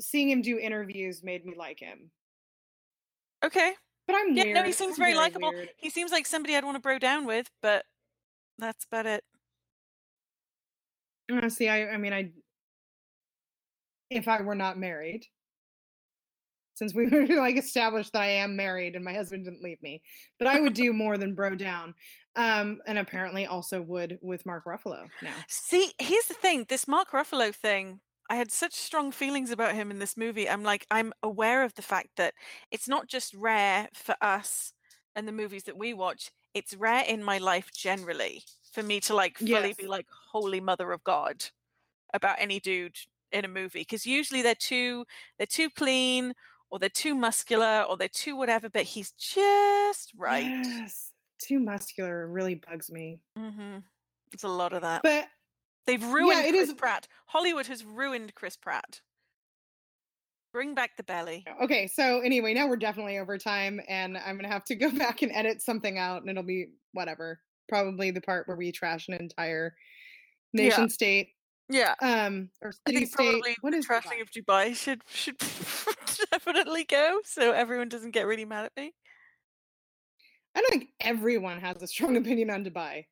seeing 0.00 0.28
him 0.30 0.42
do 0.42 0.58
interviews 0.58 1.22
made 1.22 1.44
me 1.44 1.54
like 1.56 1.78
him 1.78 2.10
okay. 3.44 3.74
but 4.06 4.16
i'm 4.16 4.34
Yeah, 4.36 4.44
weird 4.44 4.54
no, 4.56 4.62
he 4.64 4.72
seems 4.72 4.94
I'm 4.98 5.04
very 5.04 5.14
likable. 5.14 5.50
weird. 5.52 5.70
He 5.76 5.90
seems 5.90 6.10
like 6.10 6.26
somebody 6.26 6.56
I'd 6.56 6.64
want 6.64 6.76
to 6.76 6.80
bro 6.80 6.98
down 6.98 7.26
with, 7.26 7.48
but 7.62 7.84
that's 8.58 8.84
about 8.86 9.06
it. 9.06 9.24
Uh, 11.30 11.48
see, 11.48 11.68
I, 11.68 11.90
I 11.90 11.96
mean, 11.98 12.12
I, 12.12 12.30
if 14.10 14.26
I 14.26 14.40
were 14.40 14.54
not 14.54 14.78
married, 14.78 15.26
since 16.74 16.94
we 16.94 17.06
were 17.10 17.26
like 17.26 17.56
established 17.56 18.12
that 18.14 18.22
I 18.22 18.30
am 18.30 18.56
married 18.56 18.94
and 18.96 19.04
my 19.04 19.12
husband 19.12 19.44
didn't 19.44 19.62
leave 19.62 19.82
me, 19.82 20.00
but 20.38 20.48
I 20.48 20.58
would 20.60 20.74
do 20.74 20.92
more 20.92 21.18
than 21.18 21.34
bro 21.34 21.54
down. 21.54 21.94
Um, 22.38 22.80
and 22.86 22.98
apparently 22.98 23.46
also 23.46 23.82
would 23.82 24.18
with 24.22 24.46
Mark 24.46 24.64
Ruffalo 24.64 25.10
now. 25.20 25.44
See, 25.48 25.92
here's 25.98 26.26
the 26.26 26.34
thing: 26.34 26.66
this 26.68 26.86
Mark 26.88 27.10
Ruffalo 27.10 27.54
thing. 27.54 28.00
I 28.30 28.36
had 28.36 28.50
such 28.52 28.74
strong 28.74 29.10
feelings 29.10 29.50
about 29.50 29.74
him 29.74 29.90
in 29.90 30.00
this 30.00 30.16
movie. 30.16 30.48
I'm 30.48 30.62
like, 30.62 30.86
I'm 30.90 31.14
aware 31.22 31.64
of 31.64 31.74
the 31.74 31.82
fact 31.82 32.10
that 32.16 32.34
it's 32.70 32.86
not 32.86 33.08
just 33.08 33.32
rare 33.34 33.88
for 33.94 34.16
us 34.20 34.74
and 35.16 35.26
the 35.26 35.32
movies 35.32 35.64
that 35.64 35.78
we 35.78 35.94
watch. 35.94 36.30
It's 36.52 36.74
rare 36.74 37.04
in 37.04 37.24
my 37.24 37.38
life 37.38 37.70
generally 37.74 38.42
for 38.70 38.82
me 38.82 39.00
to 39.00 39.14
like 39.14 39.38
fully 39.38 39.72
be 39.72 39.86
like, 39.86 40.06
"Holy 40.32 40.60
Mother 40.60 40.92
of 40.92 41.02
God," 41.04 41.46
about 42.14 42.36
any 42.40 42.60
dude 42.60 42.98
in 43.32 43.44
a 43.44 43.48
movie 43.48 43.80
because 43.80 44.06
usually 44.06 44.42
they're 44.42 44.54
too 44.56 45.06
they're 45.38 45.46
too 45.46 45.70
clean 45.70 46.34
or 46.70 46.78
they're 46.78 46.88
too 46.90 47.14
muscular 47.14 47.84
or 47.88 47.96
they're 47.96 48.08
too 48.08 48.36
whatever. 48.36 48.70
But 48.70 48.84
he's 48.84 49.12
just 49.12 50.12
right. 50.16 50.54
Yes, 50.58 51.07
too 51.38 51.58
muscular 51.60 52.26
really 52.28 52.56
bugs 52.56 52.90
me. 52.90 53.20
hmm 53.36 53.78
There's 54.30 54.44
a 54.44 54.48
lot 54.48 54.72
of 54.72 54.82
that. 54.82 55.02
But 55.02 55.26
They've 55.86 56.04
ruined 56.04 56.44
it 56.44 56.50
Chris 56.50 56.68
is- 56.68 56.74
Pratt. 56.74 57.08
Hollywood 57.26 57.66
has 57.66 57.84
ruined 57.84 58.34
Chris 58.34 58.56
Pratt. 58.56 59.00
Bring 60.52 60.74
back 60.74 60.96
the 60.96 61.02
belly. 61.02 61.44
okay, 61.62 61.86
so 61.86 62.20
anyway, 62.20 62.54
now 62.54 62.66
we're 62.68 62.76
definitely 62.76 63.18
over 63.18 63.36
time, 63.38 63.80
and 63.88 64.16
I'm 64.16 64.36
gonna 64.36 64.48
have 64.52 64.64
to 64.64 64.74
go 64.74 64.90
back 64.96 65.22
and 65.22 65.30
edit 65.32 65.60
something 65.62 65.98
out, 65.98 66.22
and 66.22 66.30
it'll 66.30 66.42
be 66.42 66.68
whatever. 66.92 67.40
Probably 67.68 68.10
the 68.10 68.20
part 68.22 68.48
where 68.48 68.56
we 68.56 68.72
trash 68.72 69.08
an 69.08 69.14
entire 69.14 69.74
Yeah. 70.54 70.62
nation 70.68 70.88
state, 70.88 71.28
Yeah. 71.68 71.94
um, 72.00 72.50
or 72.62 72.70
I 72.86 72.90
city 72.90 72.98
think 73.00 73.12
state. 73.12 73.30
probably 73.30 73.56
What 73.60 73.74
is 73.74 73.86
trashing 73.86 74.18
Dubai? 74.18 74.22
of 74.22 74.30
Dubai 74.30 74.74
should 74.76 75.02
should 75.06 75.36
definitely 76.32 76.84
go 76.84 77.20
so 77.24 77.52
everyone 77.52 77.90
doesn't 77.90 78.12
get 78.12 78.26
really 78.26 78.46
mad 78.46 78.64
at 78.64 78.72
me. 78.76 78.94
I 80.54 80.60
don't 80.60 80.70
think 80.70 80.88
everyone 81.00 81.60
has 81.60 81.82
a 81.82 81.86
strong 81.86 82.16
opinion 82.22 82.50
on 82.50 82.64
Dubai. 82.64 83.06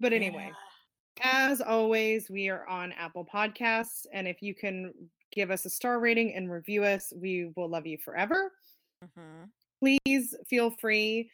But 0.00 0.12
anyway, 0.12 0.50
as 1.22 1.60
always, 1.60 2.30
we 2.30 2.48
are 2.48 2.66
on 2.66 2.92
Apple 2.92 3.26
Podcasts. 3.32 4.06
And 4.12 4.26
if 4.26 4.40
you 4.40 4.54
can 4.54 4.92
give 5.32 5.50
us 5.50 5.66
a 5.66 5.70
star 5.70 6.00
rating 6.00 6.34
and 6.34 6.50
review 6.50 6.84
us, 6.84 7.12
we 7.14 7.52
will 7.56 7.68
love 7.68 7.86
you 7.86 7.98
forever. 7.98 8.52
hmm 9.14 9.44
Please 9.82 10.34
feel 10.46 10.70
free 10.70 11.30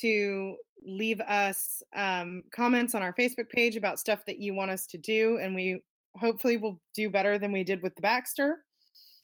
to 0.00 0.56
leave 0.82 1.20
us 1.20 1.82
um, 1.94 2.42
comments 2.50 2.94
on 2.94 3.02
our 3.02 3.12
Facebook 3.12 3.50
page 3.50 3.76
about 3.76 4.00
stuff 4.00 4.24
that 4.26 4.38
you 4.38 4.54
want 4.54 4.70
us 4.70 4.86
to 4.86 4.98
do. 4.98 5.38
And 5.42 5.54
we 5.54 5.82
hopefully 6.16 6.56
will 6.56 6.80
do 6.94 7.10
better 7.10 7.38
than 7.38 7.52
we 7.52 7.64
did 7.64 7.82
with 7.82 7.94
the 7.94 8.02
Baxter. 8.02 8.64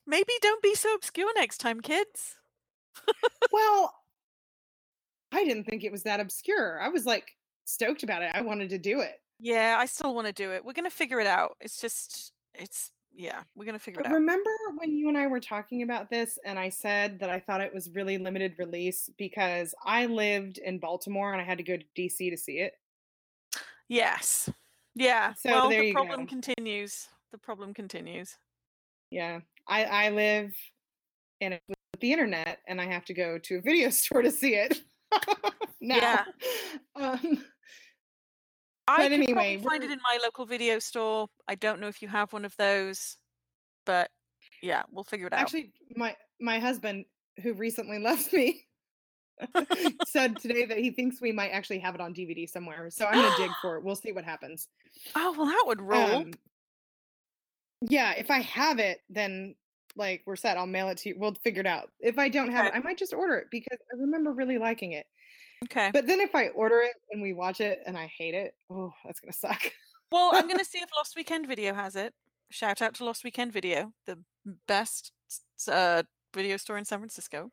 Maybe 0.06 0.32
don't 0.40 0.62
be 0.62 0.74
so 0.74 0.94
obscure 0.94 1.32
next 1.34 1.58
time, 1.58 1.80
kids. 1.80 2.36
well, 3.52 3.94
I 5.32 5.44
didn't 5.44 5.64
think 5.64 5.84
it 5.84 5.92
was 5.92 6.02
that 6.04 6.20
obscure. 6.20 6.80
I 6.80 6.88
was 6.88 7.06
like 7.06 7.36
stoked 7.64 8.02
about 8.02 8.22
it. 8.22 8.30
I 8.34 8.40
wanted 8.40 8.70
to 8.70 8.78
do 8.78 9.00
it. 9.00 9.20
Yeah, 9.40 9.76
I 9.78 9.86
still 9.86 10.14
want 10.14 10.26
to 10.26 10.32
do 10.32 10.52
it. 10.52 10.64
We're 10.64 10.72
gonna 10.72 10.90
figure 10.90 11.20
it 11.20 11.26
out. 11.26 11.56
It's 11.60 11.80
just 11.80 12.32
it's 12.54 12.90
yeah, 13.14 13.42
we're 13.54 13.64
gonna 13.64 13.78
figure 13.78 14.00
it 14.00 14.06
out. 14.06 14.12
remember 14.12 14.50
when 14.76 14.96
you 14.96 15.08
and 15.08 15.18
I 15.18 15.26
were 15.26 15.40
talking 15.40 15.82
about 15.82 16.10
this 16.10 16.38
and 16.44 16.58
I 16.58 16.68
said 16.68 17.18
that 17.20 17.30
I 17.30 17.40
thought 17.40 17.60
it 17.60 17.74
was 17.74 17.90
really 17.90 18.18
limited 18.18 18.54
release 18.58 19.10
because 19.18 19.74
I 19.84 20.06
lived 20.06 20.58
in 20.58 20.78
Baltimore 20.78 21.32
and 21.32 21.40
I 21.40 21.44
had 21.44 21.58
to 21.58 21.64
go 21.64 21.76
to 21.76 21.84
DC 21.96 22.30
to 22.30 22.36
see 22.36 22.58
it? 22.58 22.72
Yes. 23.88 24.50
Yeah. 24.94 25.34
So 25.34 25.50
well, 25.50 25.68
the 25.68 25.92
problem 25.92 26.20
go. 26.20 26.26
continues. 26.26 27.08
The 27.32 27.38
problem 27.38 27.74
continues. 27.74 28.36
Yeah. 29.10 29.40
I 29.66 29.84
I 29.84 30.08
live 30.10 30.54
in 31.40 31.54
it 31.54 31.62
with 31.68 32.00
the 32.00 32.12
internet 32.12 32.58
and 32.66 32.80
I 32.80 32.86
have 32.86 33.04
to 33.06 33.14
go 33.14 33.38
to 33.38 33.56
a 33.56 33.60
video 33.60 33.90
store 33.90 34.22
to 34.22 34.30
see 34.30 34.54
it. 34.54 34.80
now. 35.80 35.96
Yeah. 35.96 36.24
Um, 36.96 37.44
I 38.88 39.04
anyway, 39.04 39.58
find 39.58 39.84
it 39.84 39.90
in 39.90 40.00
my 40.02 40.18
local 40.22 40.46
video 40.46 40.78
store. 40.78 41.28
I 41.46 41.54
don't 41.54 41.80
know 41.80 41.86
if 41.88 42.02
you 42.02 42.08
have 42.08 42.32
one 42.32 42.44
of 42.44 42.56
those, 42.56 43.16
but 43.86 44.10
yeah, 44.62 44.82
we'll 44.90 45.04
figure 45.04 45.26
it 45.26 45.32
out. 45.32 45.40
actually 45.40 45.72
my 45.94 46.16
my 46.40 46.58
husband 46.58 47.04
who 47.42 47.52
recently 47.52 47.98
left 48.00 48.32
me 48.32 48.66
said 50.06 50.38
today 50.40 50.64
that 50.64 50.78
he 50.78 50.90
thinks 50.90 51.20
we 51.20 51.32
might 51.32 51.50
actually 51.50 51.78
have 51.78 51.94
it 51.94 52.00
on 52.00 52.14
DVD 52.14 52.48
somewhere. 52.48 52.90
So 52.90 53.06
I'm 53.06 53.14
gonna 53.14 53.36
dig 53.36 53.50
for 53.62 53.76
it. 53.76 53.84
We'll 53.84 53.94
see 53.94 54.12
what 54.12 54.24
happens. 54.24 54.68
oh 55.14 55.34
well, 55.36 55.46
that 55.46 55.64
would 55.66 55.80
roll. 55.80 56.16
Um, 56.16 56.32
yeah, 57.82 58.14
if 58.16 58.30
I 58.30 58.40
have 58.40 58.78
it, 58.78 59.00
then 59.08 59.54
like 59.98 60.22
we're 60.26 60.36
set. 60.36 60.56
I'll 60.56 60.66
mail 60.66 60.88
it 60.88 60.98
to 60.98 61.10
you. 61.10 61.16
We'll 61.18 61.34
figure 61.34 61.60
it 61.60 61.66
out. 61.66 61.90
If 62.00 62.18
I 62.18 62.28
don't 62.28 62.50
have 62.50 62.66
it, 62.66 62.72
I 62.74 62.80
might 62.80 62.98
just 62.98 63.12
order 63.12 63.34
it 63.36 63.48
because 63.50 63.78
I 63.92 63.96
remember 64.00 64.32
really 64.32 64.58
liking 64.58 64.92
it. 64.92 65.06
okay. 65.64 65.90
But 65.92 66.06
then 66.06 66.20
if 66.20 66.34
I 66.34 66.48
order 66.48 66.80
it 66.80 66.94
and 67.10 67.20
we 67.20 67.32
watch 67.32 67.60
it 67.60 67.80
and 67.86 67.96
I 67.96 68.06
hate 68.16 68.34
it, 68.34 68.54
oh, 68.70 68.92
that's 69.04 69.20
gonna 69.20 69.32
suck. 69.32 69.72
Well, 70.10 70.30
I'm 70.32 70.46
going 70.46 70.58
to 70.64 70.64
see 70.64 70.78
if 70.78 70.88
Lost 70.96 71.16
Weekend 71.16 71.46
Video 71.46 71.74
has 71.74 71.96
it. 71.96 72.14
Shout 72.50 72.80
out 72.80 72.94
to 72.94 73.04
Lost 73.04 73.24
Weekend 73.24 73.52
Video, 73.52 73.92
the 74.06 74.18
best 74.66 75.12
uh, 75.70 76.02
video 76.34 76.56
store 76.56 76.78
in 76.78 76.84
San 76.84 76.98
Francisco. 76.98 77.50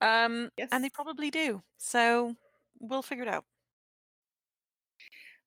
Um, 0.00 0.50
And 0.70 0.84
they 0.84 0.90
probably 0.90 1.30
do. 1.30 1.62
So 1.78 2.34
we'll 2.78 3.02
figure 3.02 3.24
it 3.24 3.28
out. 3.28 3.44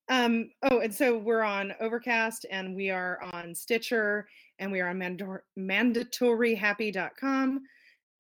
Um, 0.10 0.50
oh, 0.64 0.80
and 0.80 0.94
so 0.94 1.18
we're 1.18 1.44
on 1.44 1.74
Overcast 1.80 2.46
and 2.52 2.76
we 2.76 2.90
are 2.90 3.22
on 3.34 3.56
Stitcher 3.56 4.28
and 4.62 4.72
we 4.72 4.80
are 4.80 4.88
on 4.88 4.98
mandor- 4.98 5.42
mandatoryhappy.com 5.60 7.62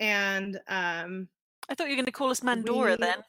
and 0.02 0.60
um 0.68 1.30
I 1.70 1.76
thought 1.76 1.86
you 1.88 1.92
were 1.92 1.96
going 1.98 2.06
to 2.08 2.12
call 2.12 2.32
us 2.32 2.44
Mandora 2.44 2.98
We- 3.00 3.06
then. 3.06 3.20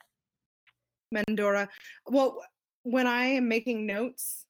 Mandora. 1.13 1.69
Well, 2.07 2.43
when 2.83 3.07
I 3.07 3.27
am 3.27 3.47
making 3.47 3.87
notes 3.87 4.47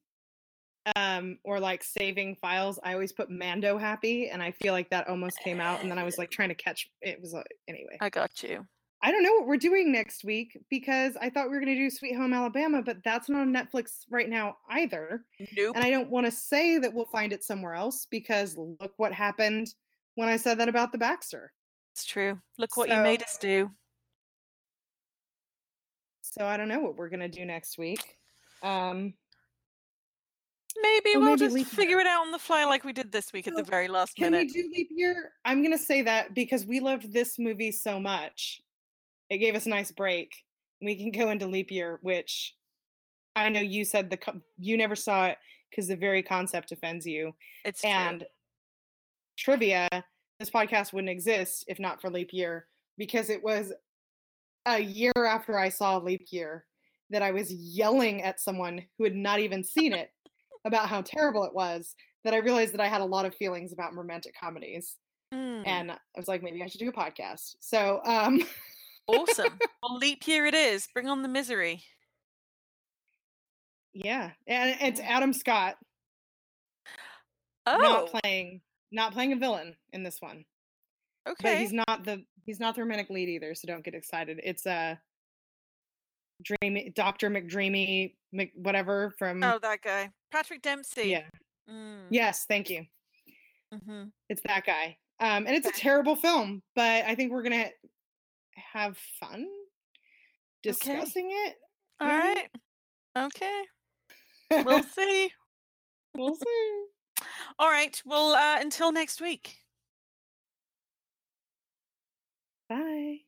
um 0.96 1.38
or 1.44 1.60
like 1.60 1.84
saving 1.84 2.36
files, 2.40 2.78
I 2.82 2.94
always 2.94 3.12
put 3.12 3.30
Mando 3.30 3.76
happy 3.76 4.30
and 4.30 4.42
I 4.42 4.52
feel 4.52 4.72
like 4.72 4.88
that 4.90 5.08
almost 5.08 5.38
came 5.40 5.60
out 5.60 5.82
and 5.82 5.90
then 5.90 5.98
I 5.98 6.04
was 6.04 6.16
like 6.16 6.30
trying 6.30 6.48
to 6.48 6.54
catch 6.54 6.88
it 7.02 7.20
was 7.20 7.34
uh, 7.34 7.42
anyway. 7.68 7.98
I 8.00 8.08
got 8.08 8.42
you. 8.42 8.66
I 9.04 9.10
don't 9.10 9.24
know 9.24 9.32
what 9.32 9.46
we're 9.48 9.56
doing 9.56 9.90
next 9.90 10.22
week 10.22 10.56
because 10.70 11.16
I 11.20 11.28
thought 11.28 11.50
we 11.50 11.56
were 11.56 11.60
going 11.60 11.74
to 11.74 11.80
do 11.80 11.90
Sweet 11.90 12.14
Home 12.14 12.32
Alabama, 12.32 12.82
but 12.82 12.98
that's 13.04 13.28
not 13.28 13.40
on 13.40 13.52
Netflix 13.52 14.04
right 14.08 14.28
now 14.28 14.56
either. 14.70 15.24
Nope. 15.56 15.74
And 15.74 15.84
I 15.84 15.90
don't 15.90 16.08
want 16.08 16.26
to 16.26 16.30
say 16.32 16.78
that 16.78 16.92
we'll 16.94 17.06
find 17.06 17.32
it 17.32 17.42
somewhere 17.42 17.74
else 17.74 18.06
because 18.10 18.56
look 18.56 18.92
what 18.98 19.12
happened 19.12 19.74
when 20.14 20.28
I 20.28 20.36
said 20.36 20.58
that 20.60 20.68
about 20.68 20.92
the 20.92 20.98
Baxter. 20.98 21.52
It's 21.94 22.04
true. 22.04 22.38
Look 22.58 22.76
what 22.76 22.88
you 22.88 22.96
made 22.96 23.22
us 23.22 23.38
do. 23.38 23.70
So 26.22 26.46
I 26.46 26.56
don't 26.56 26.68
know 26.68 26.80
what 26.80 26.96
we're 26.96 27.10
going 27.10 27.20
to 27.20 27.28
do 27.28 27.44
next 27.44 27.78
week. 27.78 28.18
Um, 28.62 29.14
Maybe 30.80 31.10
we'll 31.16 31.36
maybe 31.36 31.38
just 31.38 31.56
year. 31.56 31.64
figure 31.66 31.98
it 31.98 32.06
out 32.06 32.24
on 32.24 32.32
the 32.32 32.38
fly 32.38 32.64
like 32.64 32.82
we 32.82 32.94
did 32.94 33.12
this 33.12 33.30
week 33.32 33.46
at 33.46 33.54
the 33.54 33.62
very 33.62 33.88
last 33.88 34.16
can 34.16 34.30
minute. 34.32 34.52
we 34.54 34.62
do 34.62 34.70
leap 34.74 34.88
year? 34.90 35.32
I'm 35.44 35.60
going 35.60 35.76
to 35.76 35.84
say 35.84 36.00
that 36.02 36.32
because 36.32 36.64
we 36.64 36.80
loved 36.80 37.12
this 37.12 37.38
movie 37.38 37.72
so 37.72 38.00
much. 38.00 38.61
It 39.32 39.38
gave 39.38 39.54
us 39.54 39.66
a 39.66 39.70
nice 39.70 39.90
break. 39.90 40.34
We 40.80 40.96
can 40.96 41.10
go 41.10 41.30
into 41.30 41.46
leap 41.46 41.70
year, 41.70 41.98
which 42.02 42.54
I 43.34 43.48
know 43.48 43.60
you 43.60 43.84
said 43.84 44.10
the 44.10 44.16
co- 44.18 44.40
you 44.58 44.76
never 44.76 44.94
saw 44.94 45.26
it 45.28 45.38
because 45.70 45.88
the 45.88 45.96
very 45.96 46.22
concept 46.22 46.70
offends 46.72 47.06
you. 47.06 47.34
It's 47.64 47.80
true. 47.80 47.90
and 47.90 48.24
trivia 49.38 49.88
this 50.38 50.50
podcast 50.50 50.92
wouldn't 50.92 51.10
exist 51.10 51.64
if 51.66 51.78
not 51.80 52.00
for 52.00 52.10
leap 52.10 52.32
year 52.32 52.66
because 52.98 53.30
it 53.30 53.42
was 53.42 53.72
a 54.66 54.78
year 54.78 55.12
after 55.16 55.58
i 55.58 55.68
saw 55.68 55.96
leap 55.96 56.26
year 56.30 56.66
that 57.10 57.22
i 57.22 57.30
was 57.30 57.52
yelling 57.52 58.22
at 58.22 58.38
someone 58.40 58.82
who 58.98 59.04
had 59.04 59.14
not 59.14 59.40
even 59.40 59.64
seen 59.64 59.92
it 59.92 60.10
about 60.66 60.88
how 60.88 61.00
terrible 61.00 61.44
it 61.44 61.54
was 61.54 61.94
that 62.24 62.34
i 62.34 62.38
realized 62.38 62.74
that 62.74 62.80
i 62.80 62.88
had 62.88 63.00
a 63.00 63.04
lot 63.04 63.24
of 63.24 63.34
feelings 63.34 63.72
about 63.72 63.94
romantic 63.96 64.34
comedies 64.38 64.96
Mm, 65.32 65.66
and 65.66 65.90
i 65.90 65.96
was 66.14 66.28
like 66.28 66.42
maybe 66.42 66.62
i 66.62 66.66
should 66.66 66.78
do 66.80 66.90
a 66.90 66.92
podcast 66.92 67.56
so 67.60 68.02
um 68.04 68.42
awesome. 69.12 69.58
well, 69.82 69.96
leap 69.98 70.26
year 70.26 70.46
it 70.46 70.54
is. 70.54 70.88
Bring 70.94 71.08
on 71.08 71.22
the 71.22 71.28
misery. 71.28 71.82
yeah 73.94 74.30
and 74.46 74.76
it's 74.80 75.00
adam 75.00 75.32
scott 75.32 75.76
Oh, 77.66 77.76
not 77.76 78.06
playing 78.22 78.60
not 78.90 79.12
playing 79.12 79.32
a 79.32 79.36
villain 79.36 79.76
in 79.92 80.02
this 80.02 80.16
one 80.20 80.44
but 81.24 81.32
okay. 81.32 81.58
he's 81.60 81.72
not 81.72 82.04
the 82.04 82.24
he's 82.44 82.58
not 82.58 82.74
the 82.74 82.80
romantic 82.80 83.08
lead 83.10 83.28
either 83.28 83.54
so 83.54 83.68
don't 83.68 83.84
get 83.84 83.94
excited 83.94 84.40
it's 84.42 84.66
uh 84.66 84.96
dreamy 86.42 86.90
dr 86.96 87.28
mcdreamy 87.30 88.14
mc 88.32 88.50
whatever 88.56 89.12
from 89.18 89.44
Oh, 89.44 89.58
that 89.62 89.82
guy. 89.82 90.10
Patrick 90.32 90.62
Dempsey. 90.62 91.08
yeah 91.10 91.24
Mm, 91.70 92.06
yes 92.10 92.44
thank 92.48 92.68
you 92.70 92.84
mhm. 93.72 94.10
it's 94.28 94.42
that 94.46 94.64
guy 94.66 94.96
um 95.20 95.46
and 95.46 95.50
it's 95.50 95.68
a 95.68 95.72
terrible 95.72 96.16
film 96.16 96.60
but 96.74 97.04
i 97.04 97.14
think 97.14 97.30
we're 97.30 97.44
gonna 97.44 97.66
have 98.72 98.96
fun 99.20 99.46
discussing 100.62 101.30
it 101.30 101.54
All 102.00 102.08
maybe? 102.08 102.18
right. 102.18 102.48
Okay. 103.16 103.62
We'll 104.64 104.82
see. 104.96 105.30
we'll 106.14 106.34
see 106.36 106.84
All 107.58 107.68
right. 107.68 108.00
Well, 108.04 108.32
uh, 108.34 108.60
until 108.60 108.92
next 108.92 109.20
week. 109.20 109.58
bye 112.68 113.18